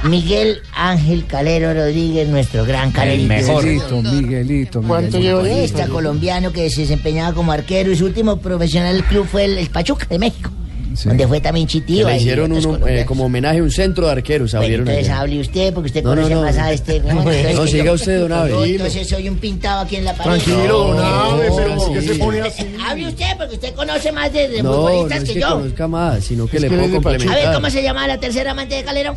[0.02, 3.28] Miguel Ángel Calero Rodríguez, nuestro gran Calerito.
[3.62, 4.82] Miguelito, Miguelito.
[4.82, 5.18] ¿Cuánto Miguelito.
[5.20, 9.58] lleva Futbolista colombiano que se desempeñaba como arquero y su último profesional club fue el,
[9.58, 10.50] el Pachuca de México,
[10.94, 11.08] Sí.
[11.08, 12.10] donde fue también Que Chitiva.
[12.10, 14.50] le hicieron uno, eh, como homenaje un centro de arqueros.
[14.52, 15.20] Bueno, Abrieron entonces allá.
[15.20, 16.42] hable usted porque usted No, no, conoce no.
[16.42, 17.00] más a este.
[17.00, 17.08] ¿no?
[17.10, 18.50] Entonces No, siga yo- usted, don Abe.
[18.50, 20.30] yo, Entonces soy un pintado aquí en la pared.
[20.42, 22.66] Tranquilo, don Abe, no, pero ¿por qué se pone así?
[22.86, 25.48] Hable usted porque usted conoce más de, de No, no futbolistas es que, que yo.
[25.50, 27.08] conozca más, sino que Es le que puedo Pachuca.
[27.08, 27.54] A ver, complementar.
[27.54, 29.16] ¿cómo se llama la tercera amante de Calero?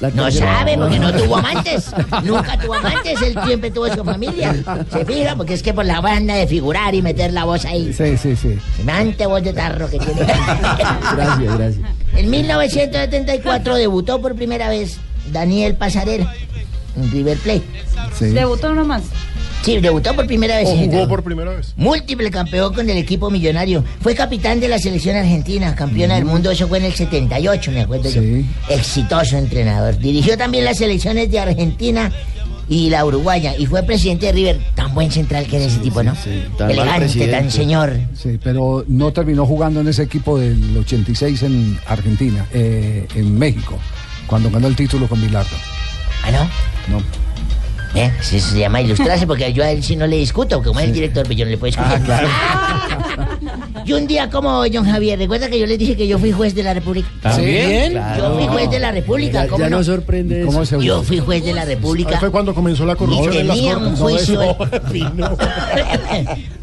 [0.00, 1.90] La No sabe porque no tuvo amantes.
[2.24, 4.54] Nunca tuvo amantes, él siempre tuvo su familia.
[4.92, 7.92] Se fija porque es que por la banda de figurar y meter la voz ahí.
[7.92, 8.58] Sí, sí, sí.
[8.76, 10.20] Semejante voz de tarro que tiene.
[10.20, 11.86] Gracias, gracias.
[12.14, 14.98] En 1974 debutó por primera vez
[15.32, 16.32] Daniel Pasarela
[16.96, 17.64] en River Plate.
[18.18, 18.26] sí.
[18.26, 19.02] Debutó nomás.
[19.66, 20.68] Sí, debutó por primera vez.
[20.68, 21.74] ¿O jugó por primera vez?
[21.76, 23.82] Múltiple campeón con el equipo millonario.
[24.00, 26.52] Fue capitán de la selección argentina, campeona del mundo.
[26.52, 28.22] Eso fue en el 78, me acuerdo yo.
[28.22, 28.46] Sí.
[28.68, 29.98] Exitoso entrenador.
[29.98, 32.12] Dirigió también las selecciones de Argentina
[32.68, 33.56] y la uruguaya.
[33.58, 34.60] Y fue presidente de River.
[34.76, 36.12] Tan buen central que era ese tipo, ¿no?
[36.14, 37.32] tan mal Elegante, presidente.
[37.32, 37.92] tan señor.
[38.14, 43.78] Sí, pero no terminó jugando en ese equipo del 86 en Argentina, eh, en México,
[44.28, 45.56] cuando ganó el título con Bilardo.
[46.24, 46.44] ¿Ah, no?
[46.98, 47.25] No.
[47.96, 48.12] ¿Eh?
[48.20, 50.62] Sí, Eso se llama ilustrarse porque yo a él sí no le discuto.
[50.62, 51.98] Como es el director, pues yo no le puedo discutir.
[53.84, 56.56] Y un día como John Javier, recuerda que yo les dije que yo fui juez
[56.56, 57.08] de la República.
[57.22, 57.92] ¿También?
[58.18, 59.84] Yo fui juez de la República, Ya, ¿cómo ya no?
[59.84, 60.42] sorprende.
[60.44, 62.18] ¿Cómo se Yo fui juez de la Ahí República.
[62.18, 64.40] fue cuando comenzó la Y corrupción en las tenía un juicio.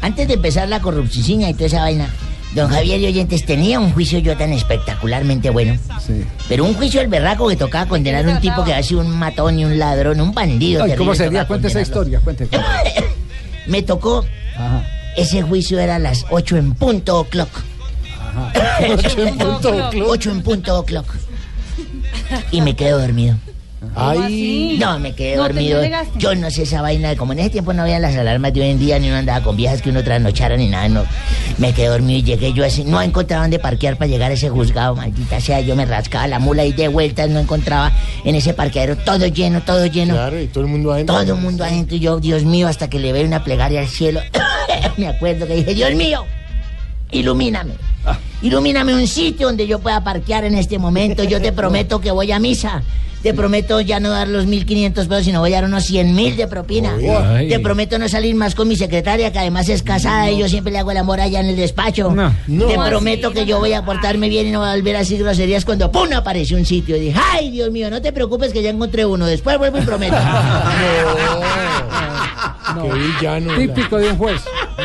[0.02, 2.10] Antes de empezar la corrupción y toda esa vaina,
[2.54, 5.76] don Javier y oyentes tenía un juicio yo tan espectacularmente bueno.
[6.04, 6.24] Sí.
[6.48, 9.10] Pero un juicio del berraco que tocaba condenar a un tipo que ha sido un
[9.10, 10.84] matón y un ladrón, un bandido.
[10.84, 11.46] Ay, ¿Cómo sería?
[11.46, 12.48] Cuente esa historia, cuente.
[13.66, 14.24] Me tocó,
[14.56, 14.84] Ajá.
[15.16, 17.48] ese juicio era a las 8 en punto o'clock.
[18.90, 20.08] Ocho en punto o'clock.
[20.08, 21.06] 8 en punto o'clock.
[22.50, 23.36] Y me quedo dormido.
[23.94, 24.76] Ay.
[24.78, 25.80] No, me quedé No, dormido.
[26.18, 28.62] Yo no sé esa vaina de como en ese tiempo no había las alarmas de
[28.62, 30.88] hoy en día, ni uno andaba con viejas que uno trasnochara ni nada.
[30.88, 31.04] No.
[31.58, 32.84] Me quedé dormido y llegué yo así.
[32.84, 35.60] No encontraba dónde parquear para llegar a ese juzgado, maldita sea.
[35.60, 37.92] Yo me rascaba la mula y de vueltas no encontraba
[38.24, 40.14] en ese parqueadero todo lleno, todo lleno.
[40.14, 41.16] Claro, y todo el mundo adentro.
[41.16, 43.88] Todo el mundo adentro y yo, Dios mío, hasta que le veo una plegaria al
[43.88, 44.20] cielo.
[44.96, 46.24] me acuerdo que dije, Dios mío,
[47.10, 47.74] ilumíname.
[48.42, 51.24] Ilumíname un sitio donde yo pueda parquear en este momento.
[51.24, 52.82] Yo te prometo que voy a misa.
[53.24, 56.36] Te prometo ya no dar los 1.500 pesos, sino voy a dar unos 100 mil
[56.36, 56.92] de propina.
[57.48, 60.70] Te prometo no salir más con mi secretaria, que además es casada y yo siempre
[60.72, 62.10] le hago el amor allá en el despacho.
[62.10, 62.28] No.
[62.46, 62.84] Te No.
[62.86, 65.64] prometo que yo voy a portarme bien y no voy a volver a decir groserías
[65.64, 66.12] cuando ¡pum!
[66.14, 66.96] aparece un sitio.
[66.96, 69.24] Y dije, ay, Dios mío, no te preocupes que ya encontré uno.
[69.24, 70.16] Después vuelvo y prometo.
[72.74, 73.54] Qué villano.
[73.56, 74.42] Típico de un juez.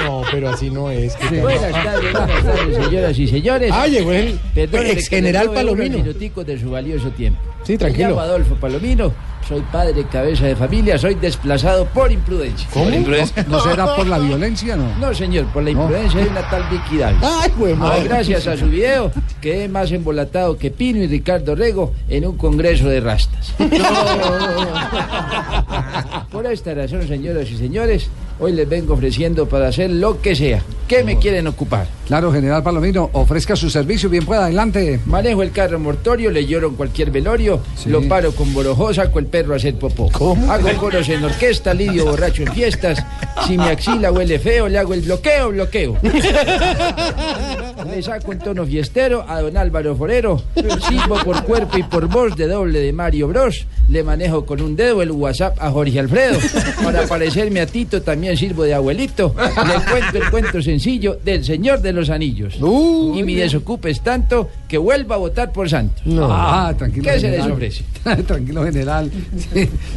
[0.09, 1.15] No, pero así no es.
[1.29, 3.71] Buenas tardes, buenas tardes, señoras y señores.
[3.71, 5.99] Ah, llegó el ex general Palomino.
[5.99, 7.39] minuticos de su valioso tiempo.
[7.63, 8.09] Sí, tranquilo.
[8.09, 9.13] llamo Adolfo Palomino,
[9.47, 12.67] soy padre, cabeza de familia, soy desplazado por imprudencia.
[12.73, 12.89] ¿Cómo?
[13.47, 14.85] ¿No será por la violencia, no?
[14.99, 17.41] No, señor, por la imprudencia de una tal Vicky Dávila.
[17.41, 18.03] Ay, Ah, madre.
[18.03, 19.11] gracias a su video,
[19.41, 23.53] quedé más embolatado que Pino y Ricardo Rego en un congreso de rastas.
[26.31, 28.07] Por esta razón, señoras y señores,
[28.39, 30.61] hoy les vengo ofreciendo para hacer lo que sea.
[30.87, 31.87] ¿Qué me quieren ocupar?
[32.07, 34.99] Claro, general Palomino, ofrezca su servicio, bien pueda, adelante.
[35.05, 39.25] Manejo el carro mortorio, le lloro en cualquier velorio, lo paro con borojó, saco el
[39.29, 40.09] perro a hacer popó.
[40.49, 43.03] Hago coros en orquesta, lidio borracho en fiestas.
[43.47, 45.97] Si mi axila huele feo, le hago el bloqueo, bloqueo.
[47.89, 50.41] Le saco un tono fiestero a don Álvaro Forero.
[50.87, 53.65] Sirvo por cuerpo y por voz de doble de Mario Bros.
[53.87, 56.39] Le manejo con un dedo el WhatsApp a Jorge Alfredo.
[56.83, 59.33] Para parecerme a Tito también sirvo de abuelito.
[59.37, 62.55] Le cuento el cuento sencillo del Señor de los Anillos.
[62.59, 66.03] y mi desocupe es tanto que vuelva a votar por Santos.
[66.19, 67.03] Ah, tranquilo.
[67.03, 67.83] ¿Qué se les ofrece?
[68.27, 69.09] tranquilo, general.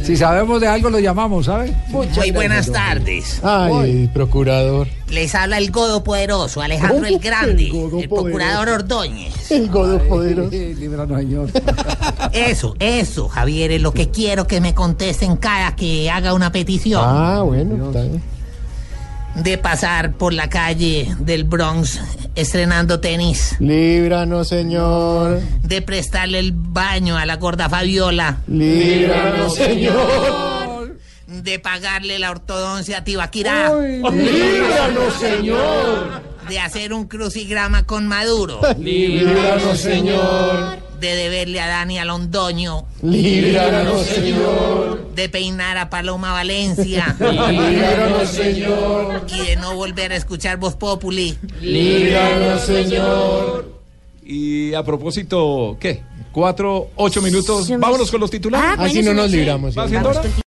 [0.03, 1.73] Si sabemos de algo, lo llamamos, ¿sabe?
[1.89, 3.39] Muy buenas tardes.
[3.43, 4.87] Ay, procurador.
[5.09, 9.51] Les habla el godo poderoso, Alejandro el Grande, el, godo procurador Ordóñez.
[9.51, 10.49] El godo poderoso.
[10.51, 11.49] Líbranos, señor.
[12.31, 17.03] Eso, eso, Javier, es lo que quiero que me contesten cada que haga una petición.
[17.05, 18.21] Ah, bueno, está bien.
[19.35, 21.99] De pasar por la calle del Bronx
[22.35, 23.55] estrenando tenis.
[23.59, 25.39] Líbranos, Señor.
[25.61, 28.37] De prestarle el baño a la gorda Fabiola.
[28.47, 30.97] Líbranos, Señor.
[31.27, 33.73] De pagarle la ortodoncia a Tibaquirá.
[33.73, 36.21] Líbranos, Señor.
[36.47, 38.61] De hacer un crucigrama con Maduro.
[38.77, 40.92] Líbranos, Señor.
[41.03, 42.85] De deberle a Dani Alondoño.
[43.01, 45.11] Líbranos, Señor.
[45.13, 47.13] De peinar a Paloma Valencia.
[47.19, 49.25] Líbranos, Señor.
[49.27, 51.37] Y de no volver a escuchar Voz Populi.
[51.59, 53.69] Líbranos, Señor.
[54.23, 56.03] Y a propósito, ¿qué?
[56.31, 57.67] Cuatro, ocho minutos.
[57.67, 58.79] Vámonos con los titulares.
[58.79, 59.75] Así no nos libramos.